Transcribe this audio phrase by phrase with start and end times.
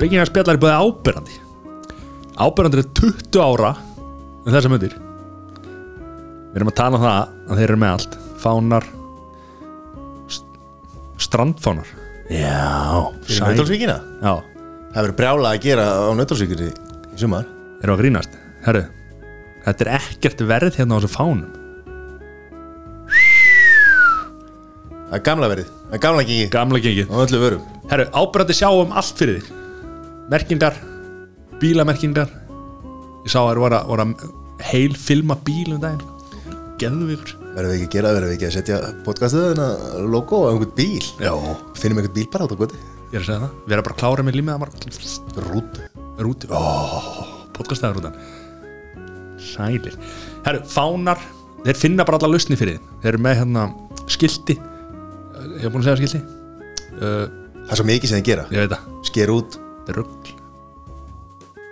[0.00, 1.40] byggingar spjallar er búið ábyrrandi
[2.36, 3.74] ábyrrandi er 20 ára
[4.46, 4.96] en þessa myndir
[6.56, 7.16] við erum að tala um það
[7.52, 8.14] að þeir eru með allt.
[8.40, 8.84] Fánar
[10.32, 10.46] st
[11.20, 11.88] strandfánar.
[12.32, 14.32] Já, Fyrir Nautalsvíkina já,
[14.94, 17.44] Það verður brjála að gera á Nautalsvíkina í sumar.
[17.84, 18.38] Eru að grínast?
[18.64, 18.82] Herru,
[19.66, 21.52] þetta er ekkert verð hérna á þessu fánum.
[25.06, 27.12] Það er gamla verið, það er gamla gengi gamla gengið.
[27.12, 27.68] Á öllu vörum.
[27.92, 29.65] Herru, ábyrrandi sjáum allt fyrir þig
[30.32, 30.76] merkingar,
[31.60, 32.30] bílamerkingar.
[33.26, 36.12] Ég sá að það voru að, voru að heil filma bíl um daginn.
[36.80, 40.48] Geðvíkur Verðum við ekki að gera, verðum við ekki að setja podcastuð þennan logo á
[40.50, 41.06] einhvern bíl?
[41.24, 41.32] Já,
[41.80, 43.54] Finnum einhvern bíl bara á þetta ég er að segja það.
[43.64, 44.74] Við erum bara að klára með límið að marg
[45.46, 45.80] Rút
[46.16, 47.16] er úti oh,
[47.56, 48.20] podcastæður útan
[49.40, 49.96] sælir.
[50.44, 51.20] Herru, fánar,
[51.64, 53.66] þeir finna bara alla lausni fyrir þið þeir eru með hérna
[54.12, 54.56] skilti.
[55.56, 56.22] Ég hef búin að segja skilti.
[56.96, 57.24] Uh,
[57.66, 58.80] Það er svo mikið sem þið gera.
[59.06, 60.34] Sker út þetta er rugl.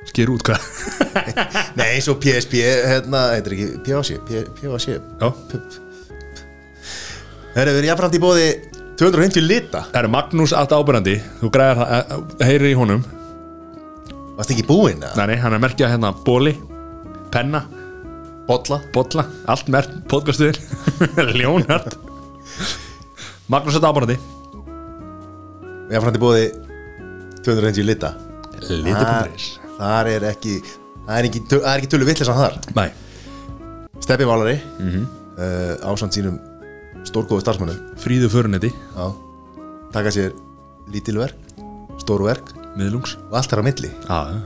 [0.04, 0.68] Sker út hvað?
[1.78, 4.20] Nei, eins og PSP, hérna, heitir ekki PVC,
[4.60, 5.32] PVC já,
[7.54, 8.46] Það er verið jafnframt í bóði
[9.00, 9.84] 250 lita.
[9.94, 13.02] Herru, Magnús allt ábyrrandi þú græðir það, eh, heyrir í honum.
[14.34, 16.56] Varst ekki búinn nei, nei, hann er merkjað hérna bóli
[17.34, 17.64] penna,
[18.48, 18.80] bolla.
[18.94, 20.58] bolla allt mert podcastuðir
[21.34, 21.94] Leonard
[23.52, 24.18] Magnús allt ábyrrandi
[25.92, 26.44] Jafnframt í bóði
[27.44, 28.14] 250 lita.
[28.70, 30.54] Liti.is Þar er ekki
[31.04, 31.40] Það er ekki,
[31.74, 32.54] ekki tölu vittlisann þar.
[32.78, 32.88] Nei,
[34.00, 35.04] Steppi Valari mm Mhm.
[35.36, 36.38] uh, Ásamt sínum
[37.04, 37.80] stórgóðu starfsmönnum.
[38.00, 39.06] Fríðu förunetti Já.
[39.92, 40.32] Taka sér
[40.92, 41.34] lítil verk
[42.00, 42.52] Stóru verk.
[42.76, 43.16] Miðlungs.
[43.30, 43.90] Og allt er á milli.
[44.08, 44.40] Já, já.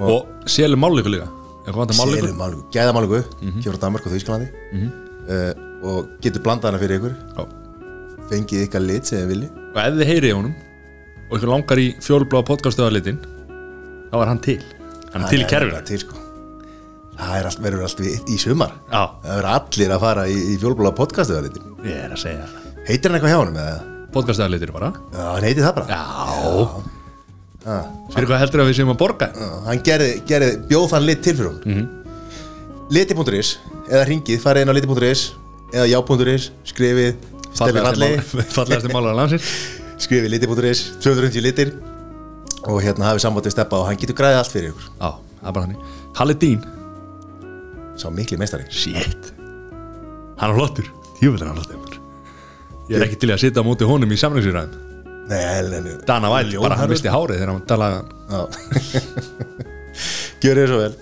[0.00, 1.28] og selur mállíku líka.
[1.66, 3.50] Selum málingu Gæðamálingu mm Mhm.
[3.50, 3.62] -hmm.
[3.62, 4.48] Kjóra Danmark og Þýskalandi.
[4.72, 4.90] Mm
[5.82, 7.14] Og getur blandað hana fyrir ykkur.
[7.36, 7.46] Já.
[8.30, 10.54] Fengið ykkar lit sem þið vilji og ef þið heyrið í honum
[11.30, 13.20] og ykkur langar í fjólblá podcastöðalitin
[14.10, 14.58] þá er hann til.
[15.12, 15.82] Hann er til í kerfinu.
[15.86, 16.16] til, sko.
[17.20, 18.72] Það er allt, verður allt í, í sumar.
[18.90, 19.02] Já.
[19.22, 20.86] Það verður allir að fara í, í það
[21.82, 22.68] liti ég er að segja það.
[22.88, 23.80] Heitir hann eitthvað hjá eða?
[24.14, 24.88] podcastöðalitin bara.
[25.14, 25.86] Já, hann heitir það bara.
[25.94, 26.02] Já,
[27.60, 27.74] Já.
[28.14, 29.26] fyrir hvað heldur að við séum að borga?
[29.36, 31.88] Já, Hann gerði, gerði, bjóð þann lit til fyrir hún mm Mhm.
[32.90, 33.50] Liti.is
[33.90, 35.22] Eða ringið, farið inn á liti.is
[35.70, 37.14] Eða já.is, skrifið
[37.54, 39.50] fallegasti málar að landsins
[40.00, 41.72] Skrifið liti.is, 250 litir
[42.68, 44.90] Og hérna hafið samband við Steppa Og hann getur græðið allt fyrir ykkur.
[45.00, 45.76] Já, það er bara hann
[46.20, 46.60] Halli Dín,
[48.00, 48.64] Sá mikli meistari.
[48.72, 49.32] Shit.
[50.40, 50.86] Hann er flottur,
[51.18, 52.00] tjófið er hann flottur.
[52.90, 54.88] Ég er ekki til að sitja á móti honum í samlingsýræðum
[55.30, 57.98] Nei, Dana Væl, bara hann misti hárið þegar hann talaði
[60.42, 60.94] Gjör þér svo vel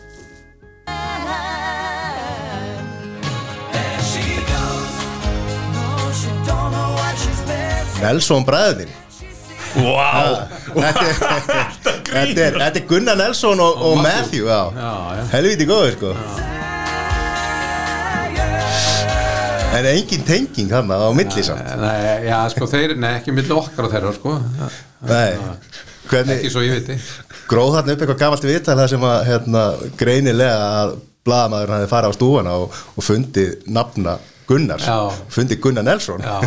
[8.02, 8.90] Nelson bræðin
[9.76, 10.44] wow.
[12.08, 14.46] Þetta er, þetta er, Gunnar Nelson og, og Matthew.
[14.48, 14.72] Já.
[14.72, 15.24] Já, já.
[15.34, 16.12] Helviti góður sko.
[19.76, 21.68] En engin tenging hann á milli samt.
[21.82, 24.38] Nei, já, sko, þeir, nei, ekki milli okkar og þeirra, sko.
[25.04, 25.36] Nei.
[25.36, 26.96] Ekki Hvernig svo ég viti.
[27.48, 29.64] Gróð þarna upp eitthvað gamalt viðtal það sem að hérna,
[30.00, 30.94] greinilega að
[31.28, 34.16] blaðamaður hafi farið á stúfana og, og fundið nafna
[34.48, 34.88] Gunnars.
[35.32, 36.24] Fundið Gunnar Nelson.
[36.24, 36.40] Já,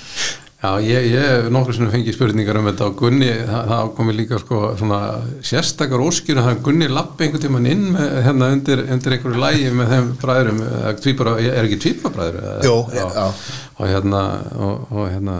[0.60, 4.40] já ég, ég nokkur sem fengi spurningar um þetta og Gunni, það, það komi líka
[4.42, 5.00] sko svona
[5.46, 9.72] sérstakar óskir að það Gunni lappi einhvern tímann inn með, hérna undir, undir einhverju lægi
[9.78, 12.42] með þeim bræðurum, eða tvíbara, er ekki tvíbara bræður?
[12.68, 13.06] Jú, já.
[13.16, 13.56] já.
[13.80, 14.22] Og hérna,
[14.60, 15.38] og, og hérna,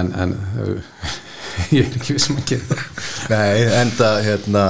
[0.00, 0.36] en, en
[1.76, 2.86] ég er ekki vissum að gera það.
[3.30, 4.64] Nei, enda hérna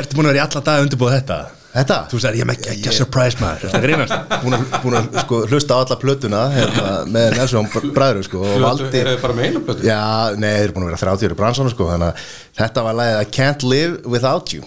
[0.00, 1.38] Ertu búin að vera í alla dag að undirbúða þetta?
[1.76, 1.96] Þetta?
[2.08, 3.64] Þú sagði ég með ekki að surprise maður.
[3.66, 4.14] Þetta grínast?
[4.44, 8.62] Búin að, búin að sko, hlusta á alla plötuna hérna, með Nelson bræður sko, og
[8.64, 9.84] valdi Er það bara með einu blötu?
[9.84, 9.98] Já,
[10.40, 12.30] nei, þeir eru búin að vera 30 ári bransana sko, þannig að
[12.62, 14.64] þetta var lagið I Can't Live Without You.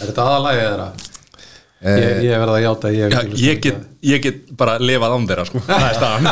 [0.00, 0.88] Er þetta aðalægið þeirra?
[1.76, 5.12] Eh, Ég, ég verða að játa að ég, ekki ég, get, ég get bara lifað
[5.18, 5.60] án þeirra sko.
[5.66, 6.30] Það er staðan.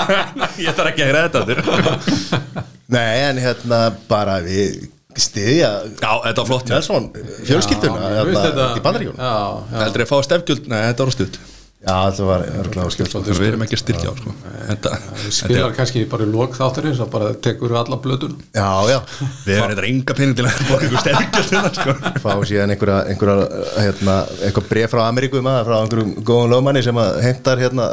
[0.66, 3.78] Ég þarf ekki að gera þetta Nei, en hérna
[4.10, 5.70] bara við stiðja
[6.00, 6.66] Já, þetta var flott.
[6.68, 6.74] Hjá.
[6.76, 7.08] Nelson
[7.48, 9.32] fjölskylduna hérna, þetta- í já
[9.80, 10.68] Heldur ég að fá stefgjöld?
[10.70, 11.38] Nei, þetta var stutt.
[11.80, 14.32] Já, þetta var örgulega skipt Við erum ekki að styrkja á sko.
[14.68, 14.90] Þetta,
[15.22, 18.98] Þú spilar kannski bara í lok þáttarins og bara tekur alla blötun Já, já,
[19.46, 21.94] Við erum þetta enga pening til að bóka ykkur stefgjöld þetta sko.
[22.20, 23.48] Fá síðan einhverja, einhverja
[23.80, 27.88] hérna, eitthvað bref frá Ameríku maður, frá einhverjum góðum lögmanni sem að heimtar hérna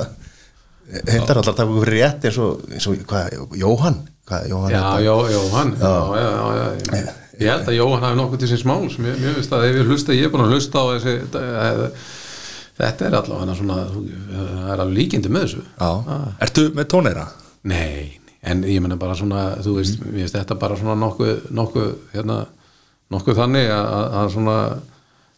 [1.08, 4.84] heimtar allar að taka ykkur rétt eins og, eins og hvað, Jóhann hvað, Jóhann Já,
[5.04, 6.30] já, Jóhann já, já,
[6.60, 6.68] já,
[7.02, 7.16] já.
[7.38, 8.96] Ég held að Jóhann hafi nokkuð til síns máls.
[8.98, 11.84] Mér, mér finnst að ef ég hlusta, ég er búin að hlusta á þessi eh,
[12.78, 15.62] Þetta er allavega svona það er alveg líkindi með þessu.
[15.78, 16.18] Já.
[16.46, 17.24] Ertu með tóneira?
[17.70, 21.88] Nei, en ég menna bara svona þú veist, mér finnst þetta bara svona nokkuð, nokkuð
[22.14, 22.44] hérna,
[23.14, 24.58] nokkuð þannig að, svona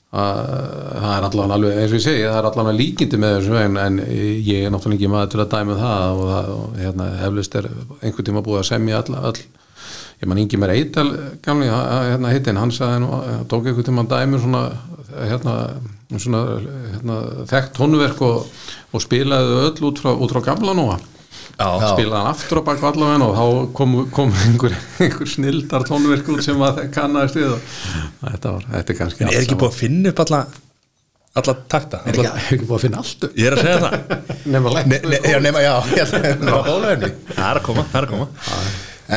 [0.09, 3.75] það er allavega alveg eins og ég segi, það er allavega líkindi með þessu en,
[3.77, 7.09] en ég er náttúrulega ekki maður til að dæma um það og, það, og hérna,
[7.27, 7.67] eflust er
[7.99, 9.43] einhvern tíma búið að semja all, all
[10.19, 11.05] ég man Ingi mér Eital
[11.45, 13.21] gamli, hérna hittin, hann sagði nú,
[13.51, 14.63] tók einhvern tíma dæmi svona,
[15.19, 15.55] hérna,
[16.15, 16.43] svona
[16.95, 17.21] hérna,
[17.53, 20.97] þekkt tónverk og, og spilaði öll út frá, út frá gamla núa
[21.59, 26.29] Já, spilaði hann aftur á bak allavega og þá kom, kom einhver, einhver snildar tónverk
[26.31, 27.73] út sem að kannast við og
[28.23, 30.39] þetta var, þetta er kannski En er ekki búið að finna upp alla
[31.39, 31.99] alla takta?
[32.07, 33.35] Er alla, ekki, ekki búið að finna allt upp?
[33.37, 34.21] Ég er að segja það.
[34.53, 36.13] Nema Ne, lengt ne, já, nema, já, að
[36.47, 38.29] var bólöfni Það er að koma, það er að koma.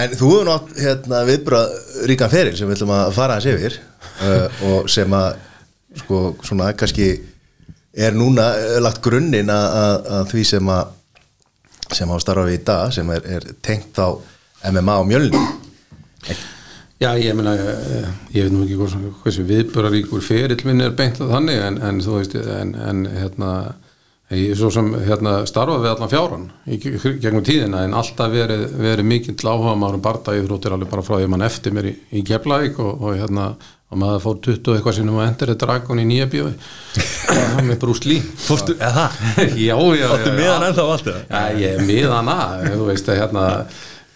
[0.02, 1.76] En þú hefur nátt hérna, viðbrað
[2.10, 3.78] ríkan feril sem við ætlum að fara hans yfir
[4.26, 5.28] uh, og sem að
[6.02, 7.12] sko, svona kannski
[7.92, 8.48] er núna
[8.82, 10.98] lagt grunninn að, að, að því sem að
[11.96, 14.08] sem á starfa við í dag sem er, er tengt á
[14.70, 15.42] MMA og mjölni
[17.02, 21.16] Já, ég meina, eh, ég veit nú ekki hversu, hversu viðböraríkur ferill minn er beint
[21.18, 23.48] að þannig en, en þú veist, en, en hérna,
[24.30, 28.30] ég er svo sem hérna, starfaði við allan fjáran í ge- gegnum tíðina en alltaf
[28.30, 31.74] verið, verið mikill áhuga maður um barndagi þróttir alveg bara frá því að mann eftir
[31.74, 33.48] mér í, í Keflavík og, og hérna,
[33.92, 36.52] og maður fór 20 og eitthvað sinum að endur þetta dragon í nýja bíói.
[37.68, 38.22] Með Lee.
[38.46, 39.06] Fórstu, eða?
[39.36, 39.56] Það?
[39.68, 40.32] já, já, já, já.
[40.38, 41.24] miðan ennþá allt eða?
[41.28, 43.44] Já, ég er miðan að, þú veist að hérna,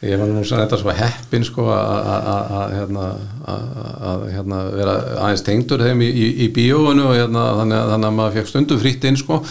[0.06, 3.04] ég var nú svona þetta svo heppin sko að- hérna,
[3.52, 4.96] að- hérna, vera
[5.26, 8.50] aðeins tengdur þeim í, í, í bíóinu og hérna, þannig, að, þannig að maður fekk
[8.54, 9.42] stundum frýtt inn sko.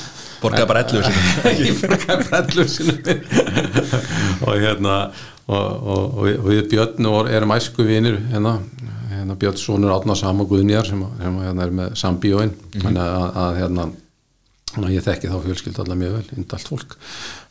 [0.42, 3.16] Borgaði bara 11 sinni ég borgaði bara 11 sinni
[4.45, 4.98] og hérna
[5.45, 8.57] og, og, og, við- við Björn og erum æsku vinir hérna,
[9.25, 12.54] hérna Björn sonur Átna Sam og Guðnjar sem, sem hérna, er með sambíóin.
[12.77, 13.88] Þannig að, að hérna
[14.75, 16.95] að ég þekki þá fjölskyld allar mjög vel, indalt fólk.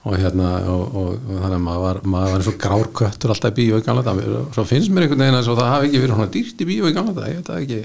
[0.05, 3.33] Og hérna og, og, og þannig að maður var, maður var eins og grár köttur
[3.33, 4.21] alltaf í bíó í gamla dag
[4.53, 6.97] svo finnst mér einhvern veginn að það hafi ekki verið svona dýrt í bíó í
[6.97, 7.81] gamla dag, ég veit það ekki.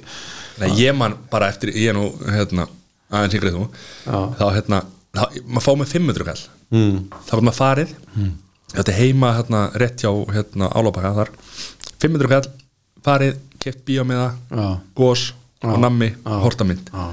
[0.60, 2.68] Nei, ég man bara eftir, ég er nú hérna,
[3.14, 3.66] aðeins yngrið þú.
[4.04, 4.20] Já.
[4.42, 4.84] þá hérna,
[5.16, 6.46] þá, maður fá með 500 kall.
[6.76, 6.98] Mm.
[7.16, 7.96] þá var maður farið.
[8.76, 11.32] Þetta er heima hérna, rétt hjá hérna, álópaka þar.
[12.04, 12.52] 500 kall,
[13.08, 14.30] farið, keft bíómiða
[14.96, 15.32] gós
[15.64, 16.90] og nammi, hortamynd.
[16.94, 17.10] Já.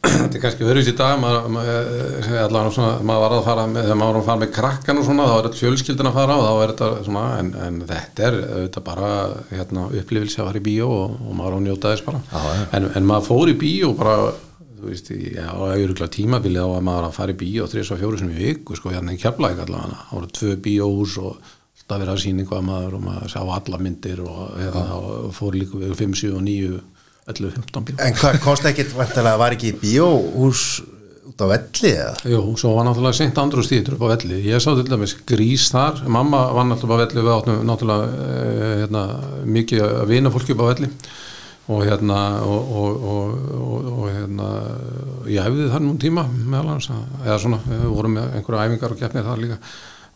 [0.00, 1.88] Þetta er kannski verið í dag maður, maður,
[2.24, 4.98] eh, allavega svona, maður var að fara með, þegar maður var að fara með krakkan
[5.00, 7.76] og svona þá er þetta fjölskyldin að fara og þá er þetta svona en, en
[7.90, 9.10] þetta er auðvitað bara
[9.50, 12.22] hérna, upplifilsi að fara í bíó og, og maður á að njóta þess bara.
[12.32, 14.16] Já, en, en maður fór í bíó bara
[14.80, 18.00] þú veist, í- já, auðvitað tímabilið á að maður að fara í bíó þrjus og
[18.00, 21.36] fjóru sem í viku sko, hérna í keflæk allavega, það voru tvö bíóhús og
[21.90, 25.58] alltaf verið að sína eitthvað maður og maður sá alla myndir og, hérna, og fór
[25.58, 26.80] líka við 5, 7 og 9
[27.30, 30.64] 11, 15 bíó En hvað ekkit vantilega var ekki bíóhús
[31.30, 32.14] út á velli eða?
[32.30, 34.40] Jú, svo var náttúrulega seint andru stíður upp á velli.
[34.48, 36.02] Ég sá til dæmis grís þar.
[36.10, 37.24] Mamma var náttúrulega á velli.
[37.26, 39.04] Við áttum náttúrulega eh, hérna,
[39.46, 40.90] mikið að vina fólki upp á velli.
[41.70, 44.48] Og hérna og, og, og, og, og hérna
[45.30, 48.98] ég hefði það nú tíma meðal hans eða svona, við vorum með einhverja æfingar og
[49.04, 49.60] keppnir þar líka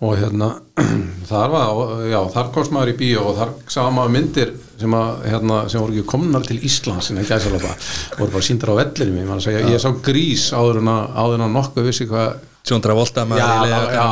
[0.05, 0.51] og hérna
[1.31, 5.23] þar var, já, þar komst maður í bíó og þar sá maður myndir sem, að,
[5.33, 9.23] hérna, sem voru ekki komnar til Íslands en ekki aðsala voru bara síndar á vellinu
[9.23, 13.49] ég, að segja, ég sá grís áður en að nokkuð vissi hvað Sjón Travolta já,
[13.93, 14.05] já,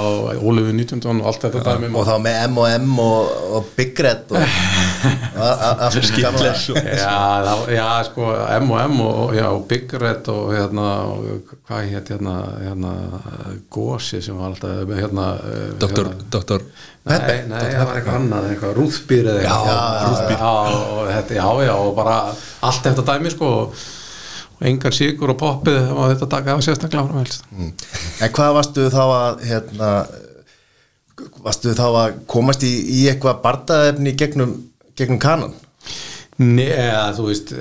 [0.00, 4.32] og Ólífi 19 og allt þetta dæmi Og þá með M&M og, og Big Red
[4.32, 4.38] og
[5.44, 6.54] a- a- allt sem gamla
[6.96, 7.18] já,
[7.76, 8.30] já, sko
[8.62, 10.86] M&M og já, og Big Red og hérna,
[11.68, 12.94] hvað hétt hérna, hérna
[13.76, 16.64] Gósi sem var alltaf hérna, eh, Doktor, hérna, doktor
[17.04, 17.18] Nei,
[17.52, 19.66] nei, það var eitthvað annað, eitthvað rúðbýr eða eitthvað.
[19.68, 20.38] Já.
[20.40, 20.52] Já,
[20.88, 22.14] og já, já, bara
[22.64, 23.50] allt þetta dæmi, sko
[24.70, 27.72] engan sigur og poppið og þetta taka af sérstaklega frá helst Mm.
[28.24, 29.90] En hvað varstu þá að hérna,
[31.44, 34.56] varstu þá að komast í, í eitthvað bardaefni gegnum,
[34.98, 35.54] gegnum kanan?
[36.34, 37.52] Nei, eða, þú veist,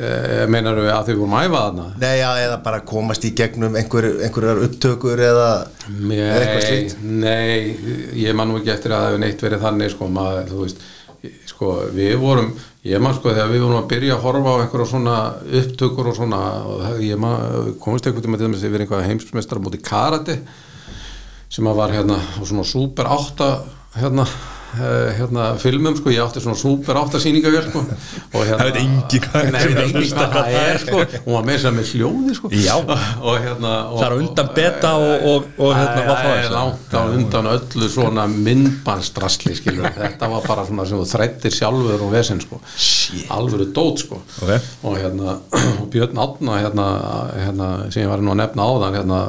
[0.50, 4.08] meinar við að þau vorum æfað þarna Nei, já, eða bara komast í gegnum einhver,
[4.26, 5.50] einhverjar upptökur eða,
[5.86, 9.66] eða eitthvað Nei, slíkt nei, ég man nú ekki eftir að það hefur neitt verið
[9.68, 10.82] þannig sko, maður, þú veist
[11.52, 12.50] sko, við vorum,
[12.84, 15.18] ég man sko þegar við vorum að byrja að horfa á einhverja svona
[15.62, 19.62] upptökur og svona, og ég man komist einhvern tíma til þess að við einhverja heimsmeistar
[19.62, 20.40] á móti karate
[21.54, 23.50] sem að var hérna á svona super átta
[23.96, 24.28] hérna
[24.74, 29.20] hérna filmum sko, ég átti svona super átta sýningavél sko og hérna Það veit engi
[29.24, 29.50] hvað
[30.34, 32.52] það er sko hún var með þess að með hljóði sko.
[32.58, 32.76] Já.
[32.80, 36.98] og hérna og, Það er undan beta og, og, og hérna, hvað Það er langt
[36.98, 42.14] á undan öllu svona myndbannstrasli skilur þetta var bara svona sem þú þrættir sjálfur og
[42.14, 42.60] vesinn sko.
[43.34, 44.22] Alvöru dót sko.
[44.42, 44.70] Ok.
[44.90, 45.38] og hérna
[45.82, 46.88] og Björn Átna hérna,
[47.38, 49.20] hérna sem ég var nú að nefna áðan hérna,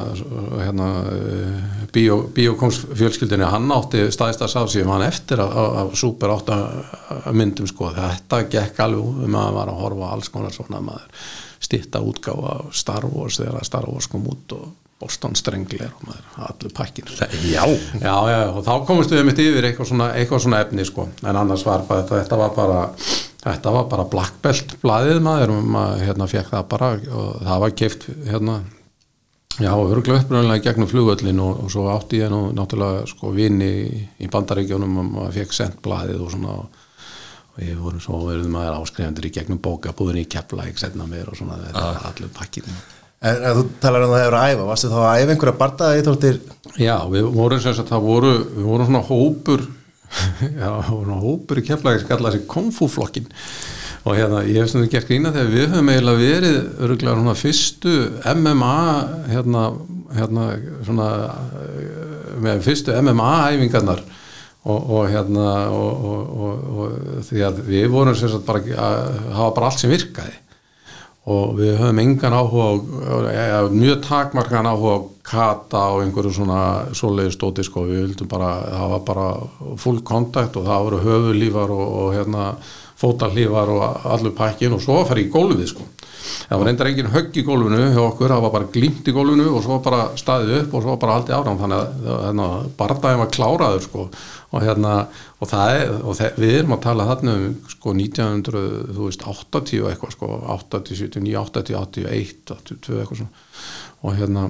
[0.62, 5.96] hérna uh, bíó, bíókongs fjölskyldinni hann átti staðista sá sem hann eftir af, af, af
[5.98, 7.90] super 8 myndum sko.
[7.96, 11.26] Þetta gekk alveg um að var að horfa alls konar svona maður
[11.64, 16.74] stitta útgáfa Star Wars þegar Star Wars kom út og Boston Strangler og maður allur
[16.76, 17.08] pakkin
[17.50, 17.64] Já,
[18.00, 21.40] Já, já, og þá komumst við mitt yfir eitthvað svona, eitthvað svona efni sko, en
[21.40, 22.84] annars var bara þetta, þetta var bara
[23.44, 27.64] þetta var bara black belt blaðið maður og maður hérna fekk það bara og það
[27.64, 28.56] var keift hérna
[29.62, 34.00] já, örgulega uppröðanlega gegnum flugöllin og, og svo átti ég nú náttúrulega sko vini í,
[34.24, 36.82] í bandaríkjónum og maður fekk sendt blaðið og svona og,
[37.54, 41.30] og ég voru svo verið maður áskrifandur í gegnum bókabúðin í kepla, ekki setna mér
[41.30, 42.68] og svona þetta var allur pakkin
[43.24, 45.60] En, en þú talar um að það hefur að æfa, varstu þá að æfa einhverja
[45.60, 46.40] bardaði íþróttir?
[46.76, 49.62] Já, við vorum sem sagt, það voru, við vorum svona hópur,
[50.60, 53.30] já, við vorum svona hópur í keflagi sem kallaði sig konfúflokkin
[54.04, 57.94] og hérna, ég hef svona gert grína þegar við höfum eiginlega verið öruglega svona fyrstu
[58.34, 58.74] MMA,
[59.30, 59.62] hérna,
[60.18, 60.44] hérna,
[60.84, 61.08] svona,
[61.62, 64.04] eh, með fyrstu MMA-æfingarnar
[64.64, 66.94] og, og hérna, og, og, og,
[67.30, 70.36] því að við vorum sagt bara að hafa bara allt sem virkaði.
[71.32, 76.60] Og við höfum engan áhuga ja, mjög takmarkan áhuga kata og einhverju svona
[76.92, 78.50] svoleiði stóti sko, við vildum bara
[78.92, 79.28] var bara
[79.80, 82.50] full kontakt og það voru höfulífar og hérna
[83.04, 85.86] fótallífar og allur pakkin og svo að fara í gólfið sko.
[86.24, 89.46] Það var reyndar engin högg í gólfinu hjá okkur, það var bara glimt í gólfinu
[89.52, 91.88] og svo bara staðið upp og svo bara aldrei áram þannig að
[92.24, 94.06] hérna, barndaginn var kláraður sko.
[94.54, 94.92] Og hérna
[95.42, 100.14] og það er, og það, við erum að tala þarna um sko 1980 og eitthvað
[100.16, 100.30] sko.
[100.56, 103.32] 80, 79, 80, 81 82 eitthvað svona.
[104.04, 104.48] Og hérna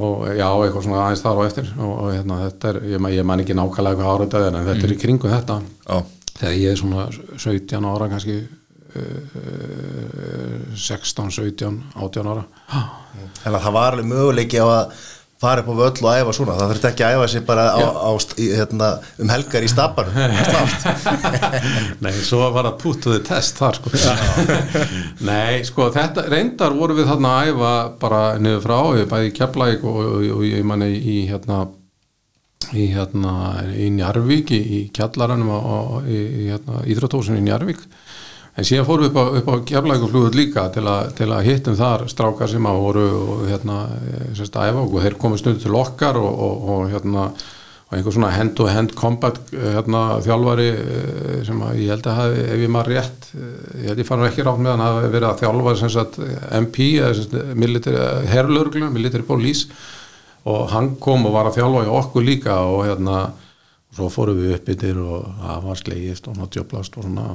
[0.00, 1.72] og já, eitthvað svona aðeins þar og eftir.
[1.78, 4.70] Og, og hérna þetta er, ég, ég man ekki nákvæmlega hvað árið það er en
[4.72, 5.58] þetta er í kringu þetta.
[5.84, 5.98] Já.
[6.38, 8.48] Þegar ég er svona 17 ára kannski uh,
[10.74, 12.44] 16, 17, 18 ára.
[13.42, 14.98] Þannig að það var alveg möguleiki á að
[15.38, 17.78] fara upp á völl og æfa svona, það þurfti ekki að æfa sér bara á,
[17.78, 18.10] á,
[18.58, 18.88] hérna,
[19.22, 20.16] um helgar í stabanum.
[22.02, 23.92] Nei, svo var það the test þar sko.
[25.28, 28.78] Nei, sko, þetta reyndar voru við þarna að æfa bara niður frá,
[29.14, 31.68] bæði í Keflæk og, og, og ég manni í hérna
[32.74, 33.34] í hérna
[33.72, 37.84] í Njarvík í, í kjallaranum og í, í hérna, íþróttósinu í Njarvík
[38.58, 41.78] en síðan fórum við upp á, upp á keflækuflugur líka til, a, til að hittum
[41.78, 43.84] þar strákar sem að voru og, hérna,
[44.36, 47.30] sérst að æfa og þeir komið stundu til okkar og, og, og hérna
[47.88, 52.64] og einhver svona hand-to-hand combat hérna, þjálfari eh, sem að ég held að hafi, ef
[52.64, 53.46] ég maður rétt eh,
[53.78, 56.18] ég held ég fann ekki rátt með hann hafi verið að þjálfa sem sagt
[56.58, 56.82] MP
[57.56, 59.70] military, herrlörglu, military police
[60.48, 63.20] og hann kom og var að þjálfa í okkur líka og hérna
[63.88, 67.26] og svo fórum við upp yfir og það var slegist og náttúrublast og svona.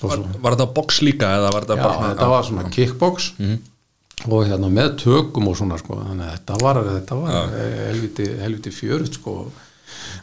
[0.00, 3.30] Var, var þetta box líka já, þetta var svona kickbox
[4.24, 7.54] og hérna með tökum og svona sko, þannig að þetta var, þetta var
[7.90, 9.36] helviti, helviti fjörut sko.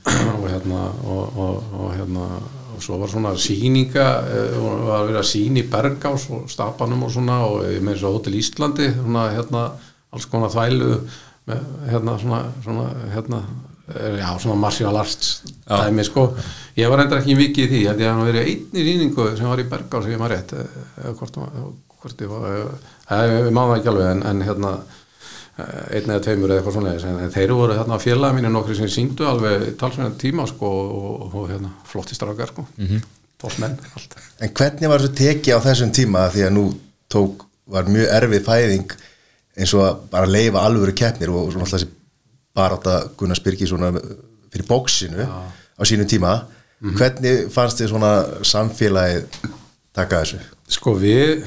[0.01, 2.25] Og hérna og, og, og hérna
[2.72, 7.12] og svo var svona síninga eh, og var að síni í Bergás og Stapanum og
[7.13, 9.66] svona og með svo Hotel Íslandi svona hérna
[10.12, 10.96] alls konar þvælu
[11.48, 13.41] hérna svona, svona hérna
[13.95, 16.36] eh, já svona martial arts dæmi sko.
[16.77, 19.50] Ég var reyndar ekki vikið í því held ég að hann verið einni síningu sem
[19.50, 21.39] var í Bergás sem ég maður rétt eh, eða hvort,
[22.01, 26.24] hvort ég var eh, ég má það ekki alveg en, en hérna eh, einn eða
[26.27, 30.19] tveimur eða eitthvað svona en þeir voru hérna félaga mínu nokkri sem síndu alveg talsverðan
[30.21, 32.67] tíma sko og, og, hérna flotti strákar sko.
[32.77, 33.60] Mm -hmm.
[33.60, 34.15] menn, allt.
[34.39, 36.29] En hvernig var þessu teki á þessum tíma?
[36.29, 36.65] Því að nú
[37.10, 38.91] tók, var mjög erfið fæðing
[39.58, 41.89] eins og að bara leifa alvöru keppnir og svona alltaf þessi
[42.55, 43.91] bara átta Gunnar Spyrki svona
[44.51, 46.38] fyrir bóksinu á sínum tíma.
[46.81, 48.13] Hvernig fannst þið svona
[48.48, 49.27] samfélagið
[49.96, 50.39] taka þessu?
[50.72, 51.43] Sko við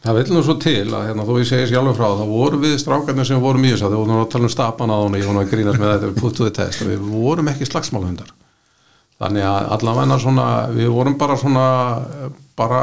[0.00, 2.76] það vil nú svo til að hérna, þó ég segi sjálfur frá þá voru við
[2.80, 5.26] strákarnir sem vorum í þess að þau vorum að tala um stapan á hún ég
[5.28, 8.30] vorum að grínast með þetta við puttuði test við vorum ekki slagsmálhundar
[9.20, 11.66] þannig að allavega svona við vorum bara svona
[12.60, 12.80] bara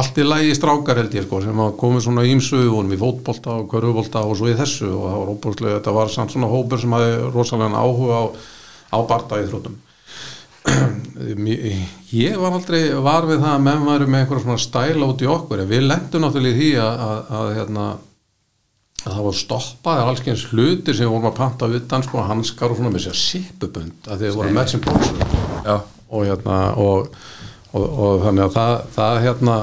[0.00, 3.58] allt í lagi strákar held ég sko sem komið svona ímsu við vorum í fótbolta
[3.60, 6.82] og körfubolta og svo í þessu og það var óbúrslega þetta var samt svona hópur
[6.82, 8.24] sem hafi rosalega áhuga á,
[8.90, 9.82] á barda í þróttum
[12.16, 15.30] ég var aldrei var við það að menn varu með einhverja svona stæla út í
[15.30, 17.86] okkur við lendum náttúrulega í því að, að, að, hérna,
[19.04, 22.92] að það var stoppaðir allskeins hlutir sem vorum að panta utan sko hanskar og svona
[22.94, 25.22] með sér sipubönd að þeir voru með sem bóksur
[25.66, 25.76] Já.
[26.10, 27.14] og hérna og,
[27.72, 29.56] og, og þannig að það, það hérna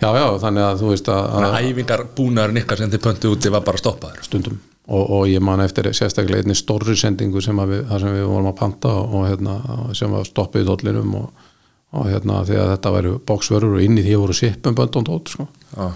[0.00, 3.52] já já þannig að þú veist að, að æfingar búnaðurinn ykkar sem þið pöntu úti
[3.52, 4.22] var bara stoppaður.
[4.26, 4.60] Stundum.
[4.86, 8.52] Og, og ég man eftir sérstaklega einni stórri sendingu sem að við, sem við vorum
[8.52, 9.58] að panta og, og hérna,
[9.98, 11.48] sem var stoppið í dollinum og,
[11.96, 15.08] og hérna því að þetta væri bóksvörur og inn í því voru sippum bönd og
[15.08, 15.48] dót sko.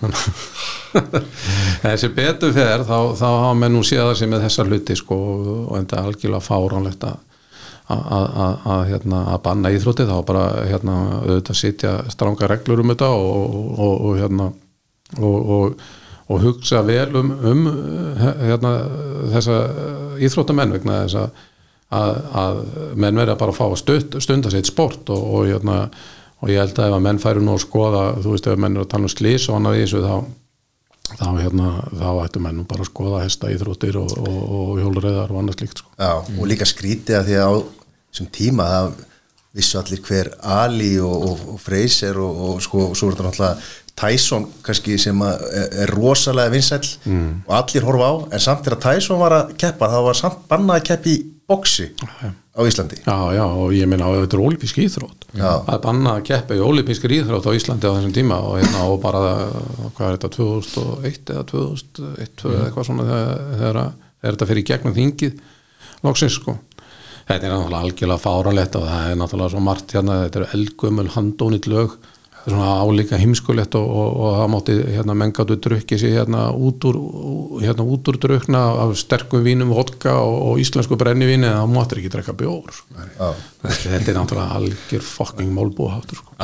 [1.84, 5.20] þessi betur fer þá, þá hafa menn nú séð það sem með þessar hluti sko,
[5.68, 7.29] og enda algjörlega fáránlegt að
[7.90, 13.94] að- hérna, banna íþrótti þá bara hérna, auðvitað sitja stranga reglur um þetta og, og,
[14.08, 14.48] og, hérna,
[15.18, 15.84] og, og,
[16.30, 17.64] og hugsa vel um, um
[18.20, 18.74] hérna,
[19.34, 19.60] þessa
[20.22, 21.30] íþróttamenn vegna þess að,
[22.44, 22.60] að,
[22.94, 25.80] menn verða bara að fá að stund, stunda sitt sport og, og, hérna,
[26.40, 28.76] og ég held að ef að menn færi nú að skoða þú veist ef menn
[28.78, 30.14] eru að tala um slís og annað í þessu þá
[31.18, 35.40] þá, hérna, þá ættu menn bara að skoða hesta íþróttir og, og, og hjólreiðar og
[35.42, 35.90] annað slíkt sko.
[35.98, 37.58] Já, og líka skrítið að því að
[38.10, 38.90] þessum tíma það
[39.56, 43.78] vissu allir hver Ali og, og, og Freyser og, og sko, svo er þetta náttúrulega
[44.00, 45.42] Tyson kannski sem er,
[45.84, 47.32] er rosalega vinsæll mm.
[47.48, 50.78] og allir horfa á en samt þegar Tyson var að keppa þá var samt bannað
[50.78, 51.16] að keppa í
[51.50, 55.50] boksi á Íslandi Já, já, og ég meina að þetta er ólífisk íþrótt Já.
[55.58, 59.00] að banna að keppa í ólífiskir íþrótt á Íslandi á þessum tíma og, hérna, og
[59.02, 59.22] bara,
[59.98, 62.54] hvað er þetta, 2001 eða 2001 mm.
[62.54, 63.80] eða eitthvað svona þegar, þegar,
[64.20, 65.40] þegar þetta fyrir í gegnum þingið
[66.06, 66.56] loksins sko
[67.30, 71.12] þetta er náttúrulega algjörlega fáralegt og það er náttúrulega svo margt hérna, þetta er eldgömmul
[71.14, 71.94] handónit lög.
[72.40, 76.96] Svona álíka heimskulegt og, og, og það mátti hérna menngatu drukki sér hérna út úr
[77.60, 82.00] hérna út úr drukna af sterkum vínum vodka og, og íslensku brennivíni en það máttir
[82.00, 82.78] ekki drekka bjór.
[82.96, 83.28] Já,
[83.66, 86.38] þetta er náttúrulega algjör fucking málbúháttur sko.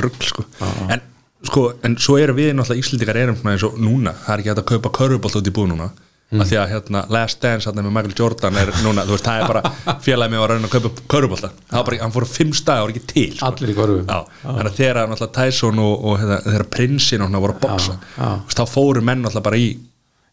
[0.00, 0.46] rugg sko.
[0.88, 1.04] En,
[1.50, 4.54] sko, en svo erum við náttúrulega Íslendingar erum svona eins og núna, það er ekki
[4.54, 5.92] hægt að kaupa körfubolt út í búð núna
[6.34, 6.44] mm.
[6.50, 9.96] því að hérna, Last Dance hérna, með Michael Jordan er núna, veist, það er bara
[10.04, 10.92] félagið mig var að reyna að kaupa
[11.86, 13.48] bara, hann fór fimm stað og var ekki til sko.
[13.50, 17.56] allir í Já, þannig að þegar náttúrulega Tyson og, og hérna, þegar prinsin náttúrulega voru
[17.56, 19.66] að boksa veist, þá fóru menn náttúrulega bara í,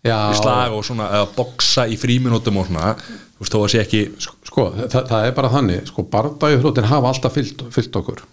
[0.02, 3.82] í slag og svona að boksa í fríminútum og svona þú veist, þó að sé
[3.86, 8.24] ekki sko, það, það er bara þannig sko, bardagjöfrótin hafa alltaf fyllt, fyllt okkur.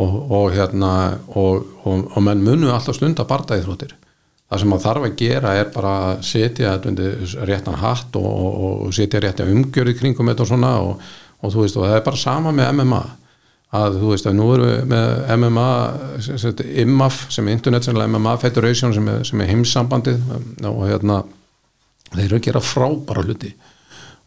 [0.00, 0.92] Og, og hérna
[1.28, 3.94] og, og, og menn munu alltaf stunda bardagjöfrótir
[4.48, 6.74] það sem maður þarf að gera er bara að setja
[7.48, 11.08] réttan hatt og, og, og setja réttan umgjörði kringum þetta og svona og,
[11.42, 13.02] og þú veist og það er bara sama með MMA
[13.78, 15.70] að þú veist að nú við með MMA
[16.24, 20.22] sagt, IMAF sem er International MMA Federation sem er, sem er heimssambandið
[20.70, 21.20] og hérna
[22.14, 23.52] þeir eru að gera frábæra hluti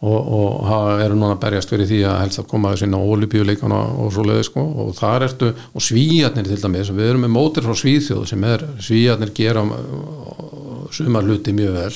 [0.02, 3.02] og, og eru núna að berjast fyrir því að helst að koma þessi inn á
[3.02, 4.64] olíbíuleikana og svo leiði sko.
[4.84, 8.66] Og þar ertu og svíjarnir til dæmis, við erum með mótir frá svíþjóð sem er,
[8.82, 11.94] svíjarnir gera uh, sumar hluti mjög vel.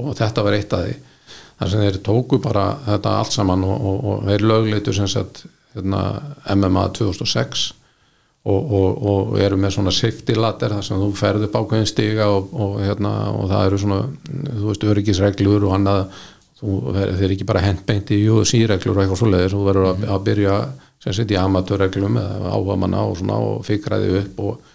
[0.00, 0.96] Og þetta var eitt af því.
[1.60, 5.44] Þar sem þeir tóku bara þetta allt saman og, og, og þeir lögleitu sem sagt
[5.76, 6.02] hérna,
[6.56, 7.68] MMA 2006
[8.42, 12.26] og, og, eru með svona safety ladder þar sem þú ferð upp ákveðin stiga
[12.82, 14.00] hérna, og það eru svona
[14.32, 16.00] þú veist öryggisreglur og annað
[16.62, 20.24] þú þeir eru ekki bara hentbeint í UFC-reglur og eitthvað svoleiðis, þú verður að, að
[20.28, 20.56] byrja
[21.02, 24.72] sem sett í amatörreglum eða áhamanna og svona og fikraði upp og,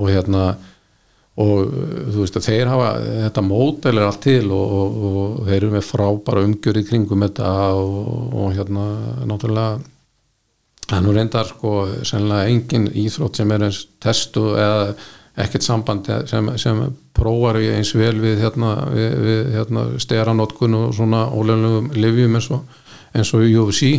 [0.00, 0.46] og hérna
[1.42, 1.70] og
[2.12, 5.70] þú veist að þeir hafa þetta mótel er allt til og, og, og þeir eru
[5.72, 8.84] með frábæra umgjör í kringum þetta og, hérna
[9.30, 9.78] náttúrulega
[10.90, 11.72] það er reyndar sko
[12.04, 14.92] sennilega engin íþrótt sem er eins testu eða
[15.36, 16.82] ekkert samband sem, sem
[17.16, 22.50] prófar í eins vel við hérna, við, við, hérna steranótkun og svona ólöfnum livjum eins
[22.52, 22.66] og,
[23.16, 23.94] eins og UFC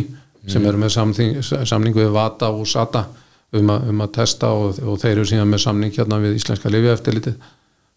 [0.46, 3.06] sem eru með samning, samning við Vata og Sata
[3.54, 6.72] um, a, um að testa og, og þeir eru síðan með samning hérna við Íslenska
[6.72, 7.52] livjaeftirlitið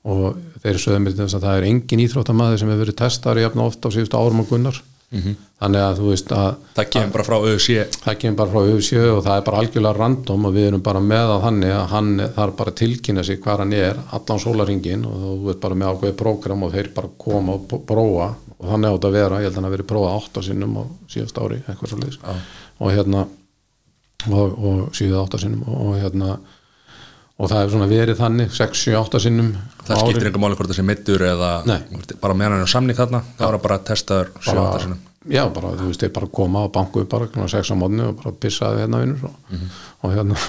[0.07, 3.65] og þeir mér til þess að það er engin íþróttamaður sem hefur verið testar jafn
[3.65, 7.35] ofta á síðustu árum og gunnar þannig að þú veist að það kemur bara frá
[7.47, 10.83] ÖSC það kemur bara frá UFC og það er bara algjörlega random og við erum
[10.83, 14.43] bara með að þannig að hann þarf bara að tilkynna sig hvað hann er allan
[14.43, 18.27] sólaringin og þú ert bara með ákveðið prógram og þeir bara koma og prófa.
[18.57, 20.83] Og þannig átt að vera, ég held að hann að verið prófað átta sinnum á
[21.13, 22.19] síðast ári, eitthvað svo leiðis
[22.77, 23.19] og hérna
[24.33, 26.31] og, og síðu átta sinnum og, og hérna
[27.37, 29.51] og það hefur svona verið þannig 6, 7, 8 sinnum
[29.83, 31.79] það skiptir einhver máli hvort það sé mittur eða Nei.
[32.21, 35.73] bara meðan hann er samning þarna það var bara testaður 7-8 bara, sinum já, bara,
[35.75, 38.33] þú veist, þeir bara koma og banku upp bara klukkan sex á mótni og bara
[38.41, 39.59] pissaði hérna vinnur og,
[40.05, 40.39] og hérna.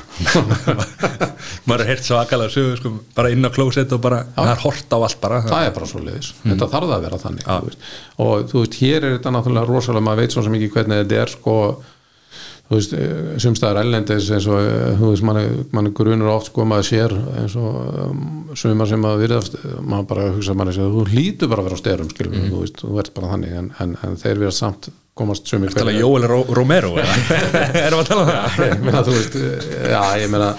[1.69, 4.63] Maður er heyrt svo akalega sögu sko, bara inn á klósett og bara það er
[4.65, 5.43] hort á allt bara.
[5.49, 7.77] Það er bara svo leiðis, þetta þarf það að vera þannig þú
[8.29, 11.35] og þú veist, hér er þetta náttúrulega rosalega, maður veit svo ekki hvernig þetta er
[11.35, 11.57] sko,
[12.69, 12.95] þú veist,
[13.41, 17.57] sumstaðar ellendis eins og, eh, þú veist, manni, manni grunur oft sko, maður sér eins
[17.57, 18.23] og um,
[18.59, 21.83] sumar sem maður virðast maður bara hugsa manni sér, þú hlýtur bara að vera á
[21.83, 22.49] styrum skilur, mm.
[22.53, 25.95] þú veist, þú ert bara þannig en, en, en þeir virðast samt komast sumir tala
[25.97, 27.15] Jóel Ró- Romero eða?
[27.87, 28.67] erum við að tala um það?
[28.69, 29.39] ég meina þú veist
[29.91, 30.51] já ég meina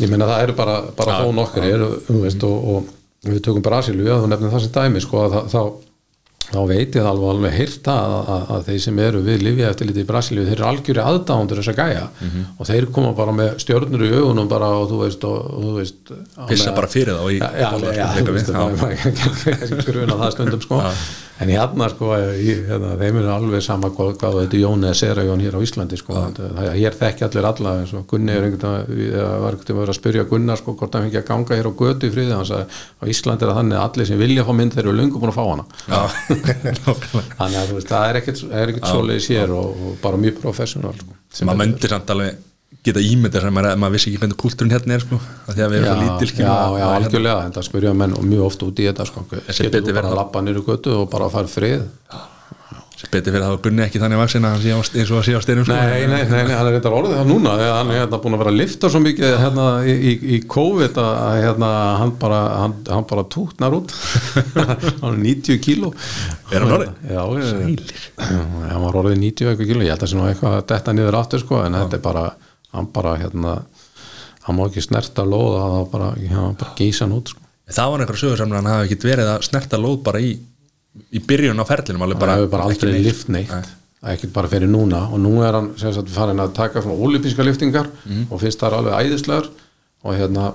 [0.00, 1.68] ég meina það eru bara, bara þó nokkur
[2.08, 2.96] þú veist og, og
[3.30, 5.89] við tökum Brasilíu, þú nefnir það sem dæmi sko, að það, þá
[6.50, 9.70] þá veit ég það alveg alveg heyrt að, að, að þeir sem eru við Livja
[9.70, 12.04] eftir lítið í Brasilíu, þeir eru algjöri aðdándur þess að gæja
[12.58, 16.14] og þeir koma bara með stjörnur í augunum bara og þú veist og, þú veist
[16.50, 19.02] Pissa bara fyrir þá í Já, já, já, þú veist, það er
[19.62, 20.82] kannski gruna það stundum sko
[21.40, 25.56] en hérna sko, í, hérna, þeim er alveg sama hvað, þetta Jón eða Serajón hér
[25.56, 29.78] á Íslandi sko, það, hér þekki allir alla eins og Gunni er einhvern veginn einhvern
[29.80, 32.34] veginn að spyrja Gunnar sko hvort hann fengi að ganga hér á götu í friði.
[32.34, 32.66] Hann sagði
[33.00, 35.38] á Íslandi er þannig að allir sem vilja fá mynd þeir eru löngu búin að
[35.38, 35.64] fá hana.
[37.40, 40.40] Þannig að þú veist, það er ekkert, er ekkert svoleiðis hér og, og bara mjög
[40.44, 41.18] professional sko.
[41.32, 42.49] sem maður myndi samt alveg
[42.86, 45.72] geta ímyndið sem maður, maður vissi ekki hvernig kultúrin hérna er sko, af því að
[45.74, 48.24] við erum svo lítil já, já, að- að hérna- algjörlega, en það spyrja menn og
[48.30, 51.28] mjög oft út í þetta sko, getur þú bara að lappa nýru götu og bara
[51.28, 51.88] að fara frið?
[53.00, 55.32] Sem betur fyrir að það var gunni ekki þannig vaksin að eins og að sé
[55.32, 55.72] á styrjum sko.
[55.72, 58.42] Nei, nei, nei, nei, hann er reyndar orðið það núna hann er hérna búin að
[58.42, 62.74] vera að lifta svo mikið hérna, í, í, í COVID að hérna, hann, bara, hann,
[62.92, 63.94] hann bara tútnar út.
[65.00, 65.94] Hann er 90 kíló.
[66.52, 66.92] Er hann orðinn?
[67.08, 69.80] Já, ég, hann var orðið 90 eitthvað kíló.
[69.88, 72.04] Ég held að það sé nú eitthvað að detta niður aftur sko, en þetta er
[72.04, 72.26] bara,
[72.72, 73.56] hann bara hérna,
[74.46, 77.40] hann má ekki snerta lóð hann var bara, hann bara gísan út sko.
[77.70, 80.32] það var einhver sögur sem hann hafi ekki verið að snerta lóð bara í,
[81.14, 84.70] í byrjun á ferlinum hann hefur bara aldrei lift neitt það er ekki bara fyrir
[84.72, 88.26] núna og nú er hann sem sagt farin að taka svona olímpíska liftingar Mhm.
[88.30, 89.50] og finnst það alveg æðislegar
[90.04, 90.52] og hérna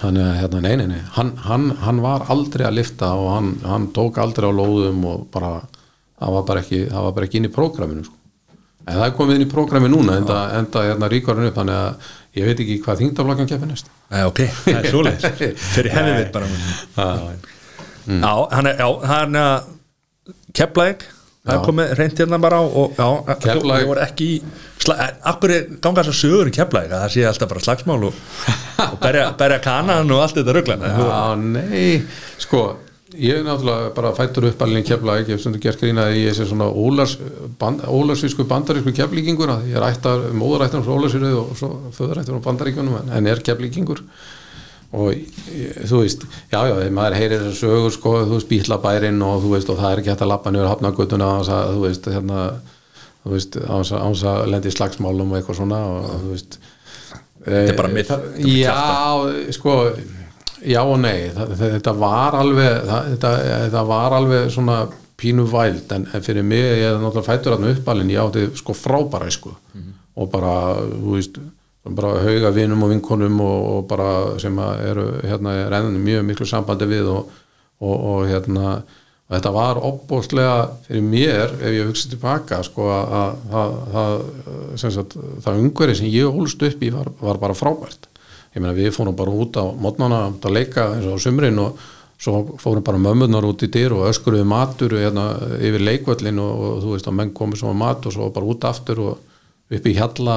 [0.00, 3.88] hann, hérna, nei, nei, nei, hann, hann, hann var aldrei að lifta og hann, hann
[3.96, 5.62] tók aldrei á lóðum og bara
[6.20, 8.14] það var bara ekki, það var bara ekki inn í prógraminu sko.
[8.86, 12.10] En það er komið inn í prógrami núna enda, enda hérna ríkarinn upp þannig að
[12.40, 13.92] ég veit ekki hvað þingtaflokkan keppi næst.
[14.24, 15.70] Ok, það er svoleiðis.
[15.76, 16.50] Fyrir hefði við bara.
[18.10, 19.68] Já, hann er, já, hann er að
[20.54, 21.04] Keflæk,
[21.46, 23.06] það er komið reynd hérna bara á og já,
[23.44, 24.28] þú voru ekki
[25.30, 28.20] akkur er ganga þess að sögur í Keflæk að það sé alltaf bara slagsmál og,
[29.38, 32.00] berja kanan og allt þetta rugglan Já, nei,
[32.40, 32.64] sko
[33.18, 36.34] ég er náttúrulega bara fættur upp alveg keflaðik, ég hef stundu gert grína að ég
[36.36, 37.16] sé svona Ólars,
[37.58, 42.44] band, Ólarsvísku bandarísku keflíkingur, að ég er ættar móðurættar frá Ólarsvíru og svo föðurættar frá
[42.50, 44.02] bandaríkunum, en- en er keflíkingur
[44.92, 49.42] og ég, þú veist já, já, maður heyrir þessu sögur sko, þú veist, bílabærin og
[49.44, 52.08] þú veist og það er ekki hægt að lappa niður hafnagötuna og það, þú veist,
[52.14, 52.40] hérna
[53.24, 53.92] þú veist, áns
[54.24, 56.58] að, að lendi slagsmálum og eitthvað svona og þú veist
[57.40, 59.74] Þetta er bara mitt- þetta er Já, sko
[60.66, 63.30] já og nei, það, það, þetta var alveg það, þetta,
[63.66, 64.80] þetta var alveg svona
[65.20, 69.28] pínu væld en, fyrir mig, ég er náttúrulega fættur þarna uppalinn, ég átti sko frábæra
[69.32, 69.52] sko.
[70.20, 71.40] Og bara, þú veist
[71.84, 74.08] bara hauga vinum og vinkonum og, og bara
[74.40, 77.30] sem að eru hérna enn mjög miklu sambandi við og,
[77.80, 78.80] og, og hérna
[79.30, 80.54] og þetta var opbóðslega
[80.88, 84.14] fyrir mér ef ég hugsa tilbaka sko að, að, að, að
[84.82, 88.09] sem sagt, það umhverfi sem ég hólst upp í var, var bara frábært
[88.54, 91.80] ég meina við fórum bara út á mótnana að leika eins og á sumrin og
[92.20, 96.82] svo fórum bara mömmunar út í dyr og öskruðu matur hérna, yfir leikvöllin og, og
[96.84, 99.26] þú veist að menn komið svo mat og svo bara út aftur og
[99.70, 100.36] upp í hjalla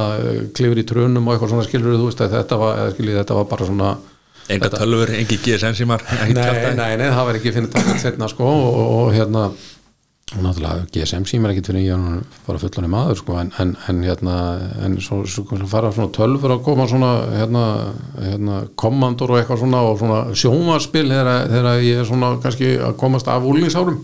[0.55, 3.37] klifur í trunum og eitthvað svona skilur þú veist að þetta var, eða skilur, þetta
[3.39, 3.91] var bara svona
[4.53, 6.03] enga tölfur, engi GSM símar?
[6.29, 6.33] Nei,
[6.77, 9.47] nei, nei, það var ekki að setna sko og, og, hérna
[10.41, 14.01] náttúrulega GSM símar ekkit fyrir ég nú bara fullan í maður sko en, en, en
[14.05, 14.35] hérna
[14.85, 17.63] en svo, svo, fara svona tölfur að koma svona hérna,
[18.17, 23.29] hérna kommandur og eitthvað svona og svona sjómarspil þegar, ég er svona kannski að komast
[23.29, 23.99] af úlingsárum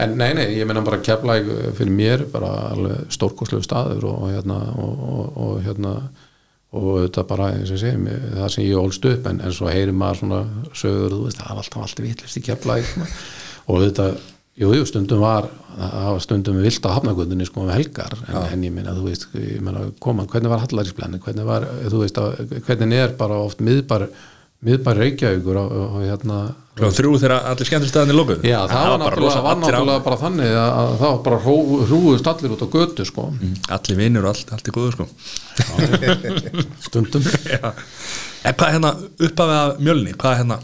[0.00, 1.40] en nei, nei, ég meina bara kepla
[1.76, 5.96] fyrir mér bara alveg stórkoslegu staður og, og hérna og, og, og hérna
[6.76, 9.52] og þetta bara, eins og ég segi, mér- það sem ég ólst upp en, en
[9.54, 10.40] svo heyrir maður svona
[10.76, 12.78] sögur, þú veist, það var alltaf alltaf vitlist í kefla
[13.66, 14.08] og þetta,
[14.56, 18.62] jú, jú, stundum var það var stundum vilt á hafnagöndinni sko um helgar, en, en
[18.64, 22.54] ég meina, þú veist ég meina, koma, hvernig var hallarísplenni hvernig var, þú veist, að,
[22.68, 24.06] hvernig er bara oft miðbar,
[24.64, 29.60] miðbar reykjaugur og, hérna Klukkan þrjú þegar allir skemmtistæðinni lókuð Já, það, var, náttúrulega, var
[29.60, 31.56] náttúrulega bara þannig að, að það var bara hrú,
[31.88, 33.24] hrúðust allir út á götu sko,
[33.76, 35.06] allir vinnur og allt, allt er góður sko.
[36.88, 37.28] Stundum.
[37.48, 37.72] Já.
[37.72, 38.92] en hvað er hérna
[39.28, 40.58] uppafið af mjölni hvað er hérna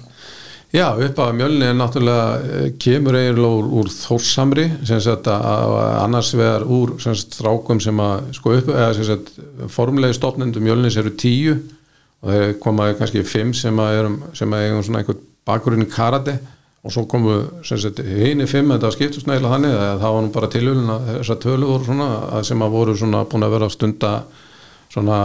[0.72, 5.74] Já, upp af mjölni er náttúrulega eh, kemur eiginlega úr, úr þórsamri sem sagt að,
[6.00, 9.34] annars vegar úr sem sagt strákum sem að sko upp, eða sem sagt
[9.68, 11.58] formlegi stopnendum mjölnis eru tíu
[12.22, 15.90] og þeir komaði kannski fimm sem að erum sem að eigum svona einhvern bakgrunn í
[15.92, 16.38] karate
[16.80, 20.34] og svo komu sem sagt hini fimm þetta skiptust neila þannig að það var nú
[20.40, 23.68] bara tilhjulun að þessar tölu voru svona að sem að voru svona búin að vera
[23.68, 24.18] að stunda
[24.92, 25.18] svona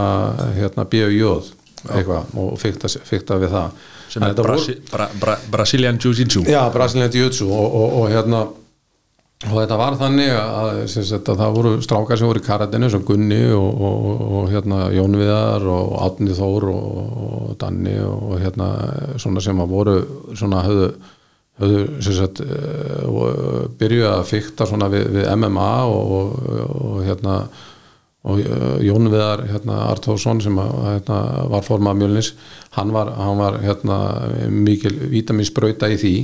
[0.60, 1.54] hérna B.U.J.
[1.88, 3.86] eitthvað og fykta, fykta við það
[4.18, 6.44] sem er Brasi, bra, bra, Brazilian Jiu-Jitsu.
[6.50, 8.46] Já, Brazilian Jiu-Jitsu og, og, og hérna
[9.46, 10.68] og þetta var þannig að,
[11.14, 14.08] að það voru strákar sem voru í karatinu sem Gunni og, og,
[14.40, 16.88] og hérna Jón Viðar og Átni Þór og,
[17.28, 18.72] og Danni og hérna
[19.22, 19.94] svona sem að voru
[20.34, 20.90] svona höfðu,
[22.02, 26.34] sagt uh, og byrjuð að fykta svona við, við MMA og, og,
[26.82, 27.38] og hérna
[28.26, 31.18] og uh, Jón Viðar hérna, Artórsson sem að, hérna,
[31.52, 32.32] var formað mjölnis
[32.74, 33.98] hann var, hann var hérna,
[34.50, 36.14] mikil vitaminsbrauta í því.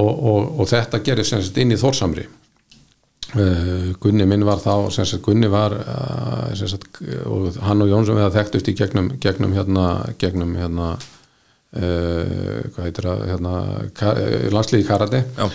[0.00, 2.24] Og, og, og þetta gerir sagt inn í Þórsamri.
[3.30, 8.16] Uh, Gunni minn var þá sagt Gunni var uh, sagt, og hann og Jón sem
[8.16, 9.86] við það þekktust í gegnum, gegnum hérna,
[10.18, 13.54] gegnum hérna uh, hvað heitir það hérna,
[14.56, 15.22] landslíði karate.
[15.36, 15.46] Já.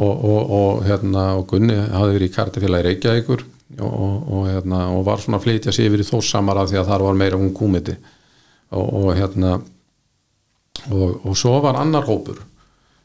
[0.00, 3.46] og, og, og, hérna, og Gunni hafði verið í karatefélagi Reykjavíkur
[3.78, 7.04] og, og, hérna, og var svona að flytja sig yfir í þóssamara því að þar
[7.06, 7.94] var meira hún kúmiti
[8.74, 9.58] og, og hérna
[10.90, 12.40] og, svo var annar hópur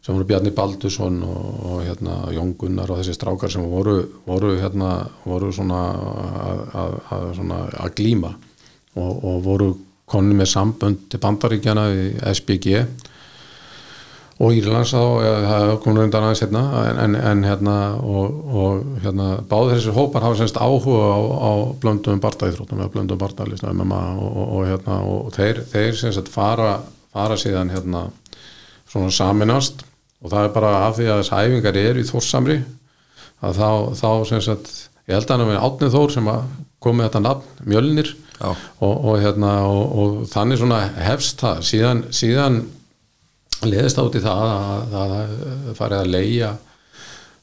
[0.05, 4.99] sem voru Bjarni Baldursson og, hérna, Jón Gunnar og þessi strákar sem voru, voru, hérna,
[5.25, 5.81] voru svona
[6.77, 8.35] að, glíma
[9.01, 9.71] og, voru
[10.05, 12.85] konni með sambönd til bandaríkjana í SBG
[14.35, 15.01] og Írlands þá,
[15.47, 20.39] það kom reyndan aðeins hérna en, en, hérna og, og hérna báður þessir hópar hafa
[20.41, 25.31] semst áhuga á, á blöndum bardaíþróttum eða blöndum bardaðlistum MMA og, og, og hérna og
[25.37, 26.81] þeir, þeir semst fara,
[27.15, 28.09] fara síðan hérna
[28.91, 29.85] svona saminast
[30.19, 32.59] og það er bara af því að þess æfingar eru í þórsamri
[33.45, 33.69] að þá,
[34.01, 36.45] þá semst ég held að hann er átnið þór sem að
[36.83, 41.61] komið þetta nafn Mjölnir og, og hérna og, og þannig svona hefst það.
[41.69, 42.57] Síðan, síðan
[43.71, 46.53] leðist át í það að það farið að leia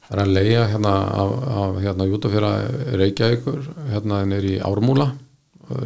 [0.06, 2.54] farið að leia hérna af, af hérna Jútafjöra
[3.00, 3.60] Reykjavíkur
[3.92, 5.12] hérna nýr í Ármúla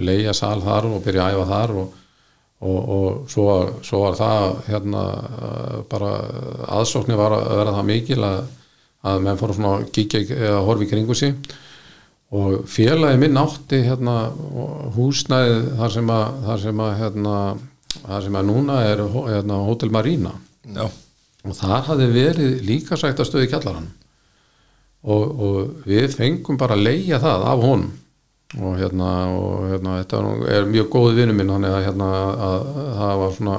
[0.01, 1.95] leia sal þar og byrja að æfa þar og,
[2.61, 3.47] og, og svo,
[3.85, 5.05] svo var það hérna
[5.91, 6.13] bara
[6.79, 8.41] aðsóknir var að vera það mikil að,
[9.07, 11.37] að menn svona að kíkja eða horfi kringu sig.
[12.37, 14.33] Og félagi minn átti hérna
[14.97, 17.35] húsnæðið þar sem að, þar sem að hérna,
[18.03, 20.35] þar sem að núna er hérna, Hotel Marina.
[20.67, 20.89] Já.
[21.47, 23.87] og þar hafði verið líka sætt að stöði kjallaran
[25.07, 27.93] og, og við fengum bara að leia það af honum.
[28.57, 32.37] Og hérna, og, hérna þetta er, er mjög góði vinnu minn þannig að, hérna, að,
[32.47, 33.57] að það var svona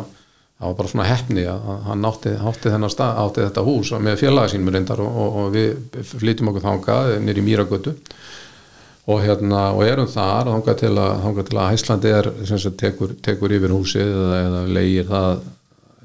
[0.58, 4.52] það var bara svona hefni að hann átti, átti, stað, átti þetta hús með félaga
[4.54, 7.94] sínum reyndar og, og, við flytjum okkur þangað nýr í Mýragötu
[9.08, 13.14] og hérna og erum þar þangað til að, til að Hæslandi er sem sagt, tekur,
[13.24, 15.46] tekur yfir húsið eða, eða leigir það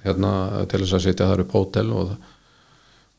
[0.02, 0.34] hérna
[0.70, 2.28] til þess að setja þar upp hótel og það,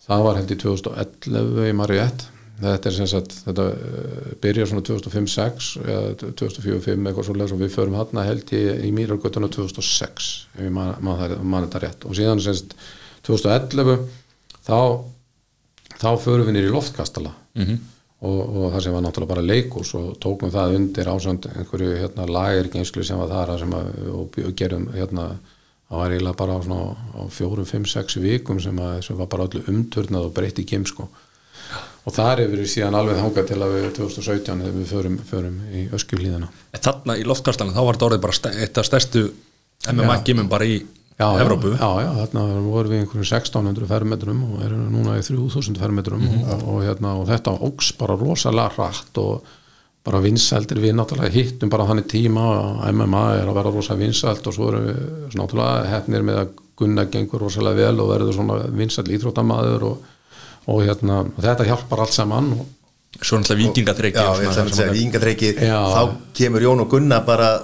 [0.07, 2.25] það var held í 2011 í Marriott
[2.61, 7.73] þetta er sem sagt þetta uh, byrjar svona 2005-06 eða 2004-05 eitthvað svo og við
[7.73, 12.05] förum hann held í, í Mýrargötuna 2006 ef ég man, man, man þetta rétt.
[12.07, 12.77] Og síðan sem sagt
[13.27, 14.05] 2011
[14.63, 14.79] þá
[15.97, 17.81] þá förum við nýr í loftkastala -hmm.
[18.23, 22.27] Og, og það sem var náttúrulega bara leikús og tókum það undir ásand einhverju hérna
[22.29, 25.27] lagirgeinslu sem var þar sem að, og, og gerum hérna
[25.89, 26.81] það var eiginlega bara á,
[27.19, 30.65] á fjórum, fimm, sex vikum sem, að, sem var bara öllu umturnað og breytt í
[30.67, 31.09] kim sko.
[32.03, 35.59] Og þar hefur við síðan alveg þangað til að við 2017 þegar við förum, förum
[35.71, 39.21] í öskjulíðina Þarna í loftkastalinn þá var þetta orðið bara eitt af stærstu
[39.93, 40.81] MMA-gimum bara í
[41.19, 46.21] Evrópu já, já, þarna vorum við einhverjum 1600 fermetrum og erum núna í 3000 fermetrum
[46.23, 46.47] Mhm.
[46.53, 49.43] og, og, hérna, og þetta óks bara rosalega hratt og
[50.03, 52.43] bara vinsældir við náttúrulega hittum bara þannig tíma
[52.83, 56.47] að MMA er að vera rosalega vinsælt og svo erum við náttúrulega hefnir með að
[56.75, 59.97] Gunnar gengur rosalega vel og verður svona vinsælt íþróttamaður og,
[60.67, 62.65] og hérna, þetta hjálpar allt saman og
[63.21, 63.61] Svo náttúrulega
[64.97, 65.79] vikingatryggi Já, Já.
[65.93, 66.01] þá
[66.33, 67.59] kemur Jón og Gunnar bara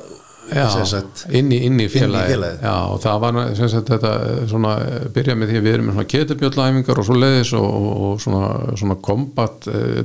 [0.49, 2.63] Sagt, inn í, inn í félagi félagið.
[2.65, 5.89] Já, og það var sagt, þetta eh, svona, eh, byrja með því að við erum
[5.89, 8.49] með svona ketubjöldlæfingar og svo leiðis og, og, og svona,
[8.81, 10.01] svona kombat eh,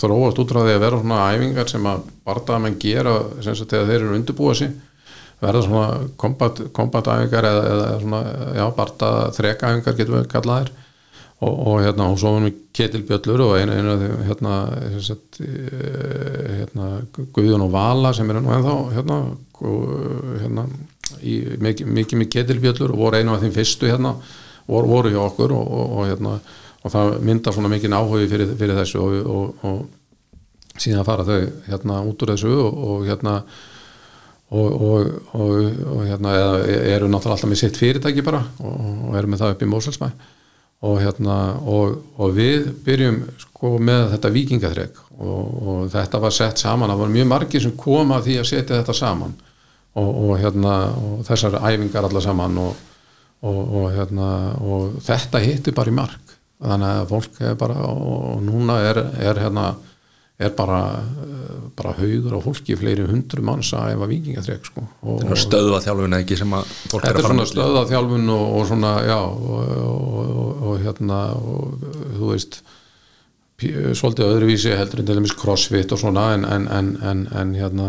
[0.00, 3.14] þróast út frá því að vera svona æfingar sem að barndamenn gera
[3.44, 4.74] sagt þegar þeir eru undirbúa sig.
[5.38, 8.22] Verða svona kombat, kombatæfingar eða, eða svona,
[8.58, 10.74] já, barda þrekæfingar getum við kallaðir
[11.38, 14.54] og, og hérna, og svo erum við ketilbjöllur og einu, einu hérna,
[15.04, 19.18] sagt, eh, hérna Guðjón og Vala sem eru nú ennþá hérna,
[20.42, 20.66] hérna
[21.22, 24.16] í, mikið, mikið með ketilbjöllur og voru einu af þeim fyrstu hérna
[24.66, 26.38] voru, voru hjá okkur og, og, hérna
[26.82, 29.86] og það myndar svona mikið áhugi fyrir, fyrir þessu og,
[30.78, 33.38] síðan fara þau hérna út úr þessu og, hérna
[34.48, 35.54] og, og, og,
[35.94, 36.34] og hérna
[36.66, 40.10] eru náttúrulega alltaf með sitt fyrirtæki bara og, eru með það upp í Mósalsmæ
[40.86, 41.36] og hérna
[41.66, 47.02] og, og við byrjum sko með þetta vikingaþrek og, og þetta var sett saman, það
[47.02, 49.34] var mjög margir sem koma að því að setja þetta saman.
[49.98, 50.74] Og, hérna
[51.26, 52.76] þessar æfingar allar saman og,
[53.96, 54.28] hérna
[55.02, 56.36] þetta hitti bara í mark.
[56.62, 59.72] Þannig að fólk er bara og núna er, er hérna
[60.38, 60.80] er bara,
[61.74, 64.84] bara haugur á fólki fleiri hundru manns að efa vikingaþrek sko.
[65.02, 68.44] og, og stöðva þjálfuna ekki sem að fólk er að fara svona stöða þjálfun og,
[68.58, 72.60] og svona, já og, og, og, og hérna og, þú veist
[73.58, 77.88] svolítið öðruvísi heldur en til dæmis crossfit og svona en, en, en, en, en hérna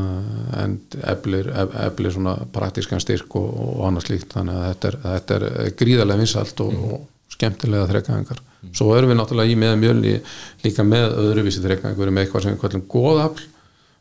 [1.14, 6.24] eflir svona praktískan styrk og, og annað slíkt þannig að þetta er, þetta er gríðarlega
[6.24, 7.06] vinsalt og, og
[7.40, 8.44] skemmtilega þrekkaðingar
[8.76, 10.18] svo erum við náttúrulega í með mjölni
[10.66, 13.48] líka með öðruvísi þrekkaðingar með eitthvað sem við kvöldum góðafl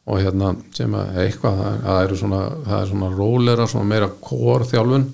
[0.08, 4.64] og hérna sem að eitthvað það, eru svona, það er svona rólera svona meira kór
[4.66, 5.06] þjálfun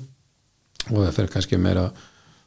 [0.90, 1.84] og það fyrir kannski meira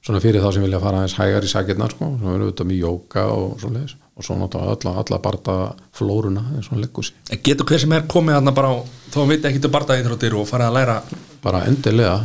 [0.05, 2.81] svona fyrir þá sem vilja fara aðeins hægar í sakirnar sko, sem eru auðvitað með
[2.85, 3.83] jóka og svona
[4.17, 5.57] og svo náttúrulega alla, alla barda
[5.97, 6.45] flóruna
[6.77, 8.77] leggur sér En getur hver sem er komið þarna bara á
[9.15, 10.95] hann veit ekki til bardaíþróttir og farið að læra
[11.41, 12.17] bara endilega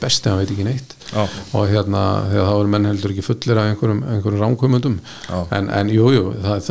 [0.00, 1.22] besti hann veit ekki neitt Já.
[1.24, 4.96] og hérna þegar þá eru menn heldur ekki fullir af einhverjum, einhverjum rámkumundum
[5.28, 5.38] Já.
[5.56, 6.08] en, en jú,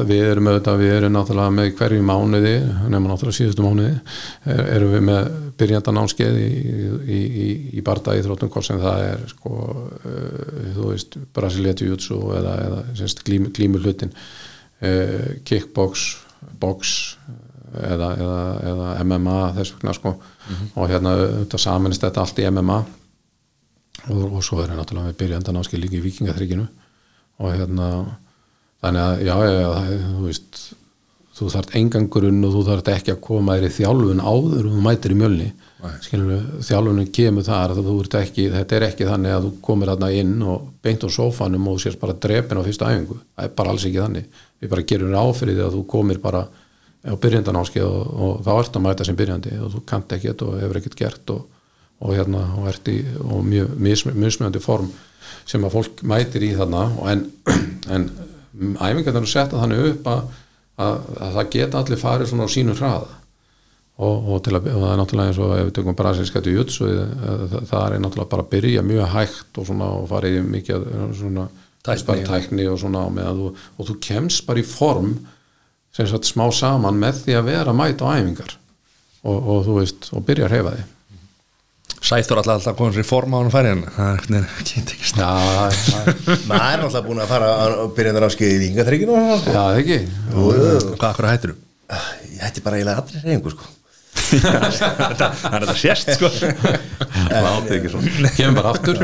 [0.10, 2.56] við erum auðvitað, við erum náttúrulega með hverju mánuði
[2.92, 3.94] nema náttúrulega síðustu mánuði
[4.46, 5.32] er, erum við með
[5.62, 6.50] byrjandanámskeið í,
[7.18, 7.48] í, í,
[7.80, 12.58] í barda í þróttum hvort sem það er sko, uh, þú veist, Brasilia Jutsu eða,
[12.68, 13.26] eða semst,
[14.82, 16.08] uh, kickbox
[16.62, 16.94] box
[17.78, 20.14] eða, eða, eða MMA þess vegna sko.
[20.78, 22.80] Og hérna þetta saminist þetta allt í MMA
[24.08, 26.68] og, og svo er það náttúrulega við byrjandan áskil líka í vikingaþrykinu
[27.38, 27.88] og hérna
[28.84, 29.72] þannig að já, já,
[30.04, 30.62] þú veist
[31.38, 34.76] þú þarft engan grunn og þú þarft ekki að koma þér í þjálfun áður og
[34.76, 37.76] þú mætir í mjölni þjálfunin kemur þar
[38.22, 41.78] ekki, þetta er ekki þannig að þú komir þarna inn og beint á sófanum og
[41.78, 43.18] þú sést bara drepin á fyrstu æfingu.
[43.36, 46.48] Það er bara alls ekki þannig, við bara gerum ráfrið að þú komir bara
[47.06, 50.58] á byrjandanáskið og, og þá ert að mæta sem byrjandi og þú kannt ekkert og
[50.62, 51.46] hefur ekkert gert og,
[52.02, 52.98] og hérna og ert í
[53.46, 53.78] mjög
[54.18, 54.90] mismjöndi form
[55.48, 57.24] sem að fólk mætir í þarna en,
[57.94, 58.10] en
[58.82, 60.26] æfingarnar eru setta þannig upp að,
[60.82, 63.16] að, að það geta allir farið svona á sínum hraða
[63.98, 66.90] og, og, til að, og það er náttúrulega eins og ef við tökum brasilskættu jutsu
[66.92, 70.92] það, það er náttúrulega bara að byrja mjög hægt og svona og farið í mikið
[71.18, 71.48] svona
[71.88, 72.26] Tækni.
[72.28, 73.48] tækni og svona þú,
[73.80, 75.14] og þú kemst bara í form
[75.96, 78.54] sem sagt smá saman með því að vera mæt á æfingar
[79.24, 80.86] og, og þú veist, og byrja að reyfa því
[82.08, 85.14] Sæþór alltaf alltaf komið sér í form á hann færi en það er ekki ekki
[85.18, 89.40] það maður er náttúrulega búin að fara að byrja þar áskið í vingaþrygginu og svona,
[89.42, 89.56] sko.
[89.56, 89.98] Já, það ekki
[91.00, 91.58] Hvað akkur hættir þú?
[92.36, 93.70] ég hætti bara eiginlega allri reyningu sko.
[94.28, 96.30] Það er þetta sérst sko.
[97.32, 98.32] Látið ekki svona.
[98.36, 99.02] Kemur bara aftur,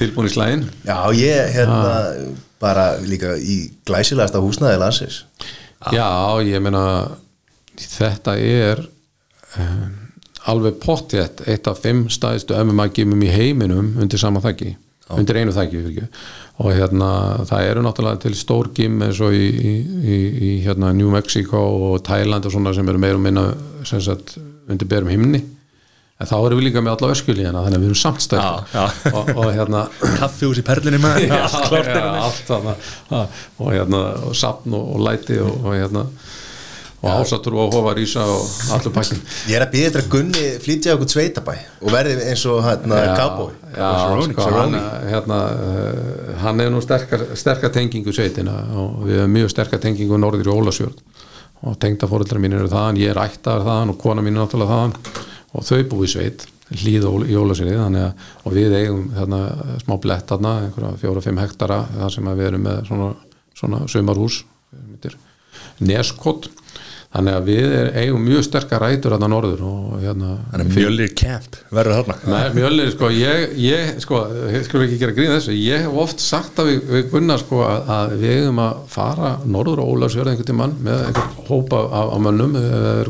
[0.00, 1.78] tilbúin í slæðin já, ég hérna
[2.62, 5.22] bara líka í glæsilegasta húsnaði landsins.
[5.94, 6.08] Já,
[6.42, 6.82] ég meina
[7.78, 8.82] þetta er
[9.62, 9.94] um,
[10.50, 14.74] alveg pottjætt eitt af fimm stæðstu MMA-gimum í heiminum undir sama þakki
[15.16, 16.08] undir einu þakki.
[16.58, 17.10] Og hérna
[17.46, 20.16] það eru náttúrulega til stór gim eins og í, í, í,
[20.48, 23.44] í hérna New Mexico og Thailand og svona sem eru meira og minna
[23.86, 24.34] sem sagt,
[24.68, 25.44] undir berum himni.
[26.18, 28.32] En þá erum við líka með alla öskjuli hérna þannig að við erum stæðst
[29.12, 29.84] og, og hérna
[30.18, 31.28] Kaffihús í perlinni með
[33.62, 36.08] og hérna og sapn og, og læti og, og hérna
[36.98, 40.46] og ásatur og hofa rísa og allur pakkin ég er að býða þetta að Gunni
[40.64, 43.02] flytja okkur sveitabæ og verði eins og hérna
[43.68, 44.74] Cerrone, sko, hann,
[45.06, 50.18] hérna, uh, hann er nú sterkar, sterkar tengingu sveitina og við hefum mjög sterkar tengingu
[50.18, 50.96] norður í Ólasjörn
[51.66, 54.94] og tengdafóreldrar mín eru þaðan, ég er ættar þaðan og kona mín er náttúrulega þaðan.
[55.58, 58.12] Og þau búið sveit hlýð í að
[58.44, 59.40] og við eigum þarna,
[59.82, 63.08] smá blett þarna, einhverja fjóra-fimm hektara þar sem að við erum með svona,
[63.56, 64.42] svona sömarhús
[65.78, 66.50] neskott
[67.18, 71.14] þannig að við er, eigum mjög sterkar rætur þarna norður og hérna Þannig að mjölir
[71.18, 72.16] camp verður þarna.
[72.32, 74.20] Nei, mjölir, sko, ég, ég sko,
[74.66, 75.56] skulum ekki gera grín þessu.
[75.58, 79.32] Ég hef oft sagt að við, við Gunnar sko, að, að við eigum að fara
[79.44, 82.56] norður og Ólarsjörð einhvern tímann með einhvern hópa af, af mönnum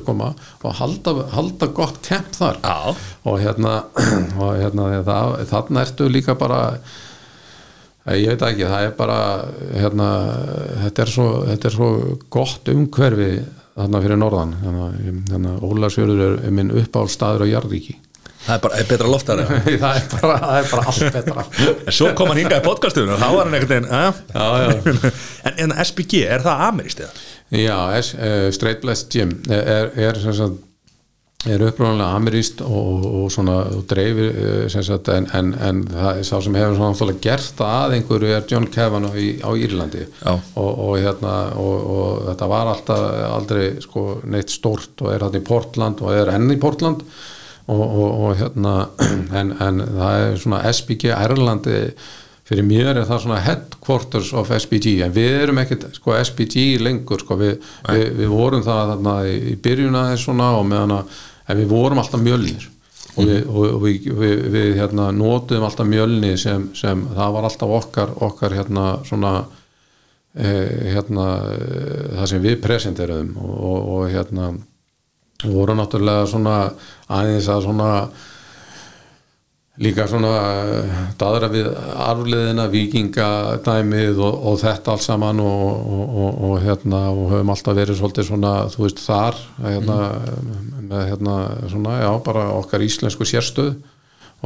[0.09, 2.62] koma og halda, halda gott kemp þar.
[2.64, 2.97] Já.
[3.29, 3.75] og hérna,
[4.40, 6.62] og hérna það, þarna ertu líka bara
[8.16, 9.21] ég veit ekki, það er bara
[9.77, 10.11] hérna,
[10.85, 11.88] þetta er svo, þetta er svo
[12.33, 13.33] gott umhverfi
[13.79, 14.53] þarna fyrir norðan.
[14.64, 14.91] Hérna,
[15.31, 17.97] hérna, Ólarsjörður er, er minn uppáhaldstaður á Jarríki
[18.49, 19.41] Það er bara er betra loftar
[19.83, 21.43] það er bara, það er bara allt betra.
[21.69, 24.23] En svo kom hann hingað í podcastunum og þá var hann einhvern veginn að?
[25.49, 27.27] En, en SBG, er það ameríst eða?
[27.59, 30.64] Já, S, uh, Straight Blessed Gym er, er sem sagt
[31.46, 34.33] er upprónulega ameríst og, og svona og dreifir
[34.66, 38.33] eh, sagt en, en, en það er sá sem hefur svona náttúrulega gert að einhverju
[38.35, 40.03] er John Kavanagh í, á Írlandi.
[40.26, 45.39] Og, og hérna og, og þetta var alltaf aldrei sko neitt stórt og er þetta
[45.39, 47.07] í Portland og er enn í Portland.
[47.68, 48.74] Og, og, og hérna
[49.39, 51.82] en, en það er svona SBG Ærlandi
[52.49, 57.20] fyrir mér er það svona headquarters of SBG en við erum ekkert sko, SBG lengur
[57.20, 57.36] sko.
[57.36, 57.59] við,
[57.90, 61.18] við, við vorum það þarna í, byrjun aðeins svona og meðan að
[61.49, 62.66] en við vorum alltaf mjölnir.
[63.18, 67.49] Og við, og, og við, við, við hérna, notuðum alltaf mjölni sem, sem það var
[67.49, 69.32] alltaf okkar, okkar hérna svona
[70.36, 71.28] eh, hérna
[72.20, 73.32] það sem við presenteruðum.
[73.42, 74.51] Og, og, og hérna
[75.42, 76.59] við vorum náttúrulega
[77.09, 77.92] aðeins að svona
[79.79, 80.33] líka svona
[81.20, 81.68] daðra við
[82.03, 85.68] arfleðina, vikingadæmið og, og þetta allt saman og,
[85.99, 89.99] og, og, og hérna og höfum alltaf verið svolítið svona þú veist þar hérna,
[90.89, 91.37] með hérna
[91.70, 93.76] svona já bara okkar íslensku sérstöð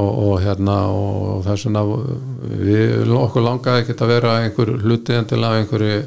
[0.02, 1.82] og hérna og þess vegna
[2.64, 5.98] við okkur langaði ekki að vera einhver hluti endilega einhverju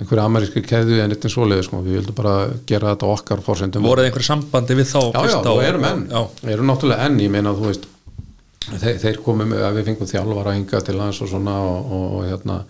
[0.00, 1.82] einhverju ameríski keðu en eitthvað svoleiði sko.
[1.84, 2.34] við vildum bara
[2.66, 5.86] gera þetta okkar fórsendum voruð einhver sambandi við þá já, já, fyrst á- og erum
[5.90, 6.22] enn, já,
[6.54, 7.86] erum náttúrulega enn ég meina þú veist
[8.68, 12.28] þeir, þeir komum að við fengum þjálfara hinga til hans og svona og, og, og
[12.28, 12.60] hérna.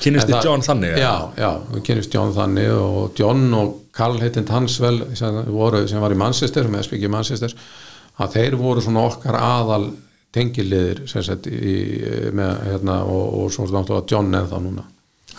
[0.00, 4.20] Kynnist En þið John þannig já, já, við kynist John þannig og John og Karl
[4.22, 7.56] heitind hans vel sem, voru, sem var í Manchester með SPG Manchester
[8.20, 9.90] að þeir voru svona okkar aðal
[10.32, 11.74] tengiliðir sagt í,
[12.36, 14.86] með, hérna, og, og svona náttúrulega John ennþá núna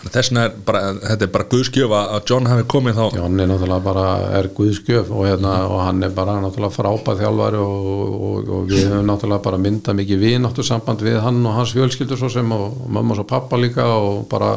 [0.02, 3.04] Þannig að þess vegna er bara, þetta er bara guðskjöf að John hafi komið þá.
[3.20, 4.06] John er náttúrulega bara
[4.40, 7.86] er guðskjöf og, hérna, og hann er bara náttúrulega frábæð þjálfari og,
[8.28, 12.18] og, og við höfum náttúrulega bara myndað mikið vináttu samband við hann og hans fjölskyldur
[12.18, 14.56] svo sem og, mamma og pappa líka og bara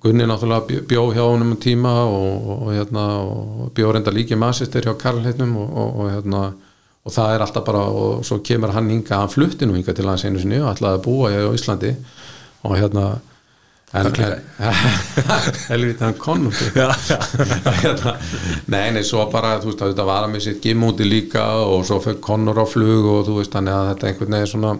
[0.00, 4.82] Gunni náttúrulega bjó- bjó hjá honum um tíma og, hérna, og bjó reynda líki massistir
[4.88, 6.40] hjá Karl heitnum og, hérna
[7.04, 10.08] og það er alltaf bara og svo kemur hann hinga, hann flutti nú hinga til
[10.08, 11.92] hans einu sinni og ætlaði að búa á Íslandi
[12.64, 13.04] og hérna
[15.70, 16.72] helvita hann konungur
[17.82, 18.14] hérna,
[18.66, 21.84] nei, nei, svo bara þú veist að þetta var að með sitt gimúti líka og
[21.86, 24.74] svo fyrir konur á flug og þú veist þannig að þetta einhvern veginn svona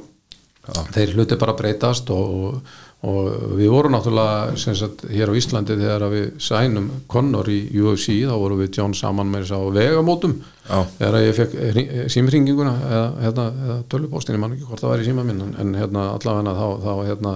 [0.94, 2.58] þeir hluti bara breytast og,
[3.04, 8.20] og við vorum náttúrulega sem sagt hér á Íslandi þegar við sænum konur í UFC
[8.24, 10.36] þá vorum við John saman með þess að vegamótum.
[10.64, 10.78] Já.
[10.96, 15.24] þegar ég fekk símringinguna eða, hérna, eða tölvupóstin, ég man ekki hvort það væri síma
[15.28, 17.32] minn en, hérna allavega þá, þá, hérna,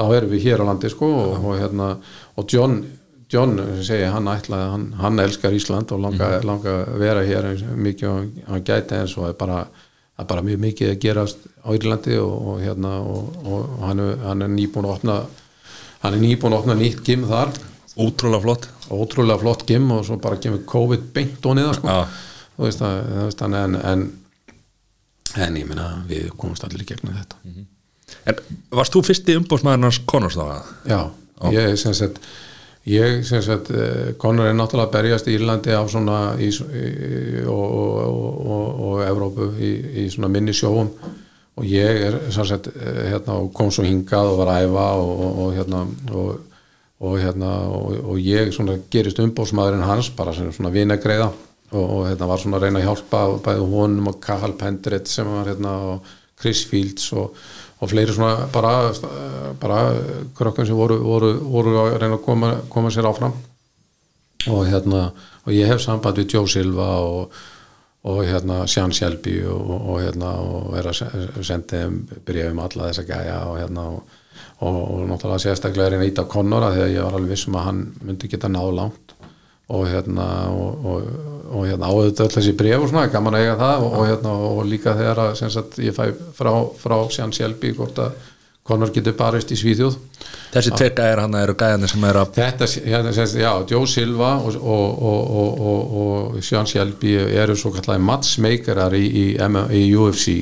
[0.00, 1.92] þá erum við hér á landi sko og, og, hérna,
[2.34, 2.80] og John
[3.32, 7.48] John segi, hann ætlaði, hann, hann elskar Ísland og langa, langa að vera hér
[7.80, 9.60] mikið og hann gæti eins og það er bara,
[10.16, 14.02] það er bara mjög mikið að gerast á Írlandi og, og hérna og, og hann,
[14.04, 15.16] er- hann er nýbúin að opna
[16.02, 17.52] hann er nýbúin að opna nýtt gym þar.
[18.00, 18.68] Ótrúlega flott.
[18.92, 21.88] Ótrúlega flott gym og svo bara kemur COVID beint og niða sko.
[22.56, 24.06] Þú veist að, þú veist að en, en
[25.42, 27.36] en ég meina við komumst allir í gegnum þetta.
[28.28, 28.40] En
[28.76, 30.66] varst þú fyrsti umbóðsmaðurinn hans Connors þá?
[30.90, 30.98] já,
[31.56, 32.18] ég sem sagt
[32.84, 36.48] ég sem sagt, eh, Conor er náttúrulega að berjast í Írlandi á svona í,
[37.46, 39.72] og, og, og, og, Evrópu í,
[40.02, 40.90] í svona minni sjóum.
[41.60, 45.84] Og ég er sem sagt eh, hérna kom svo hingað og var æfa og, hérna
[46.16, 51.30] og, hérna og, ég svona gerist umbóðsmaðurinn hans bara sem svona vinagreiða.
[51.72, 55.52] Og, hérna var svona að reyna að hjálpa bæði honum og Kahal Pendrit sem var
[55.52, 56.10] hérna og
[56.40, 57.36] Chris Fields og,
[57.82, 58.92] og fleiri svona bara,
[59.60, 59.78] bara
[60.38, 63.34] krökkum sem voru, voru, voru að reyna að koma, koma sér áfram.
[64.50, 65.08] Og hérna
[65.42, 67.34] og ég hef samband við Joe Silva og,
[68.06, 72.88] og hérna Sean Shelby og, og hérna og er að se- senda þeim byrjaðum alla
[72.90, 74.02] þessa gæja og hérna og,
[74.62, 77.58] og, náttúrulega sérstaklega er einn ít af Connor að því að ég var alveg vissum
[77.58, 79.11] að hann myndi geta náð langt
[79.68, 81.06] og hérna og, og,
[81.52, 84.34] og hérna áður öll þessi bref og svona, gaman að eiga það og, og hérna
[84.48, 86.52] og líka þegar að sagt, ég fæ frá,
[86.82, 88.20] frá Sean Shelby hvort að
[88.62, 89.94] Connor getur barist í Svíþjóð.
[90.52, 94.28] Þessi tveir gæðir hann eru gæðarnir sem eru að Þetta, hérna, sem, já, Joe Silva
[94.38, 99.82] og, og, og, og, og, og Sean Shelby eru svo kallaði matchmakerar í, í, í
[99.98, 100.36] UFC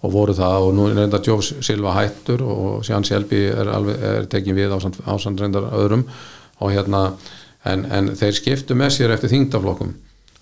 [0.00, 3.72] og voru það og nú er reynda Joe Silva hættur og Sean Shelby er,
[4.14, 6.06] er tekin við ásand, ásand reyndar öðrum.
[6.64, 7.10] Og hérna
[7.72, 9.94] en, en þeir skiptu með sér eftir þingdaflokkum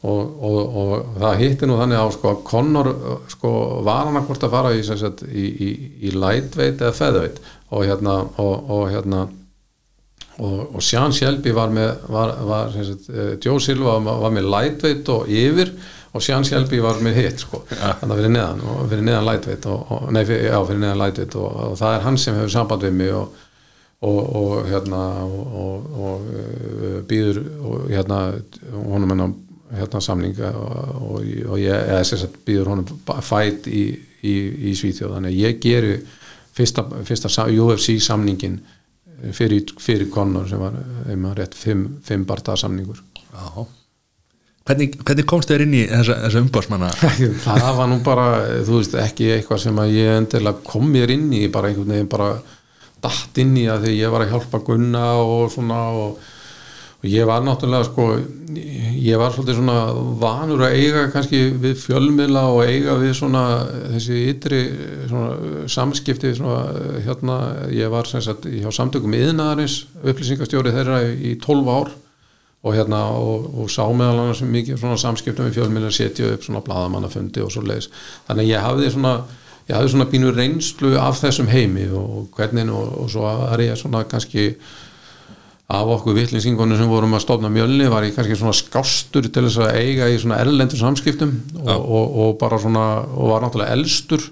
[0.04, 2.90] og, og, og það hitti nú þannig á sko að Connor
[3.32, 3.52] sko
[3.86, 5.70] var hann að hvort að fara í, sagt, í, í,
[6.04, 7.40] í lightweight eða featherweight.
[7.74, 9.24] Og hérna og, og hérna
[10.38, 14.50] og, og Sean Shelby var með var, var, sagt, uh, Joe Silva var, var með
[14.52, 15.72] lightweight og yfir
[16.14, 17.64] og Sean Shelby var með hitt sko.
[17.70, 21.38] þannig að fyrir neðan fyrir neðan lightweight og, og, nei, fyrir, já, fyrir neðan lightweight
[21.40, 23.42] og, og það er hann sem hefur samband við mig og,
[24.04, 28.20] og, og hérna og, og, og uh, býður og hérna
[28.74, 29.34] honum hennar
[29.74, 33.86] hérna samninga og, og, og ég eða sagt býður honum fætt í,
[34.22, 34.34] í,
[34.70, 35.16] í Svíþjóð.
[35.16, 35.94] Þannig að ég geri
[36.54, 38.60] fyrsta, fyrsta UFC samningin
[39.32, 40.76] fyrir, fyrir Conor sem var
[41.08, 43.00] einhver rétt fimm, fimm barta samningur.
[43.34, 43.66] Já.
[44.64, 46.90] hvernig, hvernig komst þér inn í þessa, þessa umbóðsmanna
[47.44, 48.26] það var nú bara,
[48.64, 52.12] þú veist, ekki eitthvað sem að ég endilega kom mér inn í bara einhvern veginn
[52.12, 52.28] bara
[53.04, 56.30] datt inn í að því ég var að hjálpa Gunna og svona og,
[57.00, 58.08] og ég var náttúrulega sko
[59.04, 59.78] ég var svolítið svona
[60.20, 63.42] vanur að eiga kannski við fjölmiðla og eiga við svona
[63.94, 64.62] þessi ytri
[65.10, 67.38] svona samskipti svona hérna
[67.74, 71.92] ég var sem sagt hjá samtökum yðnaðarins upplýsingastjóri þeirra í 12 ár
[72.64, 76.64] og hérna og, og sá meðal annars mikið svona samskiptum við fjölmiðla setja upp svona
[76.64, 77.90] bladamannafundi og svo leiðis
[78.28, 79.18] þannig ég hafði svona
[79.68, 83.78] ég hafði svona bínu reynslu af þessum heimi og hvernig og, og svo var ég
[83.80, 84.50] svona kannski
[85.74, 89.62] af okkur vittlinsingunum sem vorum að stofna mjölni var ég kannski svona skástur til þess
[89.64, 91.32] að eiga í svona erlendur samskiptum
[91.64, 94.26] og, og, og bara svona og var náttúrulega elstur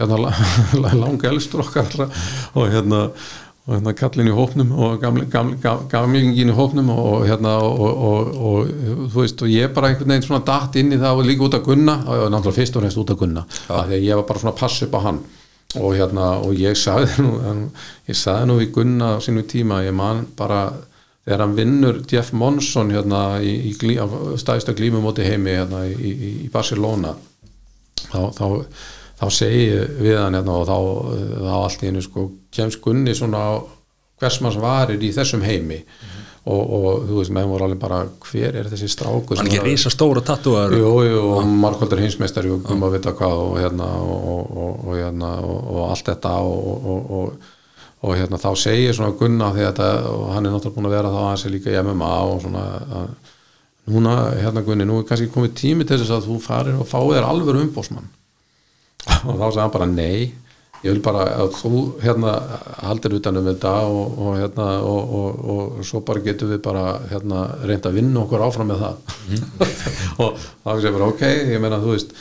[0.00, 0.32] hérna
[1.02, 3.10] langa elstur okkar og hérna
[3.62, 5.56] og hérna kallin í hópnum og gamli, gamli,
[5.90, 8.72] gamlingin í hópnum og hérna og, og, og
[9.12, 11.58] þú veist og ég bara einhvern veginn svona dætt inn í það og líka út
[11.60, 14.54] að gunna og náttúrulega fyrst og reynst út að gunna að ég var bara svona
[14.56, 15.20] að passa upp á hann.
[15.78, 17.36] Og hérna og ég sagði nú
[18.10, 20.64] ég sagði nú í gunna á sínu tíma ég man bara
[21.22, 23.94] þegar hann vinnur Jeff Monson hérna í, í glí,
[24.42, 27.14] stæðista glímumóti heimi hérna í, í, í Barcelona
[28.10, 28.44] þá, þá
[29.22, 29.68] þá segi
[30.02, 30.78] við hann hérna og þá,
[31.44, 33.44] þá allt í hennu sko kemst Gunni svona
[34.22, 35.78] hvers manns varir í þessum heimi.
[35.78, 36.28] Mm -hmm.
[36.50, 39.90] og, og þú veist meðan voru alveg bara hver er þessi stráku hann er reysa
[39.90, 40.22] stóra
[41.06, 44.56] jú, og markvöldur hinsmeistari og gumma vita hvað og hérna og,
[44.86, 46.30] og, hérna, og allt þetta
[48.02, 49.78] og hérna þá segir svona Gunna því að
[50.34, 52.64] hann er náttúrulega búin að vera þá að hann sé líka í MMA og svona
[52.98, 53.12] að,
[53.86, 57.14] núna hérna Gunni, nú er kannski komið tími til þess að þú farir og fáið
[57.20, 58.10] þér alveg umbósmann
[59.06, 60.32] og þá sagði hann bara nei
[60.82, 62.34] ég vil bara að þú hérna
[62.82, 67.46] haldir utanum þetta og, og hérna og, og, og svo bara getum við bara hérna
[67.62, 69.42] reynda að vinna okkur áfram með það mm.
[70.24, 72.14] og þá sé bara ok, ég meina þú veist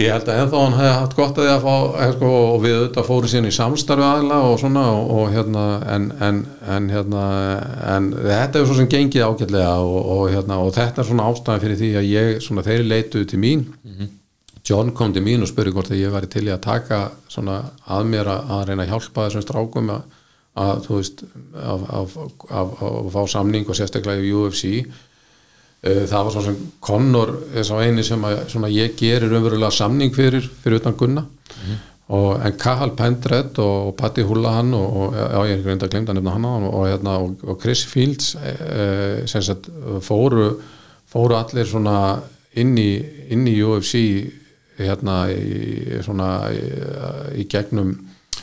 [0.00, 2.78] ég held að ennþá hann hefði haft gott að því að fá sko, og við
[2.78, 6.46] auðvitað fórum síðan í samstarfi aðla og svona og hérna en, en,
[6.76, 7.26] en hérna
[7.96, 11.80] en þetta er svo sem gengið ágætlega og hérna og þetta er svona ástæðan fyrir
[11.80, 14.18] því að ég svona þeirri leituð til mín mm -hmm
[14.68, 16.98] John kom til mín og spurði hvort að ég væri til í að taka
[17.30, 17.58] svona
[17.90, 20.18] að mér að, að reyna að hjálpa þessum strákum að,
[20.62, 21.22] að þú veist
[21.58, 27.86] að, að fá samning og sérstaklega í UFC uh, það var svona Conor þess að
[27.88, 31.80] eini sem að ég gerir umverulega samning fyrir, fyrir utan gunna mm -hmm.
[32.18, 36.12] og en Kahal Pendred og Patti Hulahan og, og já ég er reynda að glemta
[36.12, 39.68] nefna hann og, hérna, og, og Chris Fields uh, sem sagt
[40.00, 40.54] fóru
[41.12, 42.22] fóru allir svona
[42.54, 43.98] inn í, inn í UFC
[44.78, 46.64] hérna í, svona, í,
[47.42, 47.94] í gegnum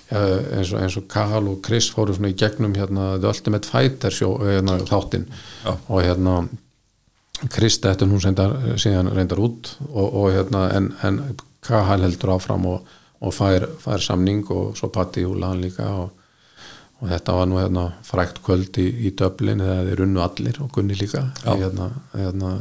[0.10, 4.14] eins og, eins og Kahal og Chris fóru svona í gegnum hérna The Ultimate Fighter
[4.14, 5.28] sjó, hérna, þáttinn.
[5.66, 5.76] Já.
[5.76, 6.36] og hérna
[7.48, 11.22] Chris þetta hún sendar, síðan reyndar út og, og hérna en, en
[11.64, 12.88] Kahal heldur áfram og,
[13.20, 16.12] og fær, fær samning og svo Patti Húlan líka og,
[17.00, 20.72] og þetta var nú hérna frækt kvöld í, í döblin þegar þeir unnu allir og
[20.76, 21.30] Gunni líka.
[21.46, 22.54] Hérna, hérna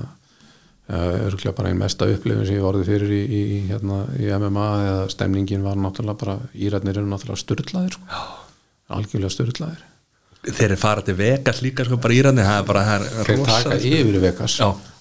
[0.88, 5.08] örgulega bara einn mesta upplifin sem ég vorði fyrir í, í, hérna, í MMA eða
[5.12, 8.22] stemningin var náttúrulega bara Írætnir eru náttúrulega störtlaðir sko.
[8.96, 9.84] algjörlega störtlaðir
[10.48, 13.44] Þeir eru farað til Vegas líka sko bara Írætnir það er bara það er Þeir
[13.50, 14.56] taka yfir Vegas.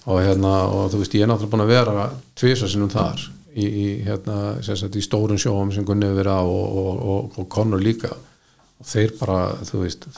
[0.08, 3.24] Og, hérna, og þú veist ég er náttúrulega búin að vera tvisa sinnum þar
[3.54, 7.80] í, í, hérna, sagt, í stórun sjóum sem Gunni verið á og, og, og Conor
[7.80, 8.12] líka.
[8.78, 10.08] Og þeir bara þú veist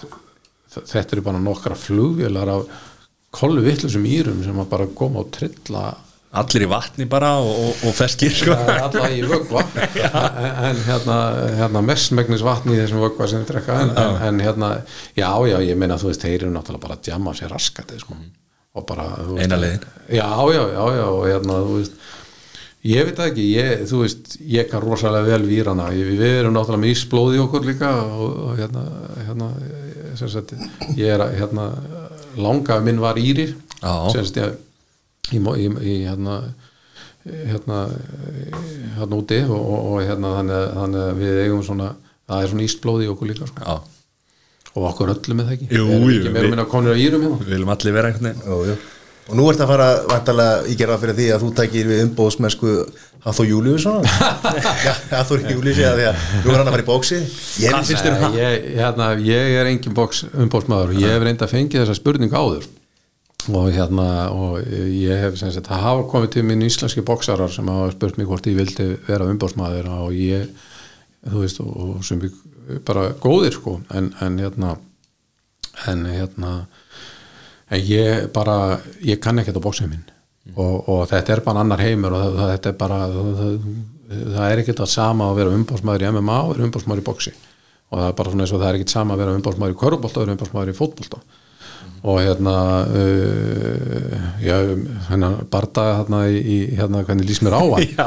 [0.71, 2.81] þetta eru bara nokkra flugvélar af
[3.35, 5.91] kollu vittlusum írum sem að bara koma og trilla.
[6.41, 8.55] Allir í vatni bara og, og, og feskir sko.
[8.55, 9.64] allar í vöggva.
[10.70, 11.16] En hérna,
[11.59, 13.81] hérna mestmægnis vatni í þessum vöggva sem við drekka.
[13.83, 14.68] En, en, en hérna,
[15.18, 18.18] já já ég meina þú veist, þeir eru náttúrulega bara að djama sér raskat sko.
[18.74, 19.05] og bara
[19.43, 21.93] eina legin já já já já og hérna þú veist
[22.87, 26.95] ég veit ekki, ég, þú veist ég kann rosalega vel výrana við erum náttúrulega með
[26.95, 28.85] ísblóði okkur líka og, og hérna,
[29.26, 29.51] hérna
[30.97, 31.66] ég er að hérna
[32.37, 33.55] langa minn var Írir
[34.12, 34.59] semst ég
[35.33, 36.41] í, í, í hérna
[37.22, 37.81] hérna
[38.97, 41.91] hérna úti og, og, og hérna þannig að við eigum svona
[42.31, 43.81] það er svona ístblóði í okkur líka sko.
[44.74, 45.68] og okkur öllum með það ekki?
[45.74, 47.43] Jú, við erum ekki meira minna konur á Írum hérna.
[47.43, 48.81] við viljum allir vera einhvern veginn
[49.31, 52.74] og nú ert að fara vantalega í gerða fyrir því að þú tækir við umbóðsmennsku
[53.24, 53.87] Hathor Július
[55.12, 57.20] Hathor Július eða því að nú er hann að fara í bóksi
[57.62, 57.78] ég,
[58.11, 62.35] um ég, hérna, ég er engin umbóðsmaður og ég hef reynda að fengi þessa spurning
[62.35, 62.66] áður.
[63.49, 67.68] Og hérna og ég hef sem sagt það hafa komið til minn íslenski bóksarar sem
[67.72, 70.51] hafa spurt mig hvort ég vildi vera umbóðsmaður og ég
[71.24, 72.20] þú veist og sem
[72.87, 73.78] bara góðir sko.
[73.97, 74.76] En, en hérna
[75.89, 76.55] en hérna
[77.71, 78.57] en ég bara,
[79.07, 80.57] ég kann ekki þetta bóksið minn mm.
[80.57, 83.53] og, og þetta er bara annar heimur og það, þetta er bara það,
[84.11, 87.37] það er ekki þetta sama að vera umbósmaður í MMA og vera umbósmaður í bóksi
[87.91, 89.79] og það er bara svona eins og það er ekkit sama að vera umbálsmaður í
[89.81, 91.23] körubólta og vera umbálsmaður í fótbolta
[92.01, 92.57] og hérna
[92.89, 94.57] uh, já,
[95.11, 98.07] hérna bardaði hérna í, hérna hvernig lýst mér á hann Já.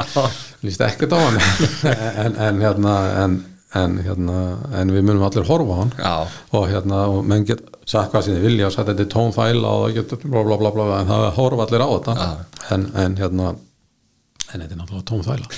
[0.64, 1.38] líst ekkert á hann
[2.24, 3.36] en, en hérna en,
[3.78, 4.40] en hérna
[4.80, 6.14] en við munum allir horfa á hann Já.
[6.58, 9.74] og hérna og menn get sagt hvað sem þið vilja og sagt þetta er tónfæla
[9.78, 12.14] og getur bla bla bla bla en það horfa allir á þetta.
[12.74, 13.54] En, en hérna
[14.54, 15.48] en þetta er náttúrulega tónfæla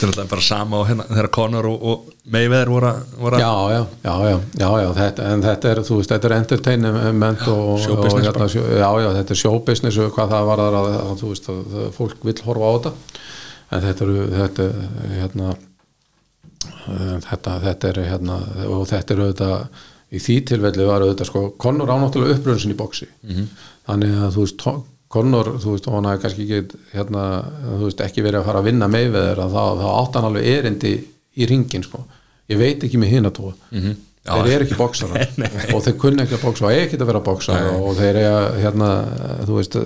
[0.00, 3.50] þetta er alltaf bara sama og hérna þegar Conor og, og Mayweather voru, að- já,
[3.74, 7.64] já, já, já, já, já þetta, en þetta er, þú veist, þetta er entertainment og,
[7.74, 11.32] og, hérna, já, já, þetta er showbusiness og hvað það var að, að, að þú
[11.34, 12.92] veist, að, fólk vill horfa á þetta.
[13.70, 14.78] En þetta eru, þetta er,
[15.20, 15.50] hérna
[16.88, 21.42] eh, þetta, þetta er hérna og þetta er auðvitað í því tilfelli var auðvitað sko,
[21.60, 23.46] Conor ánáttúrulega uppröðunsin í boksi -hmm.
[23.86, 24.64] þannig að þú veist
[25.10, 27.22] Conor, þú veist, hann hafi kannski ekki hérna,
[27.66, 30.46] þú veist, ekki verið að fara að vinna með þeir að þá, átt hann alveg
[30.46, 30.92] erindi
[31.34, 32.04] í ringin, sko,
[32.46, 33.96] ég veit ekki með hina tóa, -hmm.
[34.22, 35.26] þeir eru ekki bóksara
[35.74, 38.92] og þeir kunna ekki að bóksa og ekki að vera bóksara og þeir eru hérna,
[39.48, 39.80] þú veist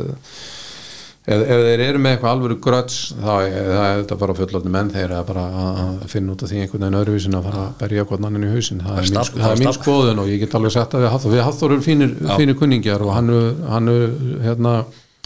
[1.25, 4.91] ef, ef þeir eru með eitthvað alvöru gröts þá er er þetta bara fullofni menn
[4.93, 5.45] þeir eru bara
[5.75, 8.53] að finna út af því einhvern veginn öðruvísin að fara að berja hvern annan í
[8.53, 10.95] hausin það er mín, stab- það er mín stab- skoðun og ég get alveg sett
[10.99, 14.05] að við Hafþór við eru fínir, fínir kunningjar og hann er, hann er
[14.45, 14.75] hérna,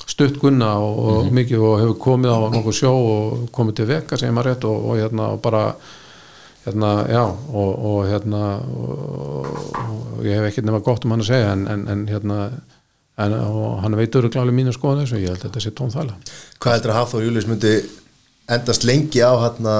[0.08, 4.16] stutt gunna og, og mikið og hefur komið á nokkuð sjó og komið til vekka
[4.16, 5.64] segir maður rétt og, og, hérna, og bara
[6.64, 11.52] hérna, já og, og hérna og, ég hef ekkert nema gott um hann að segja
[11.52, 12.38] en, en, en hérna
[13.24, 16.18] en, og hann veit öruglega mínu skoðun þessu ég held að þetta sé tónþæla
[16.58, 17.72] Hvað heldur að Hafþór Július myndi
[18.48, 19.74] endast lengi á hérna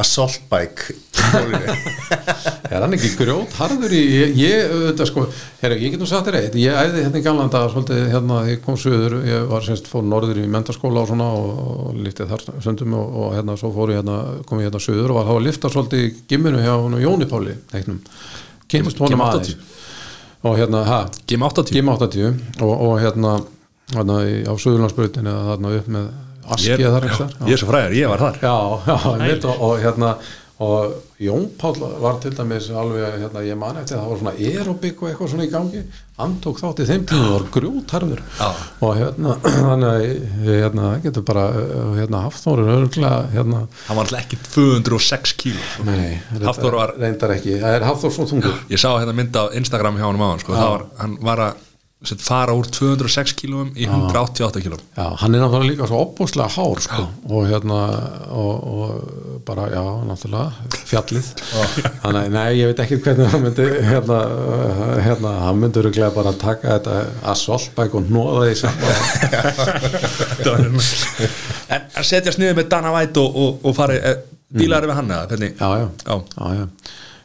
[0.00, 0.96] assault bike
[1.32, 1.76] hólinu?
[2.70, 5.24] er hann ekki grjót harður í ég, ég, þetta, sko,
[5.62, 8.52] herra, ég get nú sagt þér eitt ég æði hérna í Galanda svolítið hérna þegar
[8.52, 12.34] ég kom söður, ég var semst fór norður í mentaskóla og svona og, og lítið
[12.34, 15.30] þar söndum og, og hérna svo fór ég hérna kom ég hérna söður og var
[15.30, 18.02] þá að lifta svolítið í gimminu hjá honum Jóni Páli heitnum,
[18.68, 19.79] kynntist honum aðeins 80.
[20.42, 23.36] og hérna, ha, Gim 80 Gim 80 og, og hérna,
[23.92, 26.10] hérna á Suðurlandsbrutinu þarna upp með
[26.50, 27.48] askið þar já, einhvers staðar.
[27.48, 28.38] ég er svo fræður, ég var þar.
[28.42, 28.54] Já,
[28.88, 30.14] já, einmitt, og, og hérna
[30.60, 34.32] og Jón Páll var til dæmis alveg, hérna, ég man eftir að það var svona
[34.36, 35.80] aerobik og eitthvað svona í gangi.
[36.20, 38.48] Hann tók þátt í þeim tíma og var grjótarður Já.
[38.84, 39.36] og hérna
[39.70, 40.04] þannig að
[40.44, 45.34] hérna, það getur bara uh, hérna, Hafþór er örgulega hérna, hann var alltaf ekki 206
[45.40, 45.64] kíló.
[45.70, 45.88] Sko.
[45.88, 48.60] nei, Hafþór var- reyndar ekki, það er Hafþór svo þungur.
[48.68, 50.58] Ég sá hérna mynd á Instagram hjá hann hann sko.
[50.60, 51.66] það var, hann var að
[52.06, 56.48] set, fara úr 206 kílóum í 188 kílóum Já, hann er náttúrulega líka svo opbúslega
[56.54, 57.80] hár sko, og hérna
[58.32, 60.50] og, og bara, já, náttúrulega
[60.90, 61.28] fjallið,
[62.02, 64.18] þannig að nei, ég veit ekki hvernig hann myndi hérna,
[65.06, 66.96] hérna hann myndi öruglega bara taka þetta
[67.32, 68.90] assaultbæk og nóða því saman
[71.70, 74.20] en að setjast niður með Dana White og, og, og fari, eh,
[74.60, 76.14] dílar við hann eða hvernig já, já, Já.
[76.50, 76.68] já,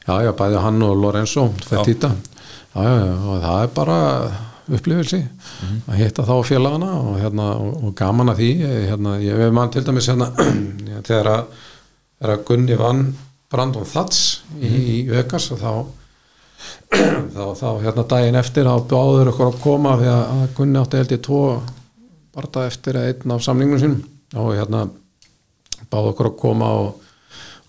[0.07, 2.11] já, já, bæði hann og Lorenzo Fettita,
[2.76, 3.97] já, já, já, og það er bara
[4.66, 5.20] upplifilsi.
[5.86, 8.47] Að hitta þá félagana og, hérna, og, og gaman að því
[8.89, 10.32] hérna, ég veit mann til dæmis hérna,
[11.05, 11.43] þegar að,
[12.20, 13.05] þegar að Gunni vann
[13.51, 15.72] Brandon Thats í, í Vegas og þá
[17.36, 21.16] þá, þá hérna daginn eftir þá báður ykkur að koma því að Gunni átti held
[21.16, 21.41] ég tvo
[22.36, 24.03] barða eftir einn af samningnum sínum.
[24.36, 24.86] Og hérna
[25.91, 27.03] báðu okkur að koma og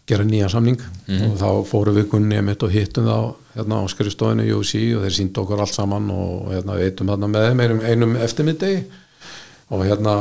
[0.06, 0.78] gera nýja samning.
[1.06, 3.18] Og þá fórum við Gunni mitt og hittum þá
[3.56, 7.48] hérna á skrifstofinu UFC og þeir síndu okkur allt saman og hérna veitum hérna með
[7.48, 8.82] þeim einum, eftirmiddegi
[9.66, 10.18] og hérna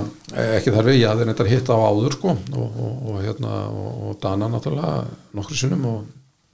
[0.55, 2.33] ekki þar við, ég hafði neitt að hitta á áður sko.
[2.55, 4.95] Og, og, og hérna og, og Dana náttúrulega
[5.37, 6.07] nokkru sinnum og,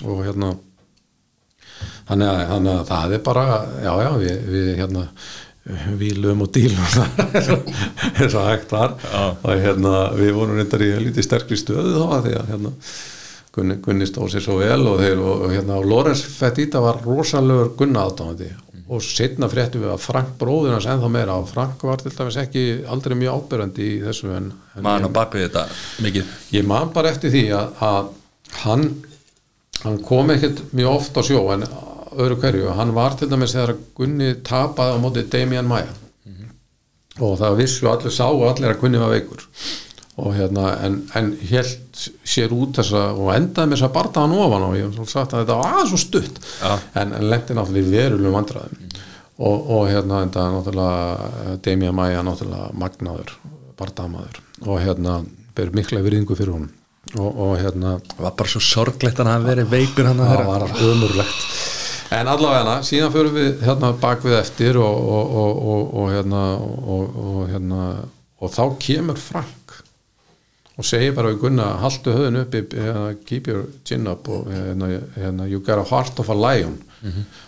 [0.03, 0.51] og hérna
[2.09, 3.45] þannig að, þannig að það er bara
[3.85, 5.05] já já við, við hérna
[6.01, 6.93] výlum og dílum
[8.17, 12.23] eins og hægt var og hérna við vorum reyndar í lítið sterkri stöðu þá að
[12.27, 12.73] því að hérna
[13.51, 17.73] Gunni, Gunni stóð sér svo vel og, þeir, og, hérna og Lorenz Fettita var rosalegur
[17.77, 18.47] Gunna aðdáðandi
[18.91, 21.37] og setna fréttum við að Frank bróður hans ennþá meira.
[21.39, 25.09] Og Frank var til dæmis ekki aldrei mjög ábyrjandi í þessu en, en mann á
[25.15, 25.63] bakvið þetta
[26.03, 26.33] mikið.
[26.57, 28.11] Ég man bara eftir því að, að
[28.65, 28.85] hann,
[29.85, 31.63] hann kom ekkert mjög oft á sjó en
[32.11, 35.95] öðru hverju, hann var til dæmis þegar Gunni tapaði á móti Damian Maia.
[37.21, 39.47] Og það vissu allir sá og allir að Gunni var veikur
[40.21, 44.35] og hérna, en, en helt sér út þessa og endaði með þess að barta hann
[44.37, 46.41] ofan og ég hef sagt að þetta var aðeins svo stutt.
[46.61, 46.73] Já.
[47.01, 48.91] en, en lendi náttúrulega verulegum vandræðum.
[49.41, 53.33] Og, og hérna endaði náttúrulega Damian Maia náttúrulega magnaður,
[53.79, 55.21] bardaðamaður og hérna
[55.57, 56.69] ber mikla virðingu fyrir hún
[57.17, 60.33] og, og hérna það var bara svo sorglegt að hann hafi verið veikur hann að
[60.35, 61.45] það var ömurlegt.
[62.11, 66.41] En allavega síðan förum við hérna bak við eftir og, og, og, og, og hérna
[66.59, 67.85] og, og hérna
[68.41, 69.60] og þá kemur Frank
[70.81, 74.89] og segir bara við Gunna haltu höfðun uppi, hérna, keep your chin up og hérna,
[75.15, 76.79] hérna, you got a heart of a lion.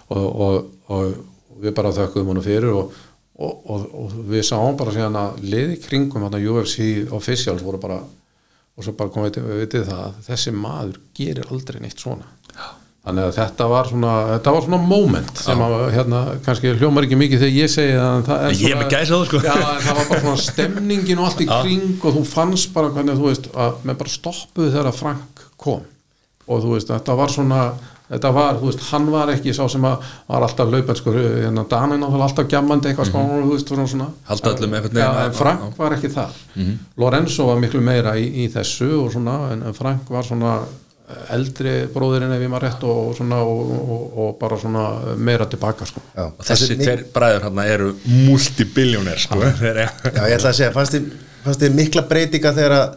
[0.10, 1.16] Og, og, og,
[1.50, 2.94] og við bara þökkum hann fyrir og,
[3.38, 8.02] og, og, og við sáum bara síðan að liði kringum hérna, UFC officials voru bara
[8.74, 12.26] og svo bara komið við vitið það að þessi maður gerir aldrei neitt svona
[13.04, 17.18] þannig að þetta var svona þetta var svona moment sem að hérna kannski hljómar ekki
[17.20, 19.42] mikið þegar ég segi það en það er með gæsahúð, sko.
[19.44, 22.94] já, en það var bara svona stemningin og allt í kring og þú fannst bara
[22.96, 25.84] hvernig þú veist að með bara stoppuðu þegar Frank kom.
[26.44, 27.60] Og þú veist þetta var svona
[28.14, 32.02] þetta var, þú veist, hann var ekki sá sem að var alltaf sko, hérna Danin
[32.04, 34.08] náttúrulega alltaf gjammandi eitthvað þú veist, svona svona.
[34.28, 36.38] Halda öllum einhvern Já, veginn en Frank var ekki þar.
[37.00, 40.58] Lorenzo var miklu meira í, í þessu og svona, en en Frank var svona
[41.36, 44.84] eldri bróðurinn ef ég maður rétt og, svona, og, og, og bara svona
[45.20, 46.04] meira tilbaka sko.
[46.24, 49.42] Og þessi tveir bræður hérna eru multibiljónir sko.
[49.44, 51.10] Já, ég ætla að segja, fannst þið,
[51.44, 52.96] fannst þið mikla breytinga þegar að,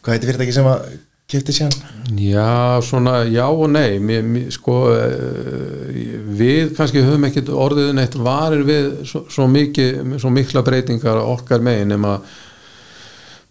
[0.00, 0.88] hvað heitir fyrirtæki sem að
[1.26, 1.76] kipti síðan?
[2.22, 8.16] Já, svona, já og nei mér, mér, sko eh, við kannski höfum ekkit orðið neitt
[8.16, 12.44] varir við svo, svo, mikið, svo mikla breytingar okkar megin nema mér,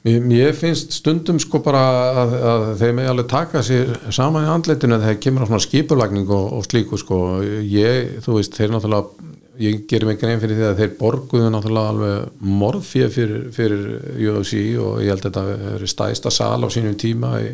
[0.06, 1.84] mér finnst stundum sko bara
[2.22, 6.30] að, að þeir með alveg taka sér saman í andletinu þegar kemur á svona skipulagning
[6.30, 7.22] og, og slíku sko.
[7.66, 11.94] Ég, þú veist, þeir náttúrulega ég gerir mig grein fyrir því að þeir borguðu náttúrulega
[11.94, 13.86] alveg morðfíð fyrir, fyrir
[14.28, 17.54] UFC og ég held að þetta er stæsta sal á sínum tíma í,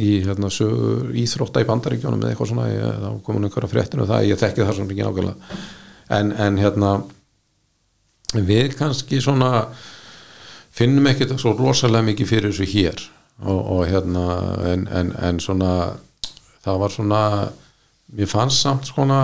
[0.00, 4.26] í hérna, sögur, íþrótta í bandaríkjónum eða eitthvað svona, ég, þá komun einhverja fréttinu það,
[4.30, 5.60] ég þekki það svona ekki nákvæmlega.
[6.18, 6.94] En, en hérna
[8.48, 9.52] við kannski svona
[10.78, 13.06] finnum ekkert svo rosalega mikið fyrir þessu hér.
[13.38, 14.24] Og, og hérna
[14.66, 15.72] en, en, en svona
[16.64, 17.22] það var svona
[18.18, 19.20] mér fannst samt svona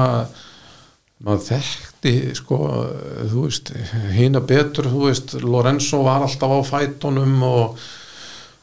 [1.24, 2.58] maður þekkti sko
[3.30, 3.72] þú veist,
[4.14, 7.78] hina betur þú veist, Lorenzo var alltaf á fætunum og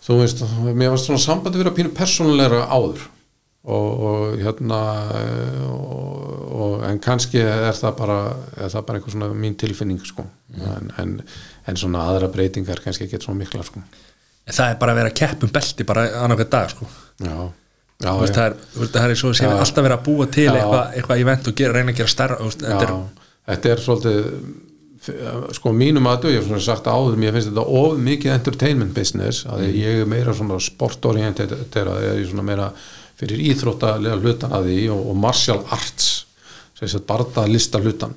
[0.06, 3.08] þú veist, mér varst svona sambandi verið að pínu persónulegra áður.
[3.62, 4.78] Og, og hérna
[5.70, 8.16] og, og, en kannski er það bara
[8.58, 10.26] er það bara einhver svona mín tilfinning sko.
[10.58, 11.12] En, en,
[11.68, 13.82] en svona aðra breytingar kannski ekki svona mikla sko
[14.48, 16.86] En það er bara að vera keppum belti bara annarkvæð dag sko.
[17.22, 17.36] já,
[18.02, 19.52] já, veist, það er, veist, það er svo að Já.
[19.62, 22.48] alltaf verið að búa til eitthvað eitthva event og gera, reyna að gera stærra þú
[22.50, 22.96] veist, þetta er,
[23.52, 24.20] þetta er svolítið
[25.58, 29.46] sko mínum aðdöð, ég hef svona sagt áður mér finnst þetta of mikið entertainment business
[29.50, 29.78] að Mm.
[29.82, 32.68] ég er meira svona sportorienterað ég er svona meira
[33.18, 36.26] fyrir íþróttalega hlutan að því og, og martial arts
[36.78, 38.14] sem sagt barða lista hlutan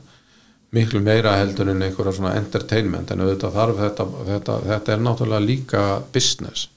[0.75, 5.47] miklu meira heldur en einhverja svona entertainment en auðvitað þarf þetta þetta, þetta er náttúrulega
[5.47, 6.69] líka business.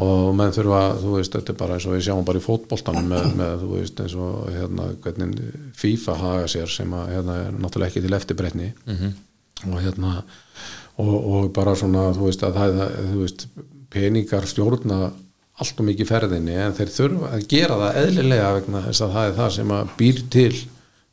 [0.00, 3.08] Og menn þurfa, þú veist, þetta er bara eins og við sjáum bara í fótboltanum
[3.10, 5.40] með, með þú veist, eins og hérna, hvernig
[5.76, 8.68] FIFA haga sér sem að, hérna, er náttúrulega ekki til eftirbreytni.
[9.66, 10.14] Og hérna
[11.00, 12.80] og, og bara svona, þú veist, að það
[13.10, 13.46] þú veist,
[13.90, 15.00] peningar stjórna
[15.60, 19.26] allt og mikið ferðinni en þeir þurfa að gera það eðlilega vegna þess að það
[19.26, 20.52] er það sem að býr til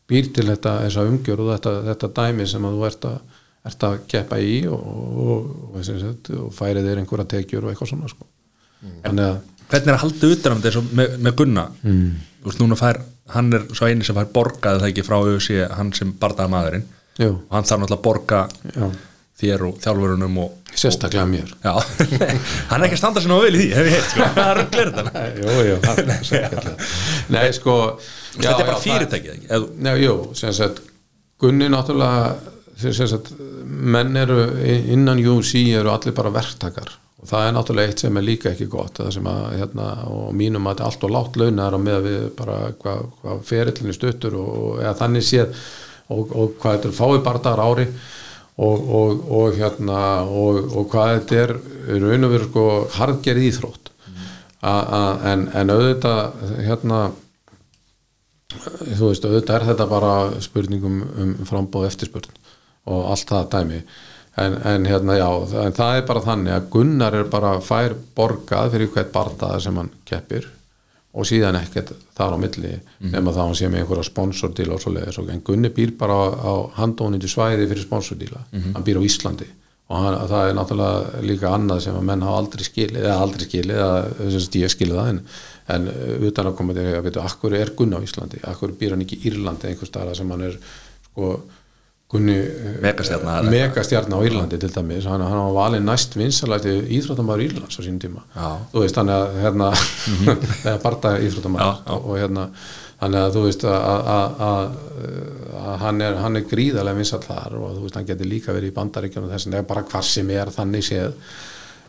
[0.07, 3.19] býr til þetta, þessa umgjör og þetta, þetta dæmi sem að þú ert að,
[3.67, 7.73] ert að keppa í og, og, og, sem sagt, og færi þeir einhverja tekjur og
[7.73, 8.27] eitthvað svona sko.
[9.03, 9.37] þannig að
[9.67, 11.65] hvernig er að halda utan um þetta með, með Gunna?
[11.83, 12.11] Mm.
[12.43, 13.01] þú veist, núna fær,
[13.33, 16.87] hann er svo eini sem fær borgað það ekki frá auðvitað hann sem bardaði maðurinn.
[17.17, 18.41] Jú, og hann þarf náttúrulega að borga
[18.77, 18.87] já,
[19.41, 21.51] þér og þjálfurunum og sérstaklega mér.
[21.65, 21.73] Já,
[22.69, 24.51] hann er ekki að standa sér ná vel í því hef ég heitt, sko, það
[24.51, 26.89] er rugglir þetta jú, jú, hann er sérstaklega.
[27.35, 27.77] Nei, sko
[28.36, 30.84] já, þetta er bara já, fyrirtækið Eða- jú, sem sagt
[31.38, 32.36] Gunni náttúrulega
[32.78, 33.32] sem sagt,
[33.65, 34.39] menn eru
[34.93, 36.91] innan UFC eru allir bara verktakar.
[37.17, 40.28] Og það er náttúrulega eitt sem er líka ekki gott það sem að, hérna, og
[40.38, 43.95] mínum að þetta er allt og látt launar og með við bara hvað hva ferillinu
[43.97, 45.57] stuttur og, eða þannig séð
[46.13, 47.88] og, og hvað þetta er fáið bardagar ári.
[48.57, 51.51] Og, og, og hérna og, og hvað þetta er
[52.01, 52.67] raun og veru sko
[52.97, 53.91] hardgerð íþrótt.
[54.65, 57.01] A, a, en, en auðvitað hérna
[58.97, 60.11] þú veist, auðvitað er þetta bara
[60.43, 62.37] spurningum um frambóð eftirspurn
[62.87, 63.79] og allt það dæmi.
[64.37, 65.29] En, en hérna já,
[65.65, 69.79] en það er bara þannig að Gunnar er bara fær borgað fyrir hvert bardaða sem
[69.81, 70.45] hann keppir
[71.17, 74.93] og síðan ekkert þar á milli nema þá hann sé með einhverja sponsordíla og svo
[74.93, 78.43] leiðis en Gunni býr bara á, á handónindu svæði fyrir sponsordíla.
[78.53, 79.49] Hann býr á Íslandi
[79.88, 83.45] og hann, það er náttúrulega líka annað sem að menn hafa aldrei skilið eða aldrei
[83.47, 83.83] skilið,
[84.59, 85.21] ég skilið það en,
[85.75, 88.95] en uh, utan að koma til að veitu, akkur er Gunni á Íslandi, akkur býr
[88.95, 90.57] hann ekki í Írlandi einhver staðar sem hann er
[91.05, 91.29] sko,
[92.11, 95.07] Gunni uh, megastjarna á Írlandi til dæmis.
[95.07, 98.25] Hann, hann var valið næst vinsalæti íþróttamæður Írlands á sínum tíma.
[98.35, 98.49] Já.
[98.73, 99.71] þú veist þannig að hérna,
[100.67, 101.95] eða barda íþróttamæður Já, já.
[101.95, 102.45] og, og hérna
[103.01, 104.77] þannig að þú veist að,
[105.83, 108.77] hann, er, hann er gríðarlega vinsall þar og þú veist hann getur líka verið í
[108.77, 111.13] bandaríkjunum þess að bara hvar sem er þannig séð.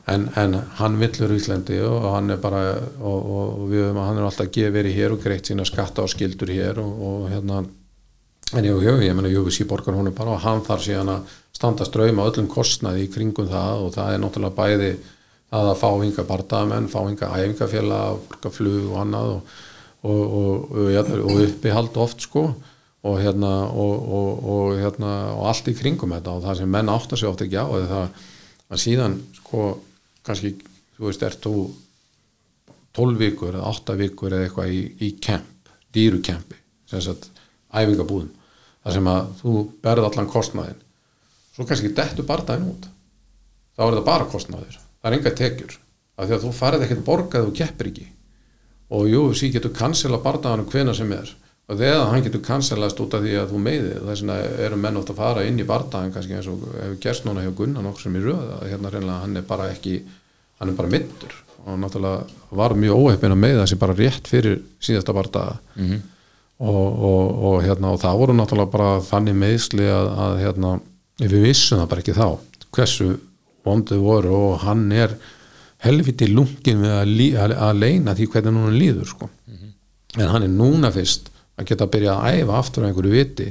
[0.08, 4.20] En, en hann villur Íslandi og hann er bara og, og við höfum að hann
[4.20, 7.60] er alltaf verið hér og greitt sína skatta og skildur hér og, og hérna
[8.56, 11.34] en jú, jú, ég meina Jöfus í borgar honum bara og hann þarf síðan að
[11.52, 14.90] standa ströym á öllum kostnaði í kringum það og það er náttúrulega bæði
[15.58, 19.52] að að fá hinga bardamenn, fá hinga æfingafélag, flug og annað og,
[20.08, 22.44] og, og, og, uppihald oft sko
[23.08, 27.30] og hérna og, hérna og allt í kringum þetta og það sem menn áttar sig
[27.30, 28.24] oft ekki á það
[28.68, 29.68] að síðan sko
[30.26, 30.54] kannski,
[30.96, 31.54] þú veist, ert þú
[32.98, 36.58] 12 vikur eða 8 vikur eða eitthvað í, í kemp, dýrukempi
[36.90, 37.30] sem sagt
[37.70, 38.34] æfingabúðum
[38.82, 39.54] þar sem að þú
[39.84, 40.84] berð allan kostnaðin
[41.58, 42.84] svo kannski dettu bardaginn út.
[43.74, 44.76] Þá er það bara kostnaður.
[45.02, 45.72] Það er enga tekjur.
[46.18, 48.06] Af því að þú farið ekkert borgað og keppir ekki
[48.88, 51.28] og sí getur cancela bardaganum hvena sem er.
[51.68, 54.96] Og þegar hann getur cancelast út af því að þú meiði þess vegna eru menn
[54.96, 58.06] oft að fara inn í bardagan kannski eins og hefur gerst núna hjá Gunnar nokkur
[58.06, 59.98] sem í röð að hérna reynilega hann er bara ekki
[60.58, 61.34] hann er bara middur
[61.68, 65.58] og náttúrulega var mjög óheppin að meiða þessi bara rétt fyrir síðasta bardaga.
[66.58, 70.70] Og, og, og hérna og það voru náttúrulega bara þannig meðsli að, að hérna
[71.20, 72.28] við vissum það bara ekki þá
[72.74, 73.10] hversu
[73.68, 75.18] vondið voru og hann er
[75.84, 77.12] helviti lungin við að,
[77.44, 79.28] að, að leina því hvernig núna líður sko.
[80.18, 83.48] en hann er núna fyrst að geta að byrja að æfa aftur á einhverju viti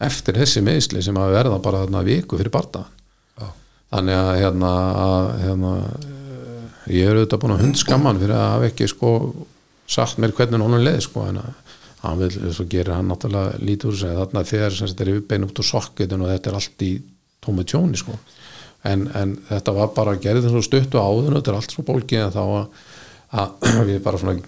[0.00, 2.96] eftir þessi meðsli sem að verða bara þarna viku fyrir bardaðan
[3.90, 4.72] þannig að hérna,
[5.04, 9.14] að, hérna eh, ég er auðvitað búin að hundskamman fyrir að hafa ekki sko
[9.90, 13.90] sagt mér hvernig hún leið sko en að hann vil, svo gerir hann náttúrulega lítið
[13.90, 16.84] úr sig þarna þegar sem þetta er yfirbein út úr sokketun og þetta er allt
[16.86, 16.92] í
[17.44, 18.14] tómi tjóni sko
[18.88, 21.84] en, en þetta var bara að gera þetta svo stuttu áður þetta er allt svo
[21.88, 22.86] bólkið en þá að,
[23.42, 24.38] að við bara svona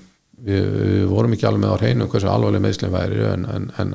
[0.42, 3.94] við, við vorum ekki alveg með á hreinu hversu alvarleg meðslinn væri en, en, en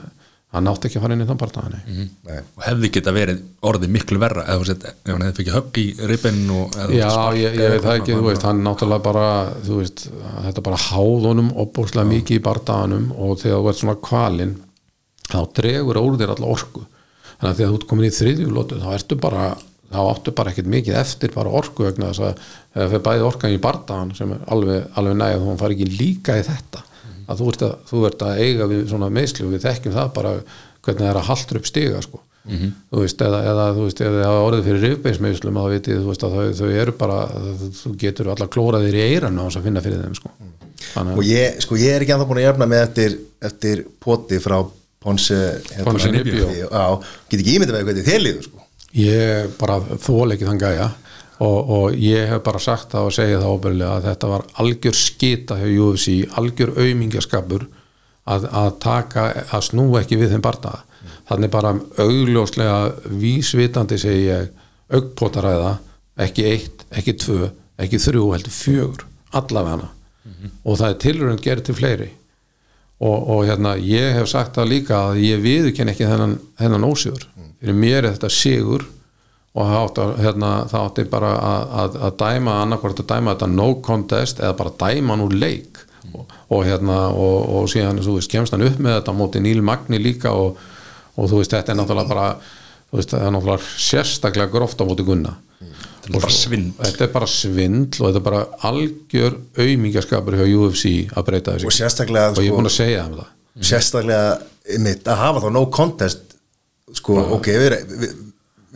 [0.55, 2.11] hann nátti ekki að fara inn í þann barndagani mm -hmm.
[2.29, 2.37] Nei.
[2.55, 4.61] og hefði geta verið orðið miklu verra ef
[5.11, 5.85] hann hefði fengið högg í
[6.47, 6.59] þú
[6.95, 9.25] Já, ég, ég veit það ekki, þú veist, hann náttúrulega bara,
[9.67, 10.05] þú veist,
[10.45, 14.55] þetta bara háð honum opbúrslega mikið í bardaganum og þegar þú ert svona kvalinn
[15.27, 16.85] þá dregur úr þér alla orku
[17.37, 19.43] þannig að þegar þú ert komin í þriðjulótu þá ertu bara,
[19.91, 23.55] þá áttu bara ekkert mikið eftir bara orku vegna þess að þegar fyrir bæði orkan
[23.55, 26.83] í bardagan sem er alveg, alveg næg að hún fari ekki líka í þetta.
[27.27, 30.09] Að þú ert að, þú ert að eiga við svona meðsli og við þekkjum það
[30.15, 30.33] bara
[30.87, 32.21] hvernig það er að haldur upp stiga sko.
[32.47, 36.35] Þú veist, eða, eða þú veist, hafa orðið fyrir rifbeinsmeðslum þá vitið, þú veist, að
[36.37, 37.17] þau, þau eru bara
[37.81, 40.31] þú getur alla klóraðir í eirann á þess að finna fyrir þeim, sko.
[40.93, 43.17] Þannig og ég, sko, ég er ekki anþá búin að jafna með eftir,
[43.49, 46.47] eftir poti frá hérna, Ponce Nibio.
[46.55, 46.85] Já,
[47.29, 48.66] get ekki ímyndið með hvernig þér líður sko.
[48.97, 50.87] Ég bara þól ekki þann gæja
[51.43, 54.97] og, og ég hef bara sagt það og segið það óbyrlega að þetta var algjör
[54.97, 56.07] skita hjá UFC,
[56.39, 57.67] algjör aumingaskapur
[58.27, 60.83] að, að taka að snúa ekki við þeim barnaða
[61.27, 62.79] þannig bara augljóslega
[63.19, 64.51] vísvitandi segi ég
[64.87, 65.77] augpotaræða,
[66.23, 67.49] ekki eitt, ekki tvö
[67.81, 69.05] ekki þrjú, heldur fjögur
[69.37, 69.91] allavega.
[70.65, 72.09] Og það er tilrönd gerð til fleiri.
[72.97, 77.27] Og, og hérna, ég hef sagt það líka að ég viðurkenn ekki þennan, þennan ósigur
[77.61, 78.85] fyrir mér er þetta sigur
[79.57, 83.67] og átti, hérna, það átti bara að, að, að dæma annarkvort að dæma þetta no
[83.85, 85.83] contest eða bara dæma úr leik.
[86.07, 89.59] Og, og hérna og, og síðan þú veist, kemst hann upp með þetta móti Níl
[89.65, 90.61] Magni líka og,
[91.17, 92.27] og þú veist, þetta er náttúrulega bara
[92.87, 95.33] þú veist, það er náttúrulega sérstaklega gróft á móti Gunna.
[95.57, 96.71] Þetta er bara svindl.
[96.79, 101.67] þetta er bara svindl og þetta er bara algjör aumingaskapur hjá UFC að breyta þessu.
[101.67, 103.33] Og sérstaklega og ég er sko, búin að segja það.
[103.71, 106.26] sérstaklega mitt að hafa þá no contest
[106.95, 108.11] sko, ok, við, við,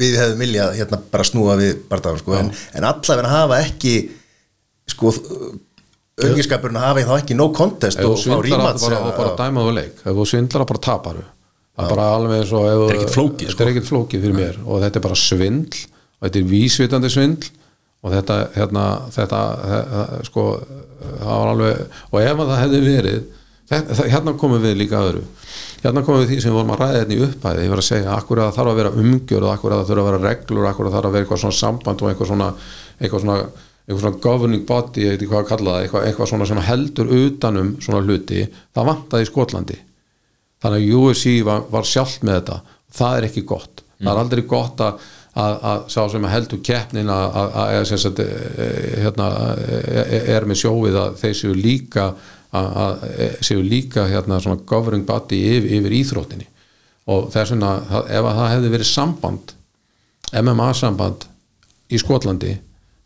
[0.01, 3.93] við hefðum viljað hérna bara snúa við barndagum sko, en, en allavega að hafa ekki
[4.91, 5.13] sko
[6.21, 10.01] auðvitskapurinn að hafa þá ekki no contest og fá bara, og bara dæmaðu leik.
[10.03, 11.23] Ef þú svindlar bara taparu
[11.71, 13.63] það er bara alveg eins og ef þú- Þetta er ekkert flókið, þetta sko.
[13.63, 14.57] er ekkert flókið fyrir mér.
[14.67, 15.79] Og þetta er bara svindl
[16.19, 17.49] og þetta er vísvitandi svindl
[18.01, 18.83] og þetta, hérna,
[19.15, 19.39] þetta
[20.27, 20.45] sko,
[21.21, 21.81] það var alveg
[22.11, 23.21] og ef að það hefði verið
[24.11, 25.23] hérna komum við líka öðru
[25.81, 27.89] hérna komum við því sem við vorum að ræða þetta í upphæði ég var að
[27.89, 30.23] segja, akkur að það þarf að vera umgjörð og akkur að það þarf að vera
[30.27, 32.49] reglur, akkur að það þarf að vera eitthvað svona samband og eitthvað svona
[33.01, 33.37] eitthvað svona,
[33.85, 36.61] eitthvað svona governing body, ég veit ekki hvað að kalla það eitthvað, eitthvað svona sem
[36.67, 38.43] heldur utanum svona hluti,
[38.75, 39.79] það vantaði í Skotlandi.
[40.61, 42.59] Þannig að UFC var, var sjálft með þetta.
[42.99, 46.61] Það er ekki gott, það er aldrei gott að, að, að sá sem að heldur
[46.67, 48.67] keppnin að, að, að eða sem sagt, e,
[49.01, 52.07] hérna, e, er með sjóið að þeir séu líka
[52.57, 56.47] að, e, séu líka hérna svona governing body yfir, yfir íþróttinni.
[57.11, 57.71] Og þess vegna
[58.03, 59.53] ef að það hefði verið samband
[60.31, 61.25] MMA samband
[61.91, 62.53] í Skotlandi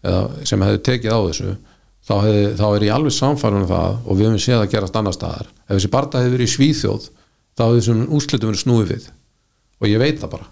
[0.05, 1.53] eða, sem hefði tekið á þessu
[2.05, 4.99] þá, hefði, þá er ég alveg samfærum um það og við höfum séð að gerast
[4.99, 5.53] annar staðar.
[5.65, 7.07] Ef þessi barða hefði verið í Svíþjóð
[7.55, 9.07] þá hefði þessum úrslitum verið snúið við.
[9.81, 10.49] Og ég veit það bara.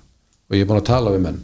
[0.50, 1.44] Og ég er búin að tala við menn.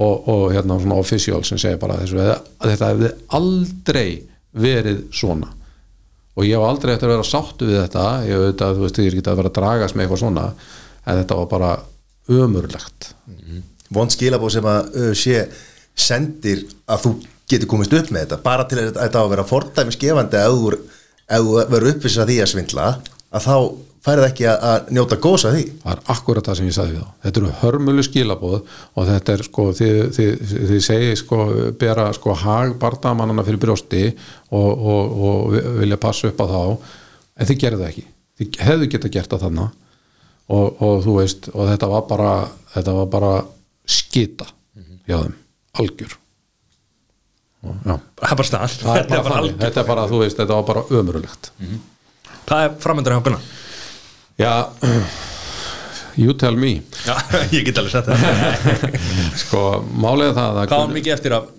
[0.00, 4.06] Og, og hérna svona official sem segir bara þessu að þetta hefði aldrei
[4.56, 5.50] verið svona
[6.36, 8.06] og ég hef aldrei eftir að vera sáttu við þetta.
[8.28, 10.46] Ég veit að þú veist, ég ekki að vera að dragast með eitthvað svona
[11.04, 11.72] en þetta var bara
[12.30, 13.10] ömurlegt.
[13.90, 15.42] Vond skilabóð sem að sé
[15.98, 17.14] sendir að þú
[17.50, 18.42] getur komist upp með þetta.
[18.44, 20.58] Bara til að þetta á að vera fordæmi skefandi ef
[21.40, 22.86] þú verður uppvissið að því að svindla
[23.30, 23.56] að þá
[24.04, 25.64] færið ekki að, að njóta gósa því.
[25.82, 27.10] Það er akkurat það sem ég sagði við þá.
[27.24, 31.40] Þetta eru hörmulu skilabóð og þetta er sko þið, þið, þið segi sko
[31.80, 36.62] bera sko hag bardamannana fyrir brjósti og, og, og vilja passa upp á þá
[37.40, 38.06] en þið gerðu það ekki.
[38.40, 39.76] Þið hefðu geta gert það þannig
[40.50, 42.32] og, og þú veist og þetta var bara
[42.72, 43.34] þetta var bara
[43.90, 44.48] skita
[45.10, 45.36] hjá þeim,
[45.82, 46.16] algjör.
[47.60, 47.94] Og, já.
[48.16, 50.68] Það er bara stað Það er bara þannig, þetta er bara, þú veist, þetta var
[50.70, 51.50] bara ömurulegt
[52.48, 53.48] það er framöndur hjá Gunnar
[54.40, 54.52] Já,
[56.16, 56.80] you tell me.
[57.06, 57.16] Já,
[57.56, 58.20] ég get alveg sett það.
[59.42, 59.64] Sko,
[60.00, 61.50] málega það að hvað var mikið eftir að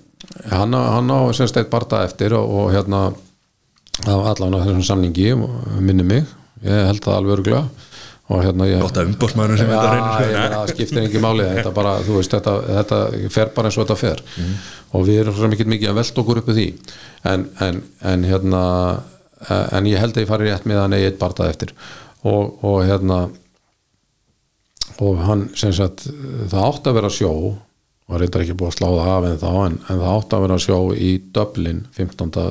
[0.54, 3.04] hann, á- hann á semst eitt barda eftir og, og hérna
[4.06, 5.32] á allan að þessum samningi
[5.84, 6.28] minni mig,
[6.66, 7.64] ég held það alveg örgulega
[8.32, 11.48] og hérna ég gott að umbóðsmaðurinn sem Já, þetta reynir meina, það skiptir ekki máli.
[11.58, 13.00] Þetta bara, þú veist, þetta, þetta
[13.34, 14.22] fer bara eins og þetta fer.
[14.96, 16.68] Og við erum svo mikið mikið að velta okkur upp í því.
[17.34, 17.82] En, en,
[18.14, 18.62] en hérna
[19.76, 21.74] en ég held að ég fari rétt með hann eigi eitt bartað eftir
[22.28, 23.22] og, og hérna
[25.02, 26.06] og hann sem sagt
[26.52, 27.32] það átti að vera sjó
[28.12, 30.60] og reyndar ekki búið að sláða af en þá en, en það átti að vera
[30.66, 32.42] sjó í Dublin 15.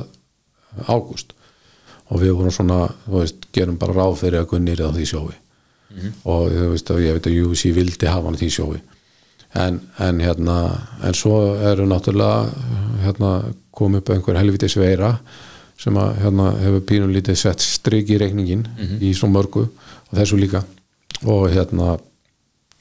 [0.89, 1.35] ágúst.
[2.11, 5.35] Og við vorum svona, þú veist, gerum bara ráð fyrir að Gunnir á því sjói.
[6.25, 8.81] Og þú veist að ég veit að UC vildi hafa hann í því sjói.
[9.61, 10.57] En, en hérna
[11.07, 12.51] en svo eru náttúrulega
[13.05, 13.31] hérna
[13.75, 15.17] kom upp einhver helviti sveira
[15.81, 18.67] sem að hérna hefur pínum lítið sett strik í reikningin
[19.01, 20.63] í svo mörgu og þessu líka.
[21.25, 21.97] Og hérna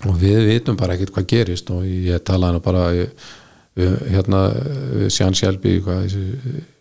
[0.08, 3.10] og við vitum bara ekkert hvað gerist og ég talaði nú bara við,
[3.76, 4.44] við, hérna
[5.12, 5.80] Sján Sjálfi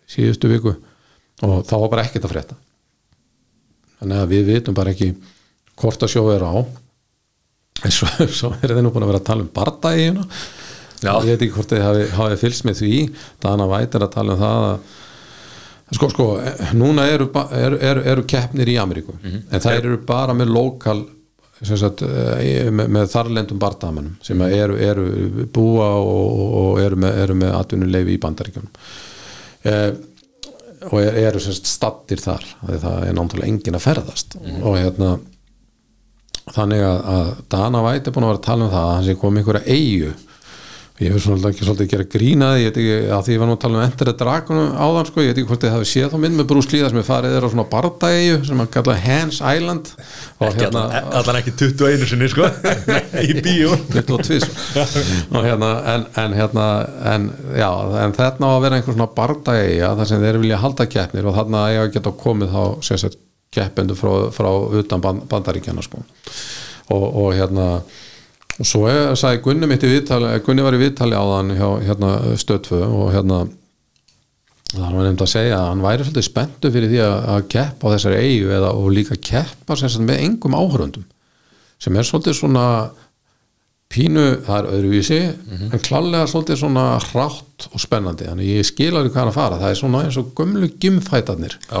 [0.09, 0.75] síðustu viku
[1.43, 2.59] og þá var bara ekkert að frétta.
[3.99, 5.11] Þannig að við vitum bara ekki
[5.79, 6.55] hvort að sjóðu er á.
[7.87, 8.07] En svo,
[8.39, 10.25] svo er þið nú búin að vera að tala um bardagina
[10.99, 11.13] Já.
[11.23, 12.95] ég veit ekki hvort þið hafi, hafi fylgst með því.
[13.43, 14.97] Dana Væt er að tala um það að
[15.95, 16.25] sko sko,
[16.77, 20.99] núna eru, eru, eru, eru keppnir í Ameríku en það eru bara með lokal
[21.59, 25.07] sagt, eh, með, með þarlendum bardamannum sem eru, eru
[25.53, 28.69] búa og, og eru með, með atvinnuleifi í bandaríkjunum.
[29.67, 29.89] Eh,
[30.91, 34.37] og er- eru sagt stattir þar það er náttúrulega engin að ferðast.
[34.63, 35.17] Og hérna
[36.55, 39.07] þannig að, að Dana Væt er búin að vera að tala um það að hann
[39.09, 40.13] sé komið einhverja eigu
[40.99, 43.41] ég hef svona ekki svolítið að gera grína því, ég veit ekki, að því ég
[43.41, 45.71] var nú að tala um Enter the Dragon áðan sko, ég veit ekki hvort þið
[45.75, 48.59] hafi séð þá mynd með Bruce Lee þar sem er farið þeirra svona bardaegju sem
[48.59, 49.91] hann kalla Hans Island.
[50.49, 52.49] Ekki allan, allan ekki 21 sinni sko.
[53.29, 53.77] Í bíó.
[53.95, 54.49] 22
[55.31, 56.67] og hérna en, en hérna
[57.13, 57.69] en, já,
[58.03, 61.39] en þarna á að vera einhver svona bardagja þar sem þeir vilja halda keppnir og
[61.39, 63.19] þarna eiga að geta komið þá sem sagt
[63.55, 66.03] keppendur frá, frá utan band, bandaríkjana sko.
[66.91, 67.69] Og, og hérna
[68.59, 71.69] og svo er, sagði Gunni mitt í viðtali Gunni var í viðtali á þann hjá
[71.87, 73.43] hérna, stöðfu og hérna
[74.69, 77.89] það var nefnd að segja að hann væri svolítið spenntu fyrir því að, að keppa
[77.89, 81.07] á þessari eigu eða og líka keppa sagt, með engum áhörundum
[81.79, 82.65] sem er svolítið svona
[83.89, 85.19] pínu, það er öðruvísi
[85.73, 89.57] en klálega svolítið svona hrátt og spennandi, þannig ég skil alveg hvað er að fara.
[89.63, 91.79] Það er svona eins og gömlu gymfætarnir Já.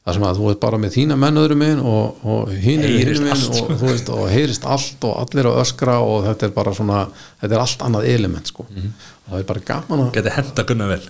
[0.00, 2.92] Það sem að þú veist bara með þína menn öðrum minn og, og hinn er
[2.96, 6.54] hinum minn og, þú veist, og heyrist allt og allir að öskra og þetta er
[6.56, 7.00] bara svona
[7.42, 8.66] þetta er allt annað element sko.
[8.70, 11.02] Og það er bara gaman að geti henda Gunnar vel.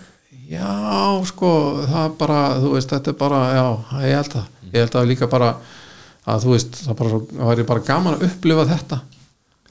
[0.50, 0.72] Já
[1.30, 1.52] sko
[1.84, 3.66] það er bara, þú veist, þetta er bara já,
[4.08, 5.52] ég held að, ég held að líka bara
[6.30, 9.00] að þú veist, það bara, það væri bara gaman að upplifa þetta.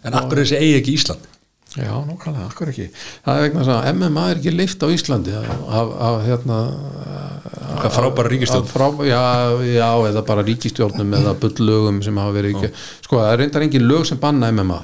[0.07, 1.27] En akkur er þessi eigi ekki Ísland
[1.77, 2.87] Já, nákvæmlega, akkur ekki?
[3.25, 6.59] Það er vegna þess að MMA er ekki leift á Íslandi af, af, af hérna
[7.79, 9.19] hvað frábæra ríkistjórn af frá, já,
[9.69, 12.71] já, eða bara ríkistjórnum eða bullögum sem hafa verið ekki
[13.05, 14.79] sko, það er reyndar engin lög sem banna MMA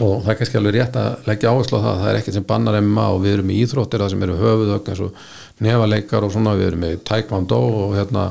[0.00, 2.46] og það er kannski alveg rétt að leggja áherslu á það, það er ekkert sem
[2.52, 5.26] bannar MMA og við erum í íþróttir það sem eru höfuðögn eins og
[5.66, 8.30] nefaleikar og svona, við erum með taekwondo og hérna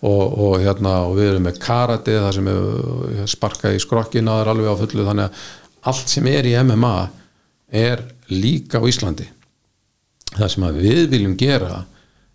[0.00, 4.40] og, og hérna og við erum með karate það sem er sparkað í skrokkin að
[4.40, 5.46] það er alveg á fullu þannig að
[5.90, 6.94] allt sem er í MMA
[7.86, 9.26] er líka á Íslandi.
[10.36, 11.84] Það sem við viljum gera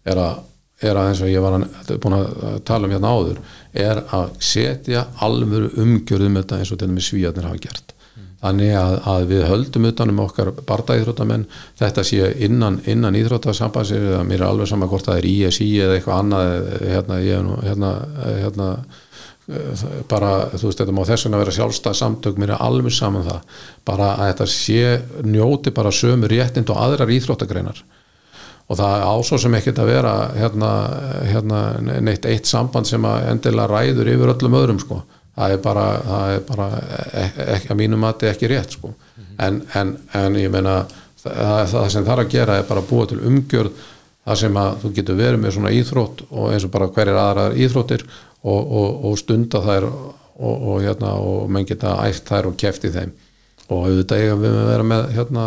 [0.07, 0.41] er að,
[0.81, 3.41] er að eins og ég var að, búin að tala um hérna áður
[3.77, 7.93] er að setja alvöru umgjörðum þetta eins og þetta með svíjarnir hafa gert.
[8.41, 11.43] Þannig að, að við höldum utanum okkar bardaíþróttamenn.
[11.77, 16.23] Þetta sé innan, innan íþróttasambansir mér er alveg sama hvort það er ISI eða eitthvað
[16.23, 16.49] annað
[16.89, 17.91] hérna, ég, hef nú- hérna,
[18.41, 19.03] hérna eh,
[20.09, 23.57] bara, þú veist, þetta má þess vegna vera sjálfstæð samtök, mér er alveg saman það.
[23.87, 24.83] Bara að þetta sé
[25.27, 27.81] njóti bara sömu réttind og aðrar íþróttagreinar.
[28.71, 30.71] Og það ásó sem ekkert að vera hérna,
[31.27, 31.61] hérna
[31.99, 35.01] neitt eitt samband sem að endilega ræður yfir öllum öðrum sko.
[35.35, 36.67] Það er bara, það er bara
[37.23, 38.93] ekki, ekki, að mínum mati ekki rétt sko.
[39.41, 40.83] En, en, en ég meina
[41.23, 43.87] það, það sem þarf að gera er bara að búa til umgjörð
[44.21, 47.57] það sem að þú getur verið með svona íþrótt og eins og bara hverjir aðrar
[47.57, 48.03] íþróttir
[48.41, 52.87] og, og, og stunda þær og, og hérna og menn geta æft þær og keft
[52.87, 53.13] í þeim.
[53.71, 55.45] Og auðvitað eigum við að vera með hérna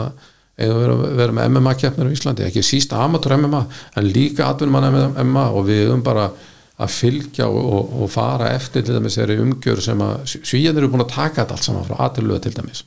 [0.54, 3.62] eigum við að vera með MMA keppnir í Íslandi, ekki sísta amateur MMA
[3.98, 6.28] en líka atvinnumann MMA og við höfum bara
[6.74, 10.92] að fylgja og, og, og fara eftir til dæmis þeirri umgjör sem að svíjarnir eru
[10.94, 12.82] búin að taka þetta allt saman frá aðtiluga til dæmis.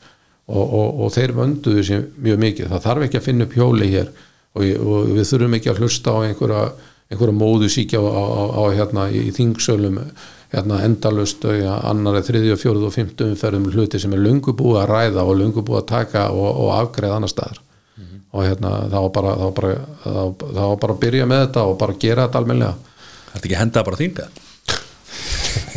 [0.47, 2.69] Og, og þeir vönduðu sér mjög mikið.
[2.71, 4.11] Það þarf ekki að finna upp hjóli hér
[4.57, 6.61] og við þurfum ekki að hlusta á einhverja,
[7.11, 8.23] einhverja móðu síkja á, á,
[8.59, 10.01] á hérna í þingsölum
[10.53, 14.81] hérna endalust annar er þriði og fjóruð og fymtu umferðum hluti sem er lungu búið
[14.83, 17.59] að ræða og lungu búið að taka og afgreða annar staðar.
[17.97, 18.19] Mm -hmm.
[18.31, 19.73] og hérna þá bara, þá bara,
[20.57, 22.75] þá bara að byrja með þetta og bara gera þetta almenlega
[23.27, 24.27] Það er ekki að henda bara þínga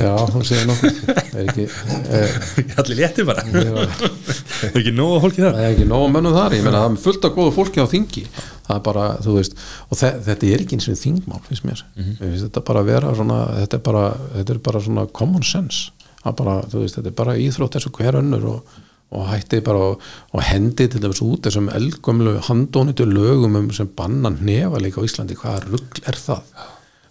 [0.01, 0.99] Já, hún segir nokkuð.
[1.37, 1.67] Er ekki
[2.17, 2.35] er,
[2.81, 3.45] Allir létti bara.
[3.45, 5.57] Það er ekki nóg að fólki þar?
[5.57, 7.85] Það er ekki nóg að mönnum þar, ég meina það er fullt af góðu fólki
[7.85, 8.25] á þingi.
[8.67, 9.57] Það er bara, þú veist
[9.89, 11.85] og þe þetta er ekki eins og þingmál, finnst mér.
[11.97, 12.19] Mm -hmm.
[12.21, 14.05] finnst þetta bara að vera svona þetta er bara,
[14.37, 15.91] þetta er bara svona common sense.
[16.25, 20.03] Bara, veist, þetta er bara íþrótt eins og hver önnur og, og hætti bara og,
[20.33, 25.07] og hendi til þess út þessum elgumlu handónitu lögum um sem bannan nefa líka á
[25.09, 26.43] Íslandi, hvaða ruggl er það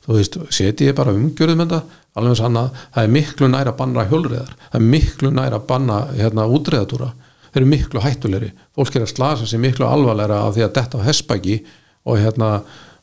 [0.09, 1.81] þú veist, seti ég bara umgjörðum þetta.
[2.17, 5.67] Alveg sann að það er miklu næra að banna hjólriðar, það er miklu næra að
[5.69, 7.09] banna hérna útreðatúra,
[7.49, 11.01] þeir eru miklu hættulegri, fólk er að slasa sér miklu alvarleira af því að detta
[11.01, 11.59] á hespæki
[12.09, 12.49] og hérna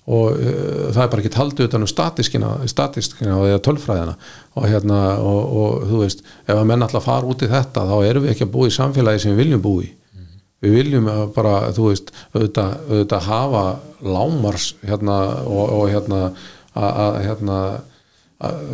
[0.07, 4.15] og uh, það er bara ekki haldið utan um statískina statískina og tölfræðina.
[4.57, 7.97] Og hérna og, og þú veist ef að menn alltaf fara út í þetta þá
[8.07, 9.89] erum við ekki að búa í samfélagi sem við viljum búa í.
[9.91, 10.45] Mm -hmm.
[10.63, 13.65] við viljum bara, þú veist auðvitað, auðvitað hafa
[14.03, 16.21] lámars hérna og, og hérna
[16.77, 17.59] að hérna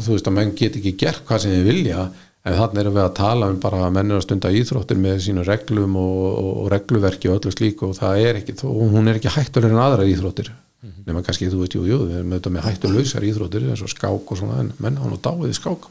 [0.03, 2.07] þú veist að menn get ekki gert hvað sem þið vilja
[2.43, 5.21] en þannig erum við að tala um bara að menn er að stunda íþróttir með
[5.29, 9.21] sínu reglum og, og, og regluverki og öllu slíku og það er ekki, hún er
[9.21, 10.51] ekki hættulegur en aðra íþróttir.
[10.83, 11.03] Mm -hmm.
[11.07, 14.33] nema kannski þú veit, jú, jú, við erum auðvitað með hættulegsar íþróttir eins og skák
[14.33, 15.87] og svona, en menn hann og dáiði skák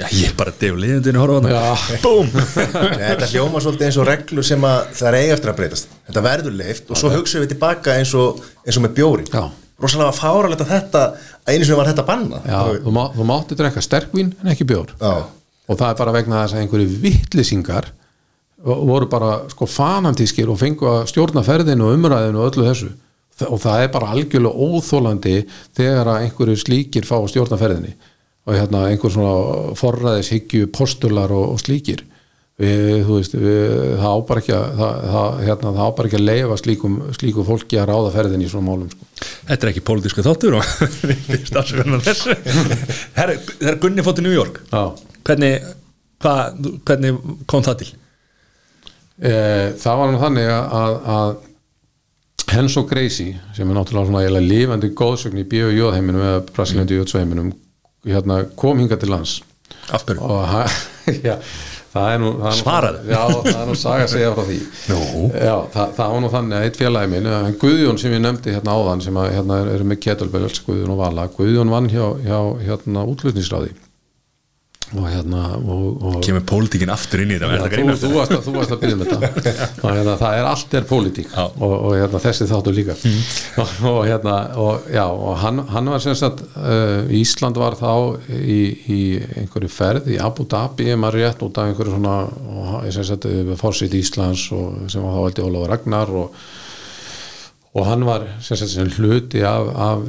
[0.00, 0.80] Já, ég er bara deg og
[1.20, 1.40] horfa
[2.02, 2.28] Búm!
[3.12, 5.88] Þetta hljóma svolítið eins og reglur sem að það er eiga eftir að breytast.
[6.06, 9.28] Þetta verður leift og svo hugsaum við tilbaka eins og, eins og með bjóri.
[9.28, 9.52] Já
[9.82, 11.02] rosalega fáralegt að þetta
[11.42, 14.66] að einu sem var þetta banna Já, þú, má, þú mátti drekka sterkvín en ekki
[14.68, 14.94] bjór.
[15.00, 15.26] Já.
[15.68, 17.90] og það er bara vegna þess að einhverju vittlisingar
[18.62, 22.92] voru bara sko fanantískir og fengu að stjórna ferðinu og umræðinu og öllu þessu.
[23.48, 25.36] Og það er bara algjörlega óþólandi
[25.74, 27.94] þegar að einhverju slíkir fá að stjórna ferðinu
[28.46, 32.04] og hérna einhver svona forræðishyggju postular og, og slíkir
[32.62, 33.62] við, þú veist, við,
[33.98, 37.80] það ábar ekki að það, það, hérna, það ábar ekki að leifa slíkum, slíku fólki
[37.80, 39.08] að ráða ferðin í svona málum sko.
[39.48, 40.64] Þetta er ekki pólitísku þáttur og
[43.16, 44.82] Það er Gunni fótt í New York Já.
[45.26, 45.54] hvernig,
[46.22, 46.34] hva,
[46.86, 47.10] hvernig
[47.50, 47.90] kom það til?
[49.22, 49.32] E,
[49.82, 51.30] það var nú þannig að, að
[52.52, 57.52] Henso Gracie sem er náttúrulega svona lífandi góðsögn í bíu-jóðheiminum eða brasilandi jóðsveiminum
[58.06, 59.32] hérna, kom hinga til lands
[59.92, 60.42] og
[61.26, 61.36] já
[61.92, 63.04] það er nú, Svaraðu.
[63.10, 64.58] já, það er nú saga að segja frá því.
[65.32, 68.56] Já, það, það var nú þannig að eitt félagi minn en Guðjón sem ég nefndi
[68.56, 72.38] hérna áðan sem að, hérna, er, með kettlebells Guðjón og Vala Guðjón vann hjá, hjá
[72.64, 73.74] hérna útlutningsráði
[74.98, 78.80] og hérna og, og Kemur pólitíkin aftur inn í þetta verður þú, varst að, að
[78.82, 79.30] byrja um þetta.
[79.82, 81.30] Og hérna, það er allt er pólitík.
[81.38, 82.96] Og, og hérna, þessi þáttu líka.
[83.62, 87.92] Og, og hérna og, já, og hann, hann var sem sagt uh, Ísland var þá
[88.28, 88.60] í,
[88.92, 89.00] í
[89.42, 93.28] einhverju ferð í Abu Dhabi ef maður rétt út af einhverju svona og, sem sagt
[93.60, 96.42] fórsýtt Íslands og, sem var þá veldi Ólafur Ragnar og
[97.72, 100.02] og hann var sem sagt, sem hluti af, af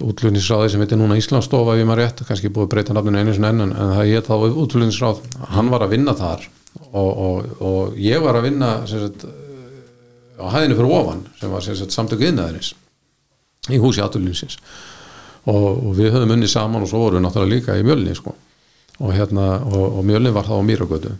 [0.00, 3.64] útlunisráði sem heitir núna Íslandsstofa ef maður rétt, kannski búið að breyta nafninu einu en
[3.66, 5.20] en það hétt þá útlunisráð
[5.52, 6.46] hann var að vinna þar
[6.92, 9.26] og, og, og ég var að vinna sagt,
[10.40, 11.68] á hæðinu fyrir ofan sem var
[11.98, 12.72] samtöku innæðinis
[13.70, 14.56] í húsi aðlunisins
[15.46, 18.34] og, og við höfum unni saman og svo vorum við náttúrulega líka í mjölni sko.
[18.98, 19.46] og, hérna,
[20.06, 21.16] mjölni var þá á Mýragötu.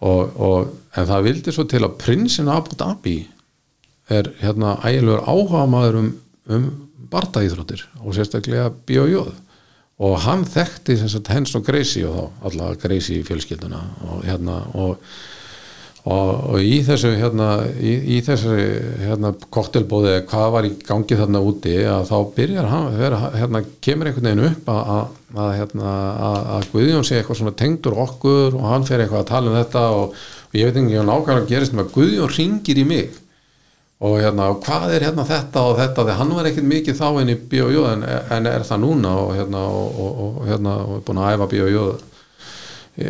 [0.00, 3.18] Og, og en það vildi svo til að prinsin Abu Dhabi
[4.10, 6.12] er hérna ægilegur áhuga maður um,
[6.50, 6.70] um
[7.10, 9.32] bardaíþróttir og sérstaklega bíójóð.
[10.00, 10.96] Og hann þekkti
[11.28, 14.94] hens og Gracie og þá allavega Gracie fjölskylduna og hérna og,
[16.06, 18.54] og, og í þessu hérna, í, í þessu
[19.02, 23.64] hérna, koktelbóði eða hvað var í gangi þarna úti að þá byrjar hann vera, hérna,
[23.84, 24.90] kemur einhvern veginn upp að,
[25.36, 25.96] að, hérna,
[26.30, 29.88] að, Guðjón sé eitthvað svona tengdur okkur og hann fer eitthvað að tala um þetta
[29.98, 33.19] og, og ég veit ekki, ég nákvæmlega gerist með að Guðjón ringir í mig
[34.00, 37.32] og hérna, hvað er hérna þetta og þetta því hann var ekkert mikið þá inn
[37.34, 37.82] í B.O.J.
[37.92, 38.04] En,
[38.38, 41.82] en er það núna og hérna, og, og, hérna, og er búin að æfa B.O.J.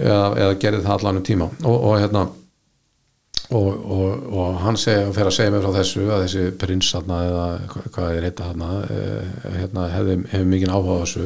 [0.01, 2.25] eða, eða gerði það allan um tíma og, og hérna
[3.51, 3.71] og,
[4.63, 8.13] hann seg, fer að segja mér frá þessu að þessi prins þarna eða hva- hvað
[8.19, 11.25] er þarna eh, hérna, hefði, hefði mikið áhuga á þessu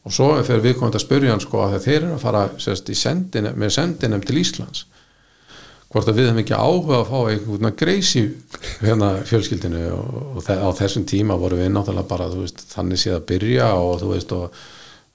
[0.00, 2.88] og svo fer við komið að spyrja hann sko að þeir eru að fara sérst,
[2.96, 4.86] sendin, með sendinem til Íslands
[5.90, 8.20] hvort að við hefum ekki áhuga að fá einhvern greisi
[8.80, 13.24] hérna fjölskyldinu og, þe- á þessum tíma voru við náttúrulega bara veist, þannig séð að
[13.32, 14.60] byrja og þú veist og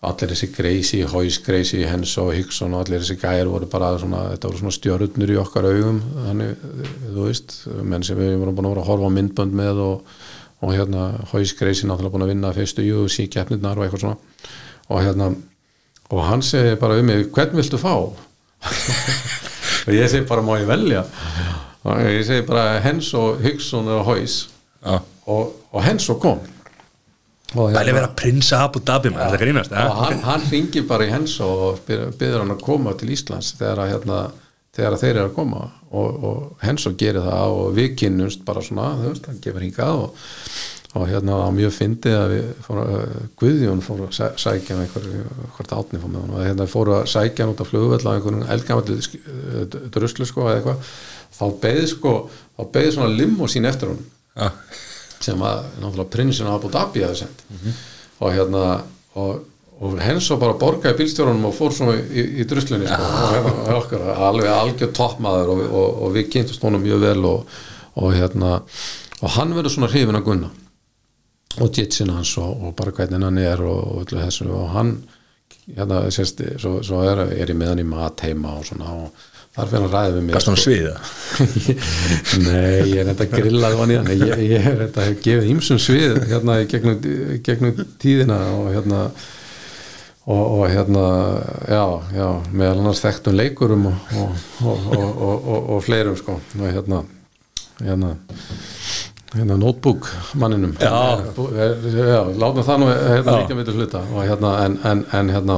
[0.06, 4.52] allir þessi greisi, Hóis greisi, Henso, Hickson og allir þessi gæjar voru bara svona, þetta
[4.52, 6.68] voru svona stjörnur í okkar augum þannig,
[7.08, 10.14] þú veist, menn sem við vorum búin að vera að horfa á myndbönd með og,
[10.62, 14.54] og hérna, Hóis greisi náttúrulega búin að vinna fyrstu UFC keppnirnar og eitthvað svona
[14.92, 15.32] og hérna,
[16.14, 17.96] og hann segi bara um mig, hvern viltu fá?
[19.86, 21.06] og ég segi bara, má ég velja?
[21.86, 24.42] og ég segi bara Henso, Hickson og Hóis
[24.86, 26.42] og, og Henso kom.
[27.56, 31.12] Og Bæli vera prinsa Abu Dhabi maður, þetta grínast og hann, hann ringir bara í
[31.14, 34.18] hens og byrður hann að koma til Íslands þegar, að, hérna,
[34.76, 35.62] þegar að þeir eru að koma.
[35.96, 39.64] Og, og hens og gerir það og við kynnumst bara svona þú veist, hann gefur
[39.64, 40.26] hingað og,
[40.96, 44.86] og hérna var mjög fyndið að við fór, uh, Guðjón fór að sæ- sækja hann
[44.86, 45.08] einhver,
[45.58, 48.12] hvort átni fór með hann og hérna fóru að sækja hann út af flugvöll á
[48.16, 49.00] einhvern eldgamall
[49.96, 50.94] druslu sko eða eitthvað.
[51.36, 52.14] Þá beði sko,
[52.56, 54.00] þá beði svona limosín eftir hún
[54.40, 54.50] Já.
[55.26, 57.44] sem að náttúrulega prinsin Abu Dhabi hafði sendt
[58.24, 58.64] og hérna
[59.20, 59.42] og,
[59.84, 63.78] og hens og bara borgaði bílstjórunum og fór svona í, í druslunni sko, og hérna
[63.82, 67.58] okkar, alveg algjör toppmaður og, og, og við kynntumst honum mjög vel og,
[68.00, 68.62] og hérna
[69.22, 70.52] og hann verður svona hrifin að gunna
[71.62, 74.50] og jitsin hans og, og bara hvernig hann er og, öllu þessu.
[74.52, 74.98] Og hann
[75.76, 79.24] hérna, sérst, svo, svo er, er ég með hann í mat heima og svona og
[79.56, 80.36] þar fyrir hann ræði við mig.
[80.36, 80.98] Gast hann sviða
[82.46, 84.12] Nei, ég er þetta grillað hann í hann.
[84.26, 87.10] Ég, ég er þetta gefið ímsum svið hérna í gegnum,
[87.46, 89.02] gegnum tíðina og hérna
[90.26, 91.08] og, og hérna
[91.70, 91.84] já,
[92.18, 96.40] já, meðal annars þekktum leikurum og, og, og, og, og fleirum sko.
[96.60, 97.06] Og hérna
[97.84, 98.16] hérna
[99.36, 100.76] hérna notebook manninum.
[100.80, 101.20] Já.
[102.12, 104.04] já látum það nú hérna líka með hluta.
[104.14, 105.58] Og hérna en, en, en hérna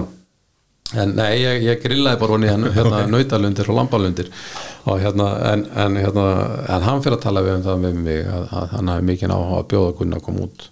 [0.95, 4.31] en nei, ég, ég grillaði bara honni hérna nautalundir og lambalundir.
[4.87, 6.25] Og hérna en, en hérna
[6.73, 9.35] en hann fyrir að tala við um það með mig að, að hann hafi mikið
[9.35, 10.67] áhuga að bjóða Gunni að koma út.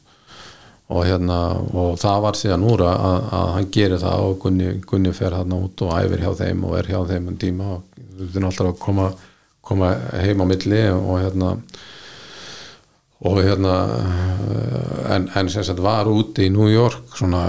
[0.96, 1.40] Og hérna
[1.74, 3.06] og það var síðan úr að,
[3.40, 6.78] að hann gerir það og Gunni, Gunni fer hérna út og æfir hjá þeim og
[6.80, 9.10] er hjá þeim um tíma og við erum alltaf að koma,
[9.66, 9.92] koma
[10.22, 11.58] heim á milli og hérna
[13.24, 13.74] og hérna
[15.16, 17.46] en, en sem sagt var úti í New York svona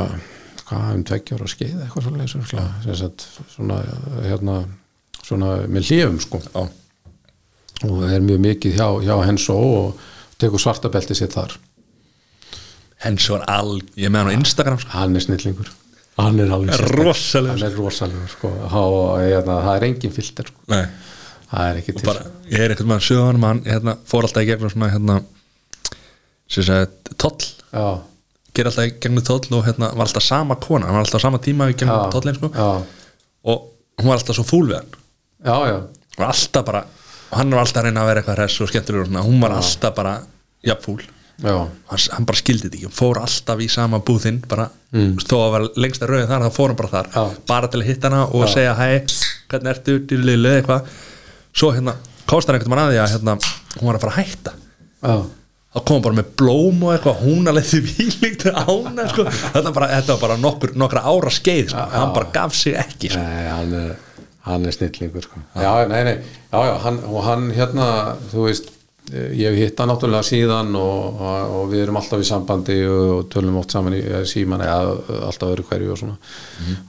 [0.66, 3.80] hvað um tveggjóra skeið eitthvað leysur sem sagt svona
[4.24, 4.60] hérna
[5.26, 6.66] svona með hlifum sko Já.
[7.86, 10.05] og er mjög mikið hjá, hjá Hensó og
[10.40, 11.56] tekur svartabelti sitt þar
[13.05, 14.94] Hens var al, ég er með hann á Instagram sko.
[14.94, 15.72] hann er snillingur
[16.16, 16.48] hann er.
[16.97, 17.60] Rosalegur.
[17.66, 20.62] er sko og hérna, það er engin filter sko.
[20.72, 20.86] Nei,
[21.51, 24.28] það er ekki til bara, ég er eitthvað með að sögða hann hann hérna, fór
[24.28, 25.18] alltaf í gegnum svona hérna
[26.48, 27.48] sem sagt, toll.
[27.73, 27.86] Já,
[28.56, 31.66] ger alltaf gegnum toll og hérna var alltaf sama kona, hann var alltaf sama tíma
[31.73, 32.51] gegnum já, tollin sko.
[32.55, 32.68] Já,
[33.44, 33.66] og
[34.01, 34.94] hún var alltaf svo fúl við hann.
[35.44, 35.77] Já, já,
[36.16, 36.85] Hún var alltaf bara,
[37.36, 39.52] hann var alltaf að reyna að vera eitthvað hress og skemmtilegur og svona, hún var
[39.59, 40.14] alltaf bara
[40.64, 41.05] jafn fúl.
[41.44, 41.52] Já.
[41.93, 44.70] hann, bara skildi þetta ekki, hann fór alltaf í sama búðinn bara,
[45.20, 47.16] þó að var lengsta rauðið þar þá fór hann bara þar, Mm.
[47.36, 47.43] Já.
[47.51, 48.94] bara til að hitta hana og segja hei,
[49.51, 50.89] hvernig ertu, dýrlilu eitthvað,
[51.52, 51.93] svo hérna
[52.27, 53.35] kostar einhvern mann að því að hérna,
[53.77, 54.55] hún var að fara að hætta
[55.76, 55.80] já.
[55.80, 59.26] þá kom hann bara með blóm og eitthvað hún alveg því výlíkt ána sko.
[59.32, 61.84] þetta, bara, þetta var bara nokkur, nokkra ára skeið sko.
[61.92, 63.26] hann bara gaf sig ekki sko.
[63.26, 63.92] Nei, hann er,
[64.46, 65.44] hann er snillingur sko.
[65.54, 67.90] já, nei, nei, já, já, hann, og hann hérna,
[68.32, 68.72] þú veist
[69.12, 72.80] eh, ég hef hitt hann náttúrulega síðan og, og, og við erum alltaf í sambandi
[72.88, 74.96] og, og tölum oft saman í eh, síman eða
[75.28, 76.18] alltaf öðru hverju og svona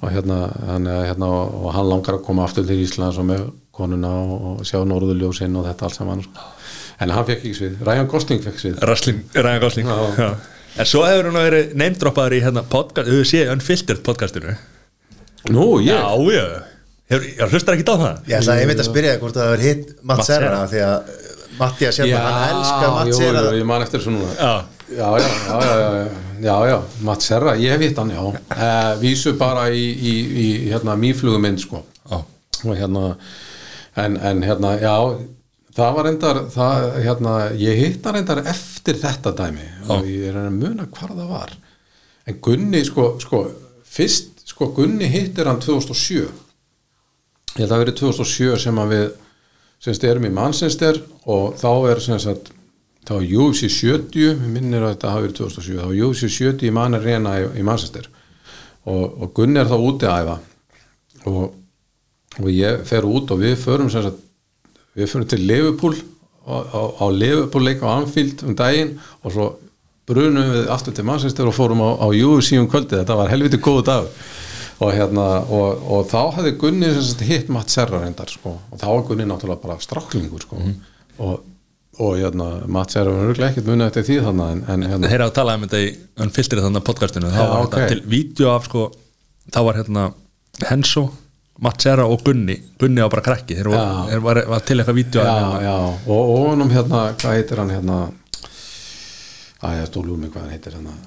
[0.01, 0.41] og hérna,
[0.71, 4.37] hann, hérna og, og hann langar að koma aftur til Íslands og með konuna og,
[4.55, 6.53] og sjá norðurljósinn og þetta allt saman sko.
[6.99, 8.79] En hann fekk ekki svið, Ryan Gosling fekk svið.
[8.89, 9.99] Rösling, Ræðan Gosling Já.
[10.17, 10.29] Já.
[10.81, 14.55] en svo hefur hún verið neymdroppaður í hérna, podcast, þú sé Unfiltered podcastinu.
[15.53, 16.01] Nú, ég, já,
[16.33, 16.45] já,
[17.13, 18.17] hefur, já hlustar ekki á það?
[18.31, 20.49] Ég ætla einmitt að spyrja þig hvort það hefur hitt Matt Matt Serra.
[20.49, 20.63] Serra.
[20.73, 23.43] því að uh, Mattias hérna, hann elskar Matt jú, Serra.
[23.47, 24.33] jú, ég man eftir þessu núna.
[24.37, 24.55] Já,
[24.87, 26.03] Já, já, já, já, já,
[26.47, 30.13] já, já, Matt Serra, ég hef hitt hann, já, uh, vísu bara í, í,
[30.43, 32.21] í hérna, mýflugumynd, sko, já,
[32.63, 33.01] og hérna,
[33.99, 34.93] en, en hérna, já
[35.77, 40.41] það var reyndar, það, hérna ég hitt hann reyndar eftir þetta dæmi og ég er
[40.41, 41.53] að muna hvar það var.
[42.27, 43.43] En Gunni, sko, sko
[43.87, 46.25] fyrst, sko, Gunni hittir hann 2007
[47.57, 49.07] ég held að það verið 2007 sem að við
[49.85, 50.99] semst erum í Manchester
[51.29, 52.51] og þá er semst
[53.07, 56.67] þá er UFC 70, mér minnir að þetta hafi verið 2007, þá er UFC 70
[56.67, 58.09] í mann reyna í, í Manchester.
[58.87, 60.35] Og, og Gunni er þá úti að æfa.
[61.31, 61.45] Og,
[62.41, 64.19] og ég fer út og við förum semst
[64.97, 65.95] við förum til Liverpool
[66.47, 69.47] á, á, á Liverpool leik á Anfield um daginn og svo
[70.07, 73.59] brunum við aftur til Manchester og fórum á, á UFC um kvöldið, þetta var helviti
[73.59, 74.11] góðu dag
[74.77, 76.89] og hérna og, og þá hefði Gunni
[77.25, 78.53] hitt Matt Serra reyndar sko.
[78.71, 80.59] Og þá var Gunni náttúrulega bara stráklingur sko.
[81.25, 81.39] Og,
[81.97, 85.25] og hérna Matt Serra var örgulega ekkert munið eftir því þannig en, en hérna Þeir
[85.25, 85.89] hafa talað um þetta í
[86.27, 87.33] unfiltrið þannig að podcastinu.
[87.33, 87.73] Þá var ok.
[87.73, 88.85] þetta til vídeo af sko
[89.49, 90.05] þá var hérna
[90.69, 91.07] Henso
[91.65, 92.55] Matsera og Gunni.
[92.79, 93.57] Gunni var bara krakki.
[93.57, 95.35] Þeir var, var, var til eitthvað já,
[95.65, 95.75] já,
[96.05, 97.99] og, honum hérna, hvað heitir hann hérna?
[99.65, 100.97] Að ég stólu um mig hvað hann heitir hérna.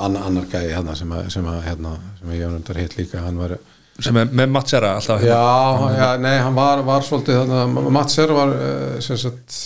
[0.00, 3.20] Annar, annar gæði hérna sem að, sem að hérna, sem ég undar hitt líka.
[3.26, 3.58] Hann var,
[4.00, 5.36] sem er með Matsera alltaf hérna.
[5.36, 9.60] já, já, nei, hann var, var svolítið þarna, Matt Serra var eh, sagt,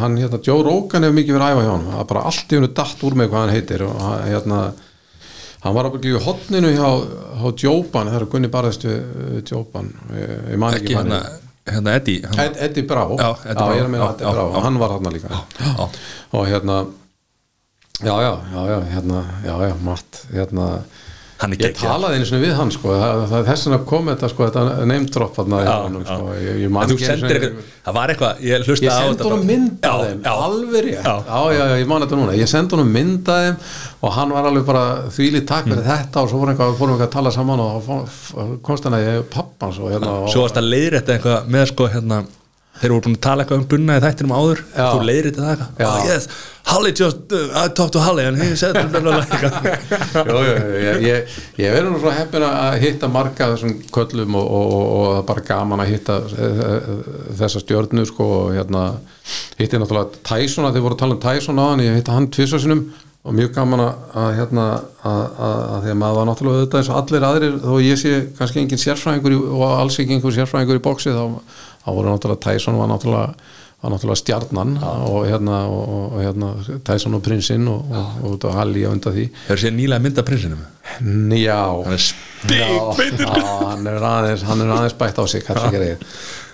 [0.00, 2.70] hann hérna Joe Rogan hefur mikið verið að æfa hjá hann, bara allt í hennu
[2.76, 4.62] datt úr mig hvað hann heitir og hérna
[5.64, 6.88] hann var ábygglega í hotninu hjá,
[7.42, 9.00] hjá Jóban, það er Gunni barðist við,
[9.36, 11.18] við Jóban, ég, man ekki, ekki hérna,
[11.70, 13.74] hérna Eddie hann, Ed, Eddie Brá Já, Eddie Brá.
[13.74, 14.62] er að Já, já, Brá, já.
[14.66, 15.88] hann var þarna líka já.
[16.32, 16.78] og hérna
[18.00, 20.68] já, já, já, já, hérna já, já, Matt, hérna
[21.40, 21.88] Hann er ég geggjaður.
[21.88, 24.62] talaði einu sinni við hann sko, það, það er þess að kom þetta sko, þetta
[25.86, 26.16] honum, já.
[26.16, 28.98] sko, ég, ég man en þú sendir eitthvað það var eitthvað, ég hlusta ég á
[29.00, 29.48] sendi þetta honum bara.
[29.50, 30.32] mynd af Já, þeim já.
[30.46, 31.14] alveg rétt, Já.
[31.30, 33.56] já, já, ég man þetta núna ég sendi honum mynd af þeim
[34.04, 34.84] og hann var alveg bara
[35.16, 35.72] þvílið takk Mm.
[35.72, 39.24] fyrir þetta og svo eitthvað, fórum við að tala saman og komst hann að ég
[39.32, 42.20] pappans og hérna og, svo varst að leiðrétta eitthvað með sko hérna
[42.80, 44.60] þeir voru búin að tala eitthvað um Gunna í þættinum áður.
[44.72, 44.86] Já.
[44.86, 45.70] þú leiðrétta það eitthvað.
[45.90, 46.28] Oh yes,
[46.70, 48.76] Halli just, uh, I talked to Halli and he said
[50.80, 54.86] ég, ég, ég verður nú svo heppin að hitta marga þessum köllum og, og, og,
[55.00, 56.88] og bara gaman að hitta eh, eh,
[57.40, 58.82] þessa stjörnu sko og hérna
[59.58, 62.30] hitti náttúrulega Tyson að þið voru að tala um Tyson á hann, ég hitti hann
[62.36, 62.84] tvisasinum
[63.20, 64.66] og mjög gaman að, hérna
[65.04, 65.24] að,
[65.84, 68.80] því að maður var náttúrulega auðvitað eins og allir aðrir þó ég sé kannski engin
[68.80, 71.24] sérfræðingur og alls ekki einhver sérfræðingur í bóksi þá,
[71.80, 73.34] þá voru náttúrulega Tyson var náttúrulega
[73.80, 74.74] var náttúrulega stjarnan
[75.08, 76.50] og hérna, og, og, hérna
[76.84, 79.28] Tyson og prinsinn og, og, og, Halli á undan því.
[79.46, 80.60] Þeir séu nýlega mynda prinsinum
[81.40, 81.62] Já.
[81.84, 82.04] Hann er
[82.50, 82.66] Já,
[83.70, 84.00] hann er
[84.44, 85.44] hann er aðeins bætt á sig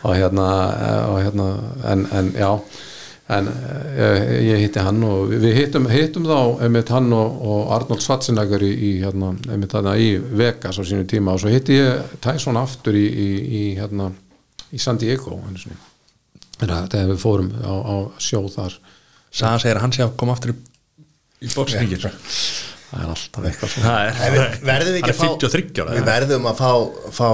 [0.06, 0.46] og hérna,
[0.86, 1.46] eh, og hérna
[1.92, 2.60] en, en já.
[3.28, 3.48] En
[3.98, 8.62] ég, ég hitti hann og við hittum, hittum þá einmitt hann og, og Arnold Schwarzenegger
[8.62, 11.34] í, í hérna, einmitt þarna í Vegas á sínu tíma.
[11.34, 14.12] Og svo hitti ég Tyson aftur í, í, í hérna
[14.74, 15.40] í San Diego.
[16.56, 18.78] Þegar við fórum á, á sjó þar.
[19.36, 20.56] Sagan segir að hann sé að koma aftur í,
[21.44, 22.00] í bóksringin
[22.86, 23.92] það er alltaf eitthvað svona.
[23.92, 26.70] Það En er, við verðum við hann ekki er 53 ára Við verðum að fá,
[27.16, 27.28] fá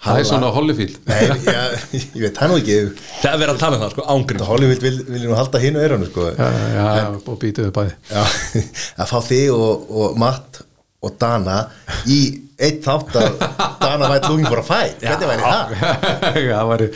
[0.00, 0.94] Tyson og Holyfield.
[1.10, 1.58] Nei, já,
[2.16, 2.76] ég veit það nú ekki.
[3.20, 5.76] Það er verið að tala um það sko ángrim Hollywood vil, vil nú halda hinn
[5.76, 6.28] og eiranu sko.
[6.32, 8.22] já, já, já, og býtuðu bæði Já,
[9.04, 10.62] að fá þig og, og Matt
[11.04, 11.58] og Dana
[12.08, 12.20] í
[12.66, 13.40] eitt þátt að
[13.80, 15.00] Dana vært looking for a fight.
[15.02, 15.72] Hvernig væri það?
[16.50, 16.88] það væri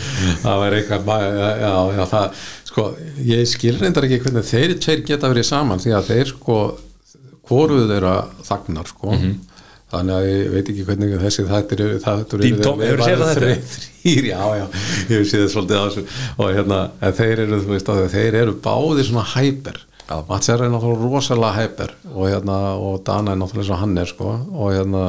[0.42, 2.84] það væri eitthvað já, já, já, það, sko,
[3.30, 6.60] ég skil reyndar ekki hvernig þeir tveir geta verið saman því að þeir sko
[7.48, 8.14] hvoruðu þeirra
[8.44, 9.18] þagnar sko.
[9.94, 13.34] Þannig að ég veit ekki hvernig þessi þættir eru þetta?
[13.74, 14.64] þrýr, já, já,
[15.10, 16.06] ég hef séð svolítið á þessu.
[16.40, 16.78] Og hérna,
[17.20, 20.20] þeir eru, þú veist, að þeir eru báðir svona hæper Já.
[20.28, 24.34] Mats er náttúrulega rosalega hæper og hérna, og Dana er náttúrulega svo hann er sko,
[24.52, 25.04] og hérna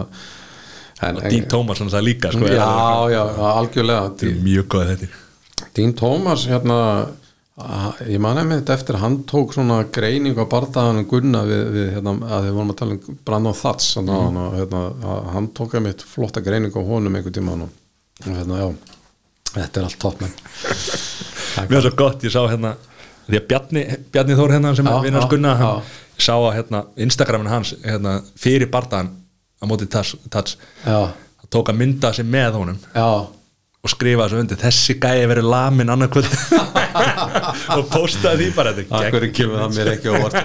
[1.03, 4.91] en, Dean Thomason það líka sko, er já, alveg- já, algjörlega þetta er mjög góð
[4.93, 5.09] þetta.
[5.75, 6.79] Dean Thomas hérna
[7.55, 11.93] að- ég man einmitt þetta eftir hann tók svona greining á bardaðanum Gunna við, við
[11.95, 14.09] hérna, að við vorum að tala um Brandon Thats mm.
[14.11, 14.81] hérna, hérna,
[15.13, 17.69] að hann tók einmitt flotta greining á honum einhvern tíma og
[18.25, 18.67] hérna, já,
[19.53, 19.99] þetta er allt
[21.55, 22.75] Mér er svo gott, ég sá hérna
[23.29, 27.47] því að Bjarni, Bjarni Þór hérna sem er vinnars Gunna hann, sá að hérna, Instagramin
[27.51, 29.13] hans hérna, fyrir bardaðan
[29.59, 30.99] á móti Tats, tats já,
[31.41, 32.79] það tók að mynda sig með honum.
[32.95, 33.07] Já,
[33.85, 36.31] og skrifa þessu undir þessi gæi verið lamin annað kvöld
[37.77, 40.39] og postaði því bara þetta Akkur gegn- kemur það mér ekki óvart?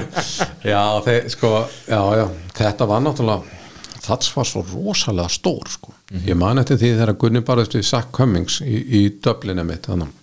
[0.66, 1.52] Já, þeir, sko,
[1.88, 2.26] já, já.
[2.60, 3.56] Þetta var náttúrulega
[4.00, 5.92] Þats var svo rosalega stór sko.
[6.24, 10.16] Ég man eftir því þegar Gunni barðist við Zach Cummings í, í döflinu mitt þannig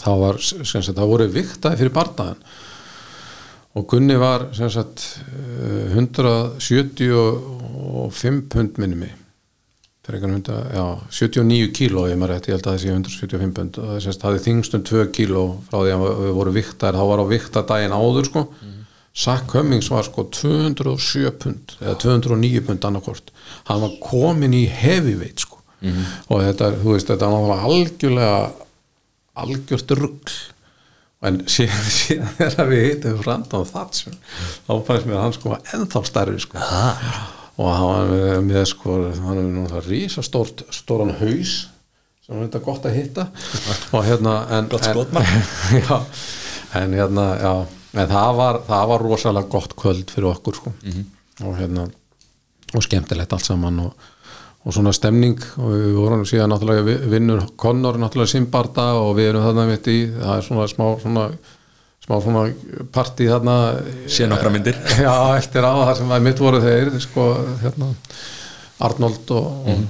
[0.00, 2.42] þá var, sem sagt, það voru viktaði fyrir bardaðan
[3.78, 4.98] og Gunni var sagt
[5.30, 9.12] eh, 175 pund minni mig.
[10.06, 13.72] Frekar en 100, já, 79 kíló ég ég held að það sé 175 pund.
[13.78, 17.24] Og það er þingstum 2 kíló frá því að við vorum viktar, þá var á
[17.30, 18.42] vikta daginn áður sko,
[19.10, 23.32] Sack Cummings var sko 207 pund eða 209 pund annarkort
[23.66, 25.58] hann var komin í heavyweight sko.
[26.30, 28.52] Og þetta, þú veist, þetta var algjörlega
[29.40, 30.34] algjört rugl
[31.26, 34.16] en síðan, síðan þegar við hittum Brandon Thatcher
[34.66, 36.62] þá fannst mér að hann sko var ennþá stærri sko.
[37.60, 41.54] Og hann var með sko hann er nú það rísa stórt stóran haus
[42.24, 43.26] sem er þetta gott að hitta.
[43.96, 45.22] Og hérna en, en,
[45.82, 45.96] já,
[46.80, 47.54] en hérna já,
[47.96, 50.74] en það var, það var rosalega gott kvöld fyrir okkur sko.
[51.44, 51.88] Og hérna
[52.70, 54.09] og skemmtilegt allt saman og,
[54.64, 55.38] og svona stemning.
[55.60, 59.88] Og við vorum síðan náttúrulega vi- vinnur Connor náttúrulega Simbarda og við erum þarna mitt
[59.88, 61.24] í það er svona smá svona
[62.04, 62.42] smá svona
[62.92, 63.54] partí þarna.
[64.08, 64.76] Sé nokkra myndir.
[65.06, 67.28] já, eftir á það sem að mitt voru þeir sko,
[67.62, 67.92] hérna
[68.80, 69.80] Arnold og, og,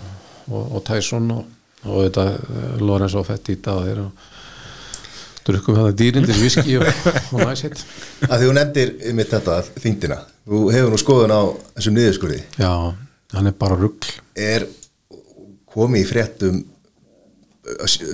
[0.50, 1.44] og, og Tyson og,
[1.86, 4.28] og þetta eh, Lorenz og Fettita og þeir og
[5.46, 6.88] drukkum þetta dýrindir viski og,
[7.32, 7.80] og næsitt
[8.28, 10.18] að því þú nefndir mitt þetta þingdina
[10.50, 11.40] þú hefur nú skoðun á
[11.78, 12.40] þessum niðurskurði.
[12.60, 12.72] Já,
[13.36, 14.10] hann er bara rugl
[14.40, 14.66] er
[15.70, 16.60] komið í fréttum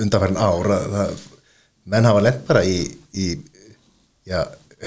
[0.02, 1.26] undanfærin ár að það,
[1.92, 2.78] menn hafa lent bara í,
[3.16, 3.26] í
[4.28, 4.40] já,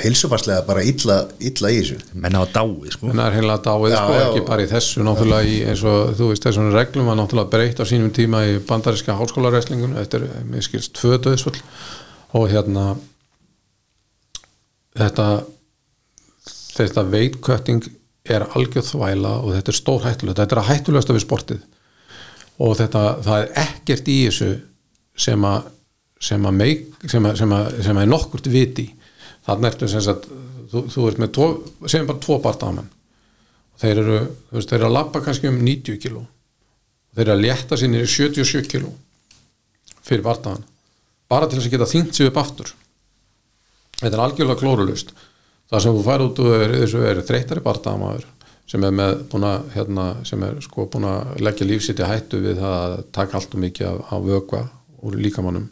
[0.03, 1.98] heilsufarslega bara illa, illa í þessu.
[2.22, 3.10] Menn hafa dáið sko.
[3.10, 4.26] En það er heila dáið Já, sko, já.
[4.28, 7.82] ekki bara í þessu náttúrulega í, eins og þú veist þessum reglum var náttúrulega breytt
[7.82, 11.61] á sínum tíma í bandaríska háskólareslingun eftir, mér skilst, tvö döðsvöld
[12.38, 12.91] og hérna
[14.99, 15.30] þetta
[16.76, 17.88] þetta veitkötting
[18.35, 20.39] er algjörð þvæla og þetta er stór hættulegt.
[20.39, 21.65] Þetta er að hættulegasta við sportið.
[22.60, 24.49] Og þetta, það er ekkert í þessu
[25.19, 25.69] sem að
[26.19, 28.85] sem að, meik, sem að, sem að, sem að er nokkurt viti
[29.47, 30.26] þannig ertu sem sagt
[30.72, 31.47] þú, þú ert með tvo,
[31.85, 32.89] segjum bara tvo bardaðamenn
[33.80, 34.18] þeir eru,
[34.49, 36.26] þú veist, þeir eru að labba kannski um 90 kíló.
[37.15, 38.91] Þeir eru að létta sér í 77 kíló
[40.03, 40.68] fyrir bardaðan
[41.31, 42.73] bara til þess að geta þyngt sig upp aftur.
[43.99, 45.14] Þetta er algjörlega klórulust
[45.70, 48.28] það sem þú fær út er, þessu er þreytari bardaðamaður
[48.70, 52.41] sem er með búin að hérna, sem er sko búin að leggja lífsitt í hættu
[52.44, 54.64] við að taka allt og mikið af, af vökva
[55.06, 55.70] úr líkamannum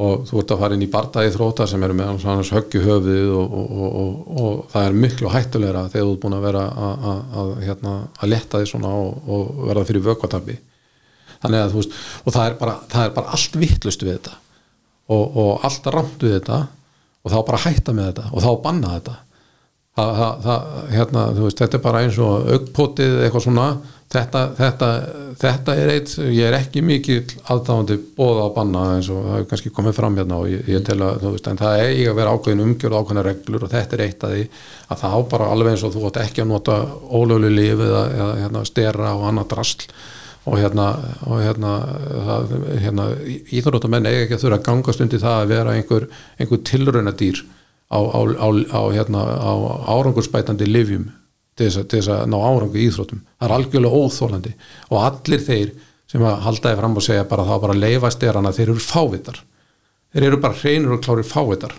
[0.00, 3.32] og þú ert að fara inn í bardaði þróta sem eru með annars höggju höfuðið
[3.36, 7.50] og, og, og, og, það er miklu hættulegra þegar þú ert búin að vera að,
[7.66, 10.56] hérna, að letta því svona og, verða fyrir vökvatabbi.
[11.40, 14.38] Þannig að þú veist og það er bara, það er bara allt vittlust við þetta.
[15.10, 16.62] Og allt ramt við þetta
[17.20, 19.16] og þá bara hætta með þetta og þá banna þetta.
[20.00, 23.64] Það, það, það, hérna, veist, þetta er bara eins og augpotið eitthvað svona.
[24.10, 24.86] Þetta, þetta,
[25.38, 29.50] þetta er eitt ég er ekki mikið aðdáðandi bóða að banna eins og það hefur
[29.52, 32.64] kannski komið fram hérna og ég, ég tel að, veist, það er að vera ákveðin
[32.64, 34.42] umgjörð og ákveðina reglur og þetta er eitt af því
[34.90, 38.02] að það á bara alveg eins og þú átt ekki að nota ólöglu líf eða,
[38.16, 39.86] eða hérna, stera og annað drasl
[40.48, 40.86] og hérna,
[41.28, 41.72] og hérna,
[42.26, 43.06] það, hérna
[43.52, 46.06] íþróttamenn eiga ekki að þurfa að gangast undir það að vera einhver,
[46.40, 47.42] einhver tilraunadýr
[47.92, 49.24] á, á, á, á, hérna,
[49.90, 51.10] árangursbætandi livjum
[51.58, 53.20] til þess, að, að ná árangu í íþróttum.
[53.36, 54.54] Það er algjörlega óþólandi
[54.88, 55.76] og allir þeir
[56.10, 59.44] sem að haldaði fram og segja bara þá bara leifast er hana þeir eru fávitar.
[60.10, 61.76] Þeir eru bara hreinur og klárir fávitar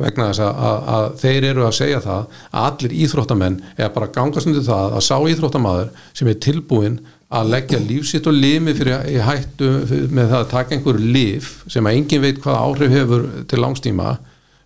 [0.00, 4.12] vegna þess að, að, að þeir eru að segja það að allir íþróttamenn er bara
[4.14, 7.00] gangast undir það að sá íþróttamaður sem er tilbúin
[7.34, 9.70] að leggja lífsitt og limi fyrir í hættu
[10.14, 14.14] með það að taka einhverju lif sem að engin veit hvað áhrif hefur til langstíma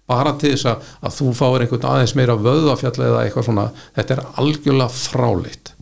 [0.08, 4.14] bara til þess að, að þú fáir einhvern aðeins meira vöðafjall eða eitthvað svona þetta
[4.14, 5.74] er algjörlega fráleitt.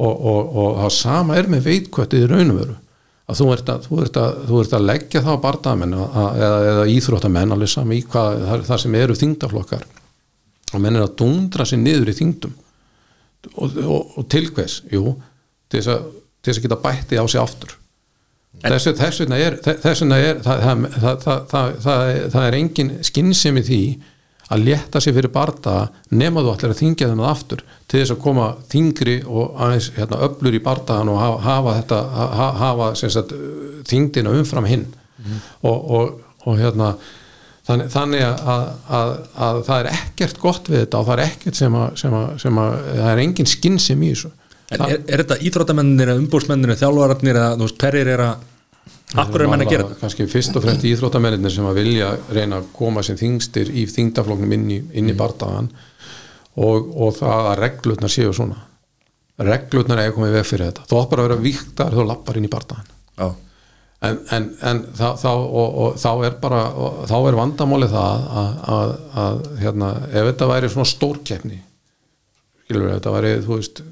[0.00, 2.76] Og, og, og það sama er með veitkvættið í raunveru
[3.30, 6.26] að þú ert að, þú ert að, þú ert að leggja það á bardamenn eða,
[6.70, 9.86] eða íþróttamenn alveg sami í hvað það, það sem eru þingdaflokkar
[10.70, 12.56] og menn er að dundra sér niður í þingdum
[13.54, 15.14] og, og, og til hvers, jú
[15.70, 16.08] til þess að,
[16.40, 17.76] til þess að geta bætti á sig aftur.
[18.60, 20.64] Þess, þess vegna er, þess vegna er það,
[21.22, 23.82] það, það, það er engin skinnsemi því
[24.50, 25.74] að létta sér fyrir barda
[26.10, 30.18] nema þú allir að þingja þennan aftur til þess að koma þingri og aðeins hérna,
[30.26, 33.34] öflur í bardaðan og hafa, hafa þetta hafa, hafa sagt,
[33.90, 34.86] þingdina umfram hinn.
[35.66, 36.12] Og, og,
[36.48, 36.94] og hérna
[37.68, 38.68] þannig, þannig að,
[38.98, 39.14] að,
[39.46, 42.28] að það er ekkert gott við þetta og það er ekkert sem að, sem að,
[42.44, 44.32] sem að það er engin skinnsem í þessu.
[44.70, 48.48] En er, er þetta íþróttamennir eða umbúrsmennir eða þjálfararnir eða hverjir er að
[49.18, 50.00] Akkur er menn að gera þetta?
[50.04, 54.52] Kannski fyrst og fremst íþróttamennir sem að vilja reyna að koma sem þingstir í þingdafloknum
[54.54, 55.70] inn í, inn í bardagan
[56.54, 58.60] og, og það að reglutnar séu svona
[59.40, 62.46] reglutnar er komið veg fyrir þetta þú átt bara að vera viktar þú lappar inn
[62.46, 63.28] í bardagan Já.
[64.08, 68.28] en, en, en þá, þá, og, og, þá er bara og, þá er vandamáli það
[68.42, 68.92] að, að,
[69.24, 71.62] að hérna, ef þetta væri svona stórkeppni
[72.64, 73.82] skilur við, þetta væri þú veist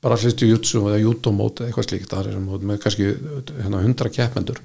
[0.00, 3.08] bara slistu jutsu eða judomót eða eitthvað slíkt það er með kannski
[3.60, 4.60] hérna, 100 keppmendur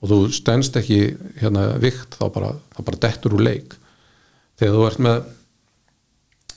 [0.00, 1.00] og þú stendst ekki
[1.40, 3.76] hérna vikt þá bara, þá bara dettur úr leik
[4.60, 5.22] þegar þú ert með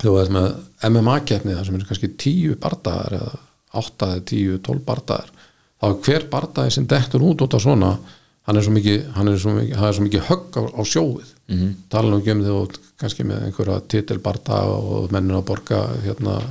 [0.04, 0.50] þú ert með
[0.90, 3.40] MMA keppni það sem er kannski 10 bardaðar eða
[3.84, 5.32] 8 eða 10, 12 bardaðar
[5.80, 7.96] þá er hver bardaði sem dettur út út af svona
[8.44, 11.30] hann er svo mikið, hann er svo mikið, er svo mikið högg á, á sjóið
[11.48, 11.74] mm -hmm.
[11.90, 16.42] tala nú ekki um þegar þú kannski með einhverja titilbarda og mennin að borga hérna,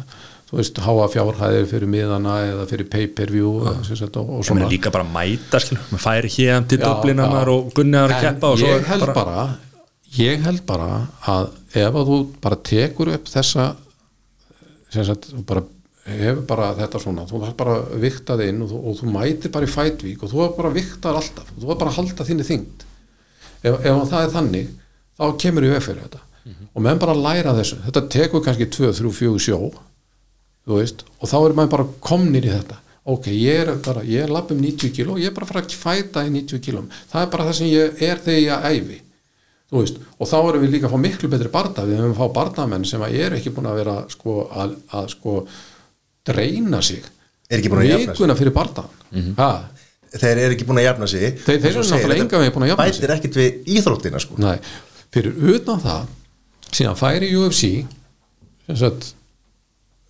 [0.53, 4.67] þú veist, háa fjárhæðir fyrir miðana eða fyrir pay-per-view og, og, og Ég svona.
[4.69, 6.89] líka bara að mæta skil, maður færi hér til já.
[6.93, 9.45] og Gunnar að keppa og svo ég held bara,
[10.19, 10.89] ég held bara
[11.25, 13.71] að ef að þú bara tekur upp þessa
[14.93, 15.65] sem sagt, bara
[16.05, 19.13] hefur bara þetta svona, þú þarf bara að vikta þig inn og þú, og þú
[19.15, 21.99] mætir bara í fætvík og þú er bara að vikta alltaf, þú er bara að
[22.01, 22.85] halda þinni þyngd.
[23.63, 24.75] Ef, ef það er þannig
[25.17, 26.23] þá kemur í veg fyrir þetta.
[26.75, 29.61] Og menn bara læra þessu, þetta tekur kannski 2, 3, 4 sjó
[30.67, 32.79] þú veist, og þá er maður bara komnir í þetta.
[33.13, 35.63] Ok, ég er bara, ég er lapp um 90 kíló ég er bara að fara
[35.65, 38.99] að fæta í 90 kílóm það er bara það sem ég er þegar ég æfi.
[39.73, 42.21] Þú veist, og þá erum við líka að fá miklu betri barda, við höfum að
[42.21, 45.35] fá bardamenn sem að eru ekki búin að vera sko, að, að sko
[46.29, 47.07] dreina sig.
[47.51, 48.39] Er ekki búin að jafna sig.
[48.43, 49.65] fyrir bardan mm -hmm.
[50.13, 51.25] þeir eru ekki búin að jafna sig.
[51.47, 53.01] Þeir- þeir eru náttúrulega engan veginn búin að jafna sig.
[53.03, 54.35] bætir ekkit við íþróttina sko.
[54.39, 54.59] Nei,
[55.11, 56.07] fyrir utan það
[56.71, 57.85] síðan færi UFC
[58.67, 59.15] sem sagt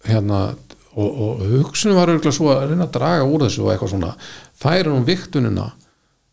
[0.09, 0.41] hérna
[0.93, 4.15] og, og hugsunum var auðvitað svo að reyna að draga úr þessu og eitthvað svona
[4.63, 5.69] færi hún viktunina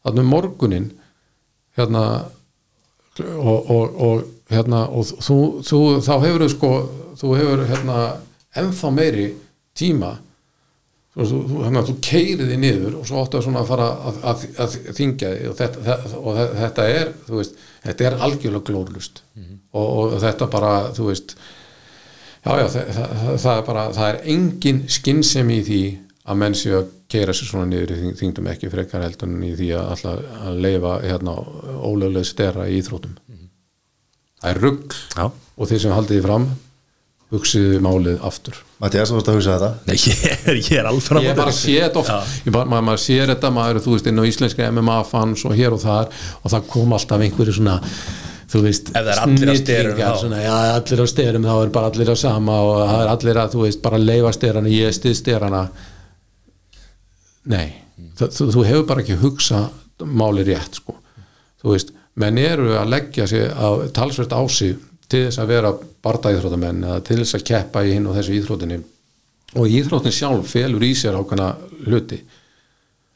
[0.03, 0.89] þarna um morgunin
[1.79, 2.03] hérna
[3.19, 5.37] og, og, og hérna og þú,
[5.67, 6.71] þú þá hefur þú sko
[7.19, 7.99] þú hefur hérna
[8.59, 9.27] ennþá meiri
[9.77, 10.15] tíma.
[11.19, 14.43] Þú, hérna, þú keirið þig niður og svo áttu að svona að fara að, að,
[14.63, 19.21] að þingja þig og þetta, og þe- þetta er þú veist, þetta er algjörlega glórlust
[19.73, 21.33] og, og þetta bara þú veist
[22.45, 25.81] já já, það, það, það er bara það er engin skinnsemi í því
[26.29, 29.51] að menn séu að keira sér svona niður í þyngdum ekki frekar heldur en í
[29.57, 31.35] því að, alltaf að leifa hérna
[31.81, 33.17] ólöglega stera í íþrótum
[34.39, 35.25] það er rugg Já.
[35.29, 36.49] og þeir sem haldið því fram
[37.29, 38.57] hugsiðu málið aftur.
[38.81, 39.69] Mattias, þú vorst að hugsa þetta?
[39.85, 42.37] Nei, ég er, ég er alveg fram ég bara sé þetta oft.
[42.47, 45.43] Ég bara, maður, maður sér þetta, maður er þú veist inn á íslenska MMA fans
[45.45, 46.09] og hér og þar
[46.39, 47.75] og það kom alltaf einhverju svona
[48.49, 51.53] þú veist, Ef það er allir á sterum, snillingar, svona, já, allir á styrum þá
[51.57, 54.73] er bara allir á sama og það er allir að þú veist, bara leifa styrana,
[54.73, 55.61] ég stið styrana
[57.49, 57.67] nei
[58.19, 59.63] þú, þú, hefur bara ekki hugsa
[59.99, 60.95] máli rétt sko.
[61.59, 64.77] Þú veist, menn eru að leggja sig á, talsvert á sig
[65.09, 65.73] til þess að vera
[66.05, 68.79] bardaíþróttamenn eða til þess að keppa í hinn og þessu íþróttinni.
[69.59, 71.49] Og íþróttin sjálf felur í sér ákveðna
[71.87, 72.19] hluti.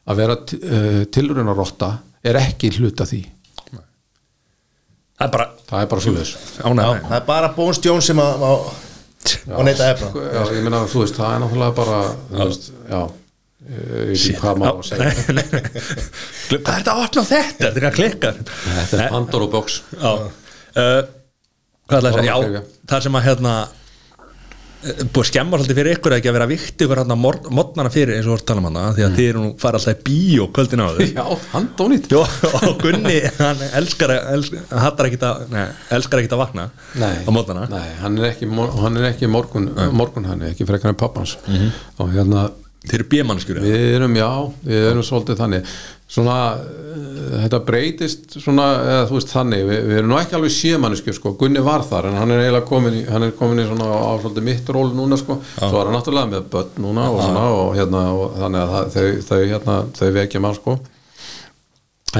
[0.04, 1.94] Að vera uh, tilrunarotta
[2.24, 3.22] er ekki hluta því
[5.14, 6.32] Það er bara það er bara svoleiðis.
[6.64, 7.50] Ánægð Það er bara
[7.84, 12.00] Jones sem að má neyta efna já, ég meina þú veist, það er náttúrulega bara
[12.30, 12.98] þú veist, já
[13.64, 15.12] ég veit ekki hvað maður á að segja.
[16.50, 17.60] Hvað er þetta að opna þetta?
[17.62, 19.78] Þetta er hvað klikkar þetta er Pandora box.
[19.94, 20.10] Já.
[20.74, 21.00] Uh,
[21.84, 22.34] Hvað er það að segja?
[22.34, 22.60] Já,
[22.90, 23.54] það sem að hérna
[24.84, 28.26] búið að skemma svolítið fyrir ykkur ekki að vera vikt ykkur hérna modnana fyrir eins
[28.28, 30.48] og voru að tala um hana því að þið eru nú fara alltaf í bíó
[30.56, 31.24] kvöldin á þau já,
[31.54, 32.08] hann dónít.
[32.12, 32.20] Jó,
[32.60, 35.56] og Gunni, hann elskar að, hann hattar ekkit að,
[35.98, 36.66] elskar ekkit að vakna
[37.00, 38.50] Nei, á mótana nei hann er ekki,
[38.82, 41.38] hann er ekki morgun, morgun hann er ekki frekar en pappans.
[42.02, 42.48] Og hérna
[42.84, 44.30] Þeir eru bímannskjur við erum, já,
[44.66, 45.74] við erum svolítið þannig.
[46.14, 49.64] Svona, uh, þetta breytist svona, eða þú veist þannig.
[49.70, 52.68] Við, við erum nú ekki alveg sémanniski sko, Gunni var þar en hann er eiginlega
[52.68, 55.88] komin í, hann er komin í svona á svolítið mitt ról núna sko, svo er
[55.88, 59.78] hann náttúrulega með börn núna og svona og hérna og þannig að þau, þau hérna,
[59.96, 60.76] þau vekja mann sko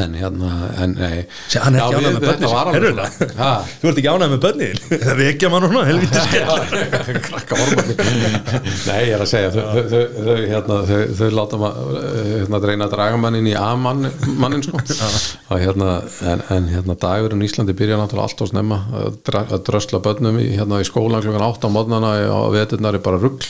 [0.01, 0.51] en hérna,
[0.83, 1.25] en nei.
[1.51, 3.35] Sé, hann er ekki ánægð við- með?
[3.39, 3.51] Ha?
[3.81, 7.19] Þú ert ekki ánægð með börnin Það vekja mann núna, helviti skell.
[7.29, 7.97] Krakka ormandi
[8.89, 9.63] nei, ég er að segja þau,
[9.93, 10.79] þau, þau, hérna,
[11.21, 14.09] þau, láta maður hérna, reyna að draga mannin í A-mann
[14.41, 14.81] mannin sko.
[15.65, 15.91] Hérna,
[16.27, 20.41] en, en hérna dagurinn í Íslandi byrja náttúrulega allt á snemma að, að drösla börnum
[20.43, 23.47] í, hérna, í skólan klukkan 8 á mótnana og veturnar er bara rugl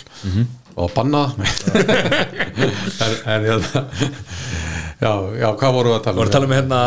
[0.74, 3.84] og banna en, en hérna
[5.00, 6.80] já, já, hvað voru við að tala Þú voru að tala um hérna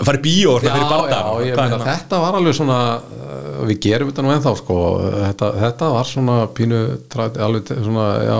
[0.00, 1.86] að fara í bíó og já, barndan já, meina, hérna?
[1.88, 4.76] þetta var alveg svona uh, við gerum þetta nú ennþá sko.
[5.14, 6.78] Þetta, þetta var svona pínu
[7.46, 8.38] alveg svona, já,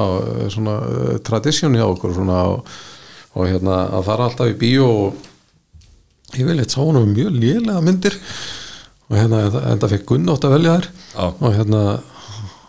[0.55, 2.71] svona uh, tradition hjá okkur svona og,
[3.37, 7.37] og hérna að fara alltaf í bíó og ég vil eitt sá hún um mjög
[7.37, 8.17] lélega myndir.
[9.11, 9.43] Og hérna
[9.73, 10.91] enda fekk Gunn átt að velja þær.
[11.43, 11.85] Og hérna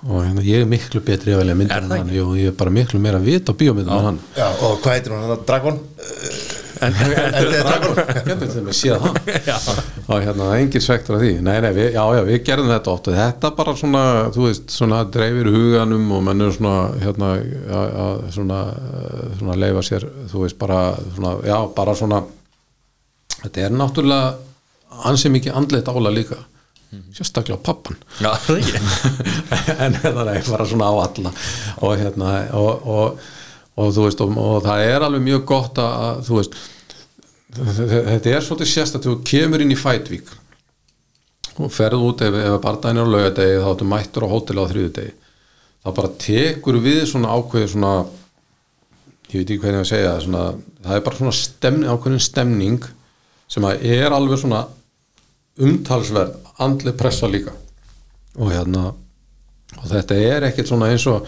[0.08, 2.58] og hérna ég er miklu betri að velja myndir Er en hann, Jú, ég er
[2.58, 4.20] bara miklu meira að vita á bíómyndum en hann.
[4.38, 5.24] Já, og hvað heitir hún?
[5.28, 5.78] Þetta Dragon?
[6.82, 9.68] Hvernig þeim við séð það
[10.12, 11.32] og hérna, engin svektur af því.
[11.46, 13.10] Nei, nei, við, já, já, við gerðum þetta oft.
[13.12, 14.04] Og þetta bara svona,
[14.34, 17.82] þú veist, svona dreifir huganum og menn er svona hérna, já,
[18.34, 18.62] svona,
[19.38, 20.82] svona leifa sér, þú veist, bara
[21.14, 22.24] svona, já, bara svona
[23.42, 26.38] þetta er náttúrulega ansið mikið andleitt ála líka
[27.16, 28.32] sérstaklega pappan Já,
[29.86, 31.32] en það er bara svona á alla.
[31.80, 33.24] Og hérna og, og,
[33.80, 36.60] og þú veist og, og það er alveg mjög gott að, þú veist
[37.52, 40.30] þetta er svolítið sérst að þú kemur inn í fætvík
[41.62, 44.72] og ferð út ef, ef barndaginn er á laugadegi þá áttu mættur á hótel á
[44.72, 45.14] þriðudegi
[45.82, 47.94] þá bara tekur við svona ákveði svona
[49.32, 50.44] ég veit ekki hvernig að segja svona,
[50.84, 52.88] það er bara svona stemning, ákveðin stemning
[53.52, 54.62] sem að er alveg svona
[55.60, 57.54] umtalsverð andli pressa líka.
[58.40, 58.92] Og hérna
[59.80, 61.28] og þetta er ekkert svona eins og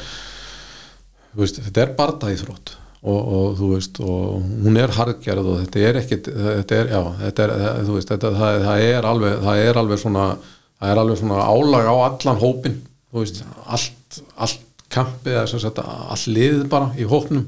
[1.37, 2.77] veist, þetta er bardaíþrótt.
[3.03, 7.01] Og, og þú veist og hún er harðgerð og þetta er ekkert þetta er, já,
[7.19, 11.01] þetta er, þú veist þetta, það, það er alveg, það er alveg svona það er
[11.01, 12.77] alveg svona álag á allan hópin
[13.11, 14.63] þú veist, allt allt
[14.93, 17.43] kampið, allt liðið bara í hópnum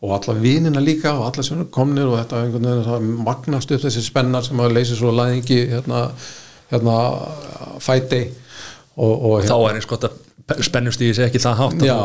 [0.00, 3.82] og alla vinina líka og alla sem komnir og þetta einhvern veginn það magnast upp
[3.84, 6.06] þessi spennar sem að leysi svo læðingi hérna,
[6.70, 6.96] hérna
[7.84, 8.22] fæti
[8.96, 10.16] og, og Þá er eins gott að
[10.66, 11.98] spennust í þessi ekki það hátt Já,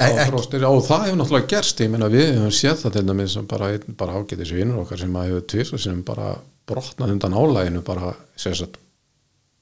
[0.00, 3.04] E- og, fróstir, og það hefur náttúrulega gerst ég meina við hefum séð það til
[3.10, 3.68] dæmis sem bara,
[4.00, 6.32] bara ágætis vinnur okkar sem að hefur tvís sem bara
[6.68, 8.80] brotnað undan álæginu bara, sagt,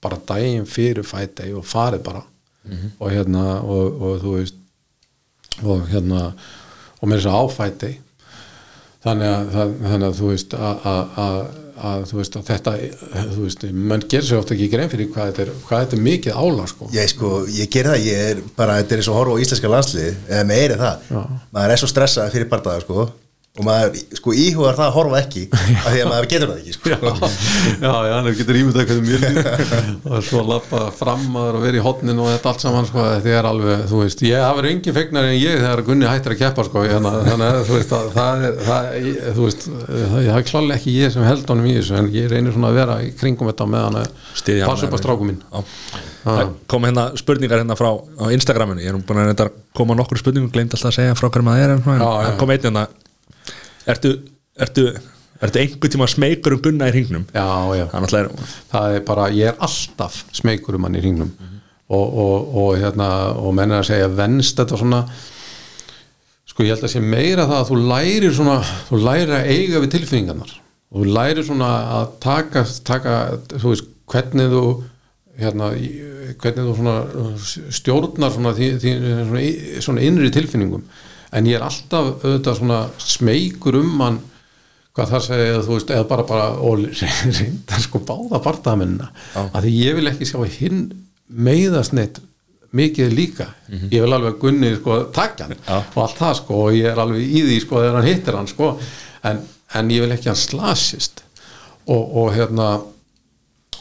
[0.00, 2.22] bara daginn fyrir fæti og farið bara.
[3.00, 4.58] Og hérna og, og þú veist
[5.64, 6.30] og hérna
[7.00, 7.90] og með þess að áfæti.
[9.00, 11.38] Þannig að, það, þannig að þú veist að, að,
[11.80, 12.74] að, þú veist að þetta
[13.30, 16.04] þú veist, mann gerir sér ofta ekki grein fyrir hvað þetta er, hvað þetta er
[16.10, 16.90] mikið álag sko.
[16.92, 19.42] Ég sko, ég ger það, ég er bara, þetta er eins og að horfa á
[19.46, 21.08] íslenska landslið, eða meiri það.
[21.08, 21.22] Já.
[21.56, 23.08] maður er svo stressað fyrir bardaða sko
[23.60, 25.42] og maður sko íhugar það að horfa ekki
[25.84, 26.86] af því að maður getur það ekki sko.
[27.80, 29.22] Já, já, hann getur ímyndað hvernig mjög
[30.10, 33.44] og svo lappa fram að vera í hotnin og þetta allt saman sko, þetta er
[33.50, 36.62] alveg, þú veist, ég hafa verið engin fegnar en ég þegar Gunni hættir að keppa
[36.68, 40.46] sko, hérna, þannig að þú veist, að, það er það, ég, þú veist, það, er
[40.50, 43.10] klálega ekki ég sem held honum í þessu, en ég reynir svona að vera í
[43.20, 44.08] kringum þetta með hann hann
[44.70, 45.60] passa upp að stráku mín Já.
[46.20, 48.98] Það kom hérna spurningar hérna frá á Instagraminu, ég er
[53.90, 54.12] Ertu,
[54.60, 54.86] ertu,
[55.40, 57.26] ertu einhvern tíma smeykur um gunna í hringnum?
[57.34, 57.48] já,
[57.80, 57.86] já,
[58.20, 58.30] er
[58.70, 61.32] það er bara, ég er alltaf smeykur um hann í hringnum.
[61.90, 65.04] Og, og, og hérna, og menn er að segja venst þetta svona
[66.50, 68.56] sko ég held að sé meira það að þú lærir svona,
[68.88, 70.54] þú lærir að eiga við tilfinningarnar.
[70.90, 73.16] Og þú lærir svona að taka, taka
[73.52, 74.64] þú veist, hvernig þú
[75.40, 75.70] hérna,
[76.42, 76.96] hvernig þú svona
[77.78, 78.94] stjórnar svona, því, því,
[79.30, 79.44] svona,
[79.86, 80.84] svona innri tilfinningum
[81.32, 84.18] en ég er alltaf auðvitað svona smeykur um hann
[84.96, 86.82] hvað það segja, þú veist, eða bara, bara og
[87.38, 90.82] reynda sko báða barndamennina að því ég vil ekki sjá hinn
[91.30, 92.18] meiðast neitt
[92.76, 93.48] mikið líka.
[93.90, 95.78] Ég vil alveg gunni sko takja hann Já.
[95.80, 98.50] og allt það sko og ég er alveg í því sko þegar hann hittir hann
[98.50, 98.68] sko.
[99.26, 99.40] En,
[99.74, 101.24] en ég vil ekki hann slasist.
[101.90, 102.68] Og, og hérna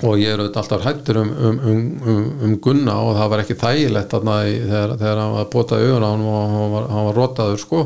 [0.03, 3.41] og ég er auðvitað alltaf hættur um, um, um, um, um Gunna og það var
[3.43, 6.85] ekki þægilegt þarna í, þegar, þegar hann var bótað augun á hann og hann var,
[6.93, 7.81] hann var rotaður sko.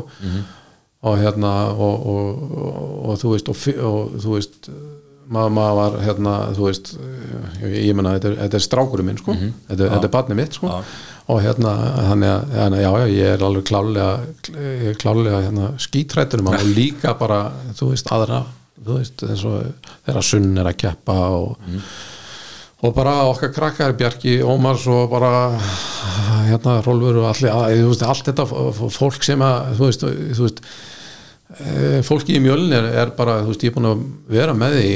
[1.04, 3.64] Og hérna og, og, og, og þú veist og,
[4.22, 4.68] þú veist
[5.34, 6.92] maður, maður var hérna þú veist
[7.64, 9.34] ég, ég menna þetta, þetta er strákurinn minn sko.
[9.68, 10.70] Þetta, er- þetta er barnið mitt sko.
[11.34, 11.70] Og hérna
[12.10, 14.08] þannig að já, já, ég er alveg klálega
[15.00, 17.38] klálega hérna, skítrættur um hann og líka bara
[17.78, 18.42] þú veist aðra
[18.80, 21.56] þú veist þegar Sunn er að keppa og
[22.84, 25.54] og bara okkar krakkar Bjarki Ómars og bara
[26.50, 28.46] hérna Rólfur og allir, að, þú veist, allt þetta
[28.98, 33.54] fólk sem að þú veist, þú veist e, fólki í mjölin er, er bara, þú
[33.54, 34.02] veist, ég er búin að
[34.34, 34.90] vera með því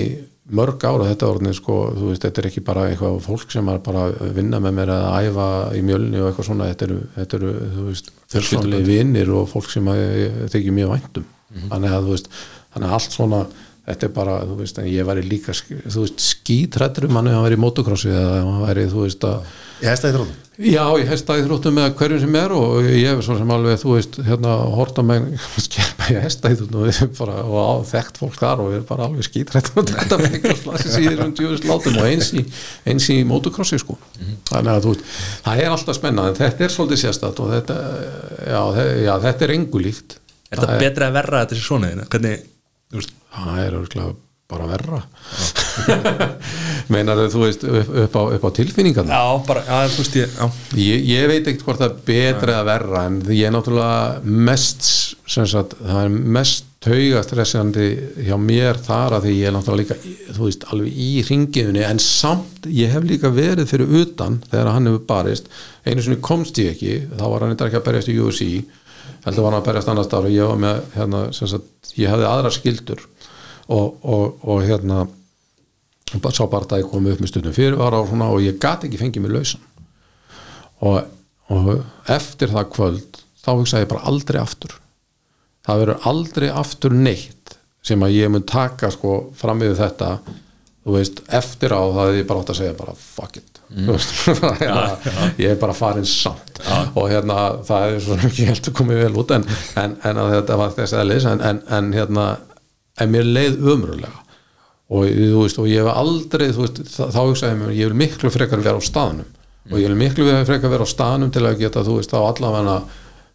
[0.58, 3.80] mörg ára þetta orðin sko, þú veist, þetta er ekki bara eitthvað fólk sem er
[3.84, 7.40] bara að vinna með mér að æfa í mjölni og eitthvað svona þetta eru, þetta
[7.40, 11.26] eru þú veist, fjölsvonlega vinnir og fólk sem að ég þykir mjög væntum
[11.68, 12.30] þannig að þú veist,
[12.74, 13.42] þannig að allt svona
[13.88, 17.38] þetta er bara, þú veist, en ég væri líka þú veist, skítrættur um hann ef
[17.38, 20.44] hann væri í motocrossi eða ef hann væri, þú veist, að Ég hesta í þróttum
[20.58, 23.76] Já, ég hesta í þróttum með hverjum sem er og ég hef svo sem alveg,
[23.78, 25.28] þú veist, hérna horta með
[25.68, 28.70] skerpa ég hesta í þróttum og, við erum bara, og á þekkt fólk þar og
[28.72, 32.08] við erum bara alveg skítrætt og þetta með eitthvað slassi síður um djúðist látum og
[32.10, 32.42] eins í,
[32.90, 33.94] eins í motocrossi sko.
[34.50, 35.06] Þannig að þú veist,
[35.46, 37.78] það er alltaf spennað en þetta er svolítið sérstætt og þetta,
[38.50, 40.18] já, þe- já, þetta er engu líkt.
[40.50, 41.94] Er þetta betra að verra þetta sér svona?
[42.10, 42.46] Hvernig,
[42.96, 44.14] veist, Það er örgulega
[44.48, 44.98] bara verra.
[46.92, 49.18] Meinar þú veist, upp, upp, á, upp á tilfinningarna?
[49.18, 50.38] já, bara, já, þú veist ég
[50.80, 54.88] Ég, ég veit ekkert hvort það er betra eða verra en ég er náttúrulega mest
[55.28, 57.86] sem sagt, það er mest taugastressandi
[58.24, 62.00] hjá mér þar að því ég er náttúrulega líka þú veist, alveg í ringiðunni en
[62.00, 65.50] samt, ég hef líka verið fyrir utan þegar hann hefur barist
[65.84, 68.48] einu sinni komst ég ekki, þá var hann eitthvað ekki að berjast í UFC,
[69.24, 72.52] heldur var hann að berjast annars og ég var með, hérna, sagt ég hefði aðra
[72.54, 73.04] skildur
[73.68, 75.04] og, og, og hérna
[76.08, 79.00] sá bara að ég kom upp með stundum fyrirvara og svona og ég gat ekki
[79.00, 79.64] fengið mér lausan.
[80.88, 81.02] Og,
[81.52, 81.70] og
[82.08, 84.74] eftir það kvöld þá hugsaði ég bara aldrei aftur.
[85.66, 90.14] Það verður aldrei aftur neitt sem að ég mun taka sko fram við þetta.
[90.86, 93.57] Þú veist, eftir á það er ég bara átt að segja bara fuck it
[95.42, 96.60] ég er bara farin samt.
[96.96, 99.44] Og hérna það er svona ekki helt að koma vel út en,
[99.80, 102.28] en, en þetta var þess aðeins en, en, en hérna
[102.98, 104.24] en mér leið umröðlega
[104.88, 108.62] og þú veist, og ég hef aldrei veist, þá, hugsaði mér, ég vil miklu frekar
[108.64, 109.28] vera á staðnum.
[109.68, 112.78] Og ég vil miklu frekar vera á staðnum til að geta, þú veist, þá allavega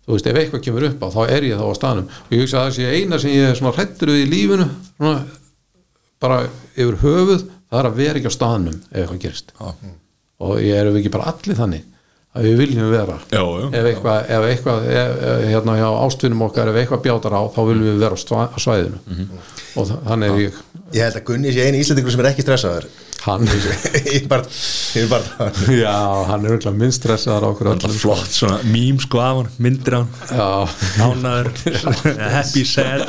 [0.03, 2.07] þú veist, ef eitthvað kemur upp á, þá er ég þá á staðnum.
[2.26, 4.65] Og ég hugsa að það sé eina sem ég er svona hrættur við í lífinu
[4.97, 5.14] svona,
[6.26, 6.39] bara
[6.73, 9.53] yfir höfuð það er að vera ekki á staðnum ef eitthvað gerist.
[10.44, 11.90] Og ég erum ekki bara allir þannig?
[12.34, 13.15] Að við viljum vera.
[13.30, 13.65] Já, já.
[13.78, 15.11] ef eitthvað, ef eitthvað ef,
[15.52, 19.02] hérna hjá ástvinum okkar, ef eitthvað bjátar á þá viljum við vera á, á svæðinu.
[19.06, 19.28] Mhm.
[19.78, 20.61] og þa- þannig er ég.
[20.94, 22.88] Ég held að Gunni sé eini íslendingur sem er ekki stressaður.
[23.24, 23.45] Hann,
[24.18, 24.44] Ég bara,
[24.98, 25.94] ég bara já,
[26.28, 29.53] hann er auðvitað minn stressaðar á okkur Alltaf öllum flott svona mím sko af hann,
[29.64, 30.10] myndir á hann.
[30.28, 30.49] Já,
[30.99, 31.52] Nánaður,
[32.36, 33.06] happy, sad,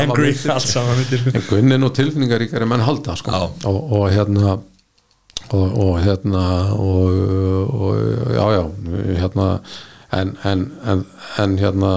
[0.00, 0.32] angry.
[0.50, 1.22] Allt saman myndir.
[1.28, 3.30] Sko en Gunni er nú tilfinningaríkari menn halda sko.
[3.36, 3.68] Já.
[3.70, 4.56] og, og hérna
[5.50, 6.44] og, og hérna
[6.76, 7.16] og,
[7.74, 7.96] og
[8.36, 8.62] já já
[9.18, 9.48] hérna
[10.12, 11.04] en, en, en,
[11.38, 11.92] en hérna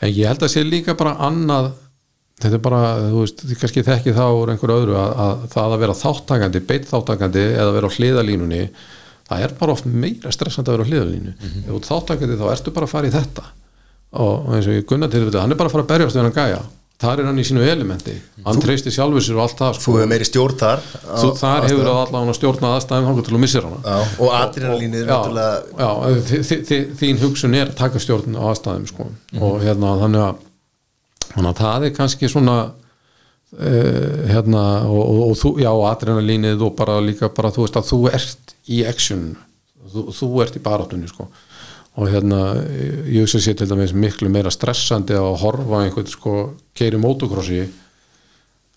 [0.00, 1.72] en ég held að sé líka bara annað
[2.38, 5.74] þetta er bara, þú veist, þið kannski þekki þá úr einhverju öðru að, að það
[5.74, 8.62] að vera þáttakandi, beitt þáttakandi eða vera á hliðalínunni
[9.28, 11.32] það er bara oft meira stressandi að vera á hliðalínu.
[11.36, 13.46] Ef þú ert þáttakandi þá ertu bara að fara í þetta.
[14.08, 16.22] Og, eins og ég gunna til þetta hann er bara að fara að berjast við
[16.24, 16.60] hann gæja
[16.98, 18.14] þar er hann í sínu elementi,
[18.44, 19.92] hann treysti sjálfur sér og allt það Þú sko.
[19.98, 23.34] hefur meiri stjórn þar á- þú, þar á hefur það allavega stjórnað aðstæðum hann til
[23.36, 23.78] að missir hana.
[23.84, 29.06] Já, og adrenalínið er náttúrulega þín hugsun er að taka stjórn á aðstæðum sko.
[29.40, 30.44] og hérna þannig að,
[31.34, 36.74] þannig að það er kannski svona uh, hérna og, og, og þú, já, adrenalínið og
[36.78, 39.36] bara líka bara þú veist að þú ert í action.
[39.88, 41.28] Þú, þú ert í barátunni sko
[41.98, 42.40] og hérna,
[43.10, 46.34] ég hugsa sér til dæmis miklu meira stressandi að horfa einhvern sko,
[46.78, 47.64] keiri motocrossi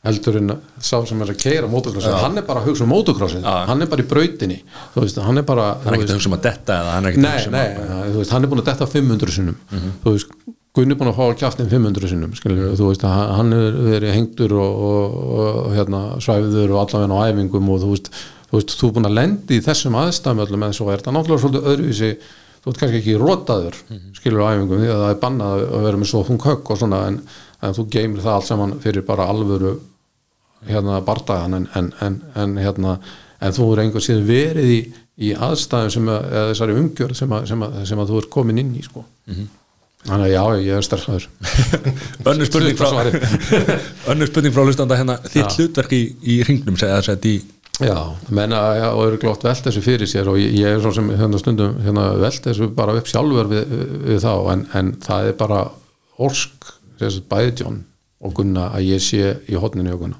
[0.01, 3.43] heldur en sá sem er að keira motocrossi, hann er bara að hugsa um motocrossi
[3.43, 3.51] Já.
[3.69, 4.57] hann er bara í brautinni.
[4.95, 7.21] Veist, hann er bara Hann er ekki að hugsa um að detta hann er að
[7.21, 9.61] Nei, um nei, að þú veist, hann er búin að detta 500 sinnum.
[10.01, 10.33] Þú veist,
[10.71, 14.53] Gunni búin að fá kjaftin 500 sinnum, skilur, þú veist að hann er verið hengtur
[14.55, 18.07] og, og, og hérna, svæfiður og allavega á æfingum og þú veist,
[18.47, 21.03] þú veist, þú búin að lendi í þessum aðstæðum öllum en svo er.
[21.03, 22.11] Þetta náttúrulega svolítið öðruvísi
[22.61, 23.77] þú veist kannski ekki rótaður
[24.17, 26.81] skilur á æfingum því að það er bannað að vera með svo þung högg og
[26.81, 27.21] svona en,
[27.61, 29.75] en þú geymir það allt saman fyrir bara alvöru
[30.67, 32.99] hérna bardagan en, en, en, en hérna
[33.41, 34.81] en þú er einhver síðan verið í,
[35.25, 38.29] í aðstæðum sem að, eða þessari umgjörð sem að, sem, að, sem að þú er
[38.35, 39.05] komin inn í sko.
[40.05, 41.25] þannig að já, ég er sterkaður
[42.31, 42.89] Önnur spurning frá
[44.13, 45.17] Önnur spurning frá hlustanda hérna.
[45.25, 47.35] Þitt hlutverk í, í ringnum segja þess að í
[47.79, 47.97] já,
[48.29, 48.59] menna
[48.91, 51.77] og eru glótt velt þessu fyrir sér og ég, ég er svo sem hérna stundum
[51.81, 53.77] hérna, velt þessu bara upp sjálfur við,
[54.07, 55.61] við, þá en, en það er bara
[56.21, 56.67] orsk,
[56.99, 57.79] þessi bæði John
[58.21, 60.19] og Gunna að ég sé í hotninu og Gunna.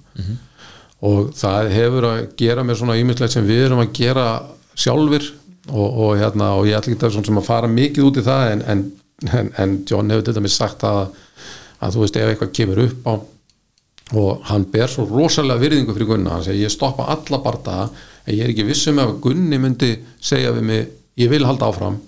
[1.05, 4.25] Og það hefur að gera mér svona ímislegt sem við erum að gera
[4.77, 5.27] sjálfur
[5.69, 8.25] og, og, hérna, og ég ætla ekki að svona sem að fara mikið út í
[8.25, 8.83] það en, en,
[9.29, 11.11] en, en John hefur til dæmis sagt að,
[11.81, 13.13] að þú veist ef eitthvað kemur upp á
[14.17, 16.37] og hann ber svo rosalega virðingu fyrir Gunna.
[16.37, 17.89] Hann segir ég stoppa alla bardaga
[18.25, 20.89] en ég er ekki vissum ef Gunni myndi segja við mig
[21.21, 21.99] ég vil halda áfram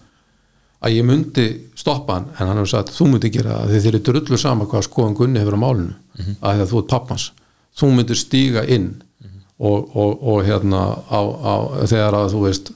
[0.84, 1.48] að ég myndi
[1.80, 2.28] stoppa hann.
[2.38, 5.44] En hann hefur sagt þú myndi gera það þér er drullu sama hvað skoðan Gunni
[5.44, 7.32] hefur á málinu mm að því að þú ert pappans
[7.80, 8.92] þú myndir stíga inn
[9.58, 11.54] og, og, og hérna á, á,
[11.90, 12.72] þegar að þú veist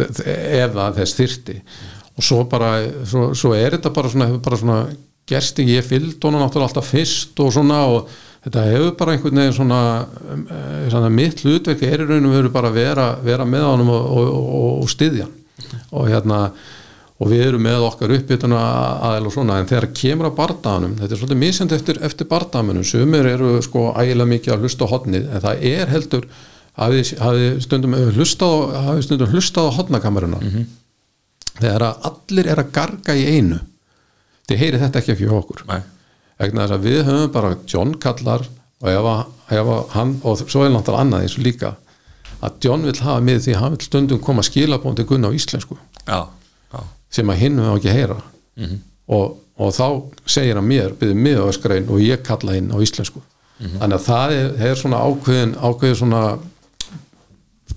[0.00, 1.56] ef það þess þyrti
[2.16, 2.72] og svo bara,
[3.06, 4.80] svo, svo er þetta bara svona, bara svona
[5.30, 8.10] gerst ég fylgd honum náttúrulega alltaf fyrst og svona og
[8.44, 9.80] þetta hefur bara einhvern veginn svona,
[10.32, 13.90] um, eh, svona mitt hlutverk er í raunum verið bara að vera, vera með honum
[13.92, 15.26] og, og, og, og styðja
[15.92, 16.38] og hérna
[17.20, 18.60] og við erum með okkar uppbytuna
[19.10, 22.86] aðeins og svona en þegar kemur að bardaðanum þetta er svolítið misjandi eftir, eftir bardaðanum
[22.88, 26.24] sumir eru sko ægilega mikið að hlusta á hotnið en það er heldur
[26.80, 30.40] hafið, hafið stundum hlustað á- hafið stundum hlustað á hotnakameruna
[31.60, 33.58] þegar að allir er að garga í einu
[34.48, 35.60] þið heyri þetta ekki hjá okkur.
[35.68, 35.82] Nei.
[36.40, 38.46] Vegna þess að við höfum bara John kallar
[38.80, 39.22] og ef, að,
[39.60, 41.74] ef að hann og svo er náttúrulega annað eins og líka
[42.40, 45.76] að John vil hafa með því hann vil stundum koma skilabóndi gunna á íslensku.
[46.08, 46.22] Já,
[46.72, 46.80] já.
[47.12, 48.16] Sem að hinn höfum ekki heyra.
[49.10, 49.84] Og, og þá
[50.30, 53.20] segir hann mér, byrðið mig á öskræn og ég kalla hinn á íslensku.
[53.60, 56.22] Þannig að það er, er svona ákveðin ákveðin svona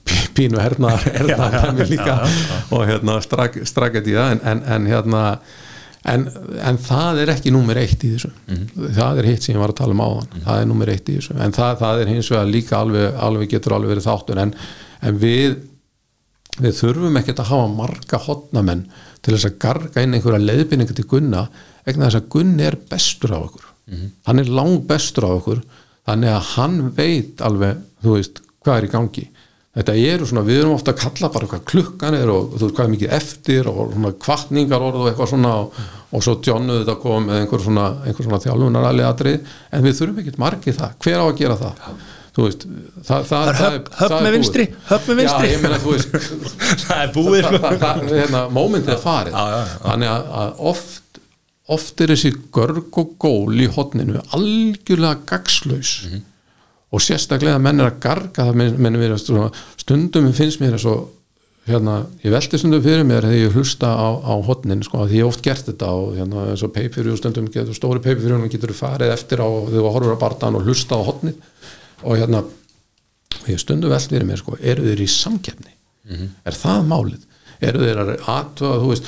[0.07, 2.15] pí- pínu hernaðar hernaðar líka.
[2.71, 5.23] og hérna strak, strakket í það en, en, en hérna
[6.11, 6.25] en,
[6.69, 8.31] en það er ekki númer eitt í þessu.
[8.97, 10.31] Það er hitt sem ég var að tala um áðan.
[10.45, 11.35] Það er númer eitt í þessu.
[11.39, 14.41] En það, það er hins vegar líka alveg, alveg getur alveg verið þáttur.
[14.43, 14.53] En,
[15.01, 15.55] en við
[16.61, 18.83] við þurfum ekkert að hafa marga hotnamenn
[19.25, 21.47] til þess að garga inn einhverja leiðbynninga til Gunna
[21.87, 23.65] vegna þess að Gunni er bestur á okkur.
[24.27, 25.63] Hann er lang bestur á okkur.
[26.05, 29.25] Þannig að hann veit alveg þú veist, hvað er í gangi
[29.73, 32.75] þetta eru svona, við erum ofta að kalla bara hvað klukkan er og þú veist
[32.77, 35.77] hvað er mikið eftir og svona kvartningar orð og eitthvað svona og,
[36.13, 40.19] og svo Johnu þetta kom með einhver svona, einhver svona þjálfunar atrið en við þurfum
[40.23, 41.87] ekkert margið það, hver á að gera það?
[42.33, 42.63] Þú veist,
[43.05, 45.49] það, það, er höfn- höfn það með vinstri, höfn með vinstri.
[45.49, 46.15] Já, ég meina, veist,
[46.87, 49.35] það er búið það, það, það, hérna, mómentið er farið.
[49.37, 51.19] Já, já, þannig að, að oft
[51.77, 56.23] oft er þessi görg og gól í hotninu algjörlega gagslaus Mhm.
[56.93, 59.49] Og sérstaklega að menn er að garga það menn, menn verið svona,
[59.81, 61.07] stundum finnst mér eins og
[61.67, 65.23] hérna, ég velti stundum fyrir mér þegar ég hlusta á, á hotnin sko, því ég
[65.23, 69.13] hef oft gert þetta og hérna, eins og peipirjú stundum getur, stóri peipirjú getur farið
[69.15, 71.39] eftir á þegar þú horfur á barðan og hlusta á hotnin
[72.03, 75.71] og hérna og ég stundum velt fyrir mér sko, eru þeir í samkeppni?
[76.43, 77.21] Er það málið?
[77.63, 79.07] Eru þeir að aðtöða þú veist,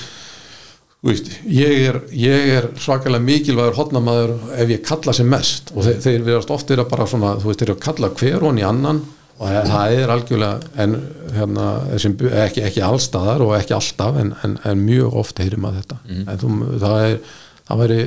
[1.12, 5.74] veist ég, er, ég er svakalega mikilvægur hotnamaður ef ég kalla sem mest.
[5.76, 8.48] Og þeir, þeir verðast oft vera bara svona þú veist, þeir eru að kalla hver
[8.48, 9.04] hon í annan
[9.36, 10.94] og það er algjörlega en,
[11.36, 12.14] hérna, þessum,
[12.46, 15.98] ekki, ekki allstaðar og ekki alltaf en, en, en mjög oft heyrim að þetta.
[16.24, 17.18] En þú, það er
[17.66, 18.00] það væri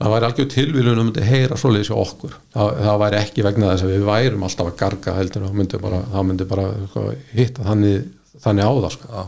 [0.00, 2.38] það væri algjör tilvílun um að heyra svoleiðis hjá okkur.
[2.54, 5.80] Það, það væri ekki vegna þess að við værum alltaf að garga heldur það myndi
[5.82, 7.04] bara, það myndi bara sko,
[7.34, 8.08] hitta þannig,
[8.40, 9.26] þannig á það sko.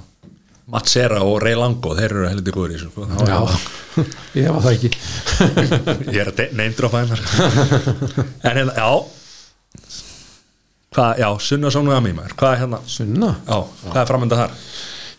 [0.71, 3.09] Matsera og Ray Lango, þeir eru heldur góður í þessu sko.
[3.09, 3.41] Er já,
[4.43, 4.91] ég var það ekki.
[6.13, 7.25] Ég er að neymdropa hennar
[8.47, 8.93] En hérna, já.
[10.93, 12.37] Hvað, já, Sunna Sónu Ami maður.
[12.39, 13.35] Hvað er hérna, sunna?
[13.49, 13.59] Já,
[13.89, 14.57] hvað er framönda þar?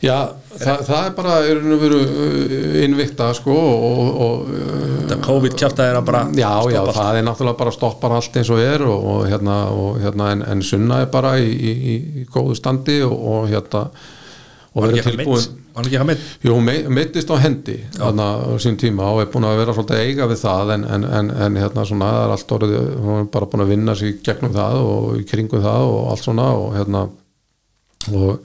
[0.03, 0.15] já,
[0.51, 6.09] það, það er bara uh, innvikta sko og, og uh, Þetta COVID kjafta er að
[6.09, 6.97] bara já, já, allt.
[6.97, 10.43] það er náttúrulega bara stoppar allt eins og er og, og hérna, og, hérna en,
[10.55, 13.85] en sunna er bara í, í, í, í góðu standi og, og hérna
[14.73, 15.59] og verið tilbúin?
[15.73, 16.25] Var ekki eitthvað meitt?
[16.45, 19.73] Jú, hún mei- meiddist á hendi þarna á sín tíma og er búin að vera
[19.73, 22.77] svolítið að eiga við það en, en, en, en hérna svona það er allt orðið,
[23.05, 26.27] hún er bara búin að vinna sig gegnum það og í kringum það og allt
[26.27, 27.03] svona og hérna
[28.13, 28.39] og,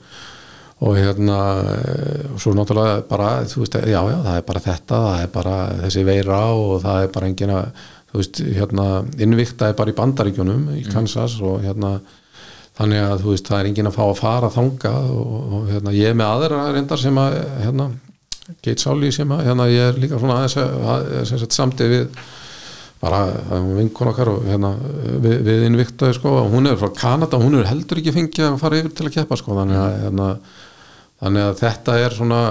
[0.79, 1.37] og hérna
[1.75, 5.31] eh, og svo náttúrulega bara þú veist, já, já, það er bara þetta það er
[5.33, 7.83] bara þessi veira og það er bara engin að,
[8.13, 8.85] þú veist, hérna
[9.21, 11.97] innvikta er bara í bandaríkjunum í Kansas og hérna
[12.79, 15.93] þannig að þú veist, það er enginn að fá að fara þanga og, og hérna,
[15.99, 17.89] ég er með aðra reyndar sem að, hérna
[18.65, 22.21] Geit Sáli sem að, hérna, ég er líka svona aðeins að- samtið við
[22.99, 23.19] bara
[23.77, 24.71] vinkun okkar og hérna
[25.23, 28.57] við, við innviktaði sko og hún er frá Kanada, hún er heldur ekki fengið að
[28.63, 30.29] fara yfir til að keppa sko, þannig að hérna,
[31.21, 32.41] þannig að þetta er svona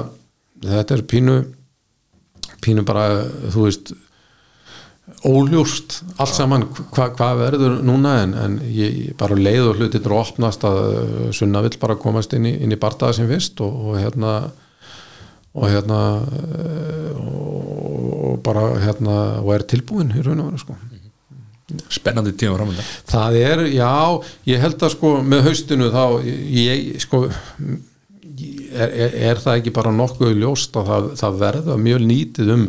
[0.68, 1.34] þetta er pínu
[2.64, 3.04] pínu bara,
[3.52, 3.92] þú veist
[5.26, 6.64] óljóst allt saman
[6.94, 11.26] hva, hvað verður núna en, en ég, bara leið og hlutir og opnast að uh,
[11.34, 14.36] Sunna vill bara komast inn í, inn í bardaða sem fyrst og, og hérna
[15.58, 17.18] og hérna uh,
[18.28, 20.76] og bara hérna og er tilbúin í raun og veru sko.
[21.92, 23.92] Spennandi tíma framönda Það er, já,
[24.48, 29.92] ég held að sko með haustinu þá ég, sko er, er, er það ekki bara
[29.92, 32.64] nokkuð ljóst að það, það verða mjög nýtið um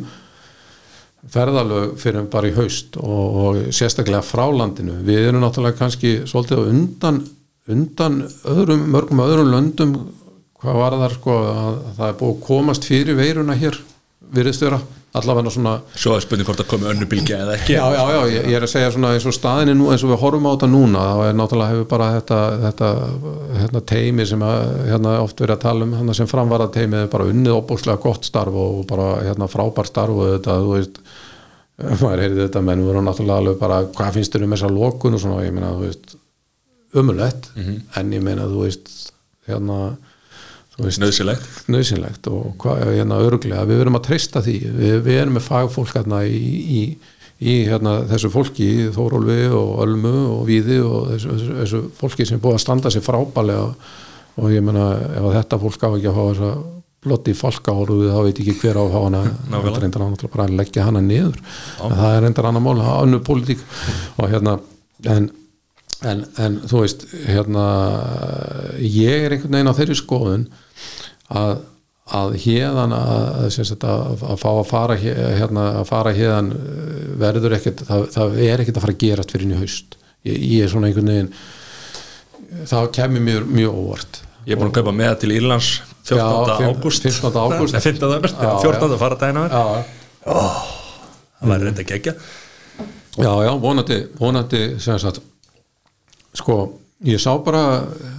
[1.28, 5.02] ferðalög fyrir bara í haust og, og sérstaklega frá landinu.
[5.06, 7.20] Við erum náttúrulega kannski svolítið undan,
[7.70, 9.98] undan öðrum, mörgum öðrum löndum
[10.60, 13.80] hvað var það sko að það er búið að komast fyrir veiruna hér
[14.36, 14.80] virðist vera
[15.18, 17.74] allavega svona Svo er spurning hvort að komi önnu bylgja eða ekki.
[17.74, 20.12] Já, já, já, ég, ég er að segja svona eins og staðinni nú eins og
[20.12, 22.90] við horfum á þetta núna þá er náttúrulega hefur bara þetta, þetta
[23.62, 24.62] hérna, teimi sem að,
[24.92, 28.30] hérna, oft verið að tala um hérna, sem framvara teimi er bara unnið opbúslega gott
[28.30, 31.02] starf og bara hérna, frábær starf og þetta, þú veist
[32.04, 35.18] maður heyrði þetta, menn voru náttúrulega alveg bara hvað finnst þér um þessa lokun?
[35.18, 36.16] og svona ég meina, þú veist,
[37.00, 37.50] umulett
[37.98, 38.94] en ég meina, þú veist
[39.50, 39.80] hérna
[40.80, 41.48] Nauðsynlegt.
[41.70, 44.58] nöðsynlegt og hvað, hérna örglega, við verum að treysta því.
[44.80, 46.42] Við, við erum með fagfólk hérna í,
[46.80, 46.82] í,
[47.40, 52.40] í hérna, þessu fólki Þórólfi og Ölmu og Víði og þessu, þessu, þessu fólki sem
[52.40, 56.12] er búið að standa sér frábælega og, ég meina ef að þetta fólk á ekki
[56.12, 56.52] að fá þessa
[57.00, 59.22] blotti falkahóru þá veit ekki hver á að fá hana.
[59.50, 61.38] Það reyndar hann náttúrulega bara að leggja hana niður.
[61.80, 63.62] Það er reyndar annar mál, það er önnur pólitík.
[64.20, 64.56] Og hérna
[65.08, 65.30] en,
[66.08, 67.66] en, en þú veist hérna
[68.80, 70.46] ég er einhvern veginn á þeirri skoðun
[71.36, 71.58] að,
[72.20, 73.12] að hérðan að,
[73.50, 76.54] að, að, að fá að fara hér- hérna, að fara hérðan
[77.20, 80.64] verður ekkert það, það er ekkert að fara að gerast fyrir í haust ég, ég
[80.66, 81.34] er svona einhvern veginn
[82.70, 85.68] það kemur mér mjög óvart Ég er búin að kaupa með til Írlands
[86.10, 86.16] 14.
[86.18, 87.36] Já, fimm- ágúst 15.
[87.38, 87.74] ágúst.
[87.76, 88.14] Nei, 15.
[88.16, 88.96] ágúst, Já, 14.
[88.98, 89.64] fara dæna já,
[91.40, 92.14] Það var reynda gegja
[93.20, 95.20] já, já, vonandi vonandi sem sagt
[96.38, 96.60] sko,
[97.08, 97.64] ég sá bara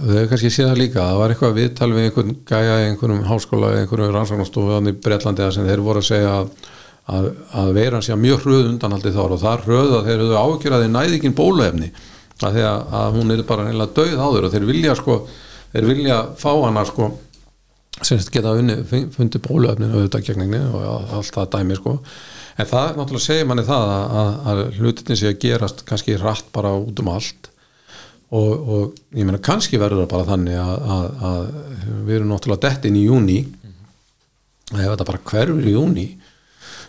[0.01, 3.25] þau hefur kannski séð það líka, það var eitthvað viðtal við einhvern gæja í einhverjum
[3.29, 6.53] háskóla í einhverjum rannsóknastofu í Bretlandi þar sem þeir voru að segja að,
[7.17, 7.29] að,
[7.61, 10.85] að veiran sé mjög hröð undanhaldi þar og það hröð að þeir eru ágjör að
[10.85, 11.91] þeir næði ekki bóluefni
[12.41, 15.17] að því að, að hún er bara reynilega döið áður og þeir vilja sko,
[15.75, 17.11] þeir vilja fá hana sko
[18.01, 18.79] sem geta unni,
[19.13, 21.97] fundið bóluefnin auðvitað gegningni og allt það dæmi sko.
[22.57, 26.49] en það náttúrulega segir manni það að, að, að hlutin sé að gerast kannski rætt
[26.55, 27.50] bara út um allt
[28.31, 31.41] og, og ég meina kannski verður það bara þannig að, að, að
[32.07, 33.39] við erum náttúrulega dett inn í júni
[34.71, 36.05] ef þetta bara hverfur í júni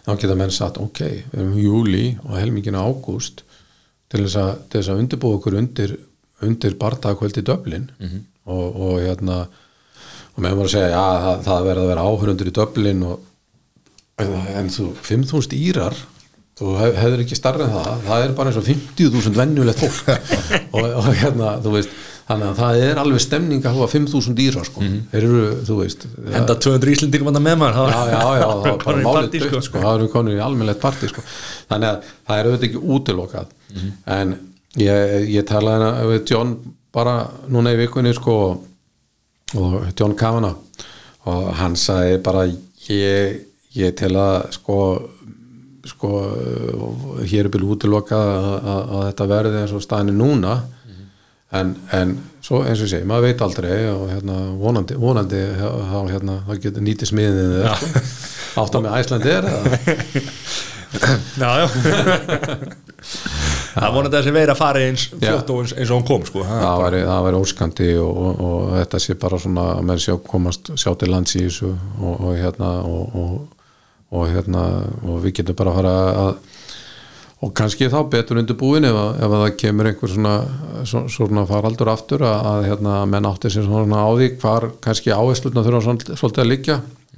[0.02, 1.00] þá geta menn sagt ok,
[1.32, 3.42] við erum í júli og helmingina ágúst
[4.12, 5.96] til þess að, að undirbúa okkur undir,
[6.44, 7.88] undir barndagkvöldi Döblin
[8.44, 9.44] og, og hérna
[10.32, 13.28] og meðan að segja, já, það, það verður að vera áhörundur í Döblin og
[14.22, 15.96] en þú, 5.000 írar
[16.62, 18.06] þú hef, hefur ekki starrið en það.
[18.06, 20.10] Það er bara eins og 50.000 vennjulegt fólk.
[20.76, 24.66] Og, og hérna, þú veist þannig að það er alveg stemning að hafa 5.000 írar
[24.68, 28.62] sko, þeir eru, þú veist Enda 200 Íslendingum að með maður já, já, já, það
[28.68, 31.24] var bara málið partí, dögt sko, það eru konur í almennlegt partí sko.
[31.72, 33.54] þannig að það er auðvitað ekki útilokað.
[34.16, 34.34] En
[34.80, 36.54] ég, ég talaði hana við John
[36.94, 37.16] bara
[37.52, 38.36] núna í vikunni sko
[39.58, 40.86] og John Kavanagh
[41.28, 42.46] og hann sagði bara
[42.88, 43.42] ég,
[43.76, 44.78] ég tel að sko
[45.88, 46.10] sko
[47.26, 50.56] hér er byrju útilokað að, að, að þetta verði eins og staðinu núna
[51.52, 56.38] en, en svo eins og segi, maður veit aldrei og hérna vonandi, vonandi þá hérna,
[56.62, 58.04] getur nýtið smiðið eða sko.
[58.62, 59.62] áttan með Æslandi er eða
[61.40, 61.66] Já, já
[63.72, 66.42] Það vonandi að þessi veira fari eins fljótt og eins, eins og hún kom sko.
[66.44, 70.02] Ha, það væri, það væri óskandi og, og, og þetta sé bara svona að menn
[70.04, 73.16] sjá komast sjá til lands í þessu og, og hérna og,
[74.12, 74.62] og hérna
[75.02, 75.94] og við getum bara að fara
[76.26, 76.32] að
[77.42, 80.34] og kannski þá betur undir búin ef, ef að það kemur einhver svona,
[80.86, 85.10] svo- svona faraldur aftur að, að hérna, menn átti sér svona á því hvar kannski
[85.10, 86.76] áherslutna þurfa svolítið að liggja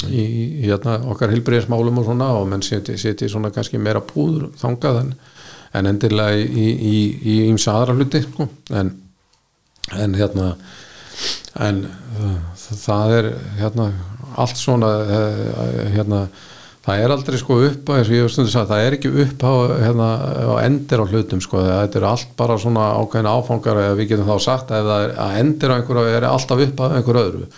[0.08, 4.48] í, í hérna, okkar hilbriðismálum og svona og menn seti, seti svona kannski meira púður
[4.62, 5.12] þangað en,
[5.76, 6.70] en endilega í,
[7.50, 8.48] ímsa aðra hluti sko.
[8.72, 8.94] en,
[9.92, 10.54] en hérna
[11.68, 13.28] en uh, það er
[13.60, 13.90] hérna
[14.40, 16.24] allt svona uh, hérna
[16.84, 20.08] það er aldrei sko upp á, það er ekki upp á, hérna,
[20.52, 24.28] á endir á hlutum sko, þetta er allt bara svona ákveðin áfangar eða við getum
[24.28, 27.50] þá sagt að það að endir á einhverju er alltaf upp á einhverju öðru.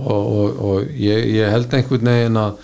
[0.00, 2.60] Og, og, og ég, ég held einhvern veginn að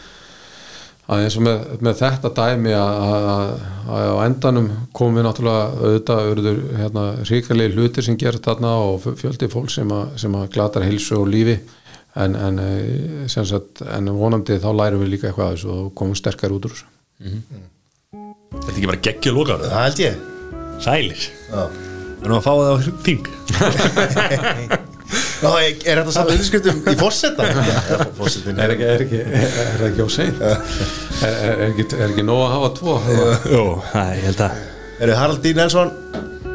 [1.06, 2.96] að eins og með, með þetta dæmi að,
[3.30, 9.06] að, á endanum komum við náttúrulega auðvitað auðvitað hérna, ríkalegi hlutir sem gerast þarna og
[9.20, 11.60] fjöldi fólk sem, að, sem glatar hilsu og lífi
[12.16, 15.90] en, en, eh, sem sagt, en vonandi þá lærum við líka eitthvað af þessu og
[15.98, 16.88] komum sterkar út úr þessu.
[18.56, 20.20] Þetta er ekki bara geggju loka Það held ég.
[20.84, 21.28] Sælir.
[21.50, 21.62] Já.
[22.16, 22.74] Við erum að fá það á
[23.06, 23.24] þing.
[25.36, 26.94] Já, er þetta samt undirskriftum í?
[26.98, 30.56] Fórsetin Er ekki, er ekki, er, er ekki á sein er,
[31.20, 32.96] er, er, ekki, er ekki nóg að hafa tvo?
[33.52, 33.62] Jó,
[33.92, 34.64] það ég held að
[35.06, 35.52] Eru Harald D.
[35.54, 35.92] Nelson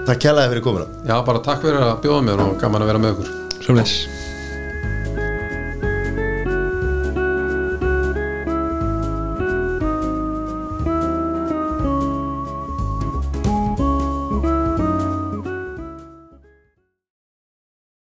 [0.02, 0.88] Takk kjallaði fyrir komuna.
[1.06, 3.34] Já, bara takk fyrir að bjóða mér og gaman að vera með ykkur.
[3.62, 3.96] Sjóðleis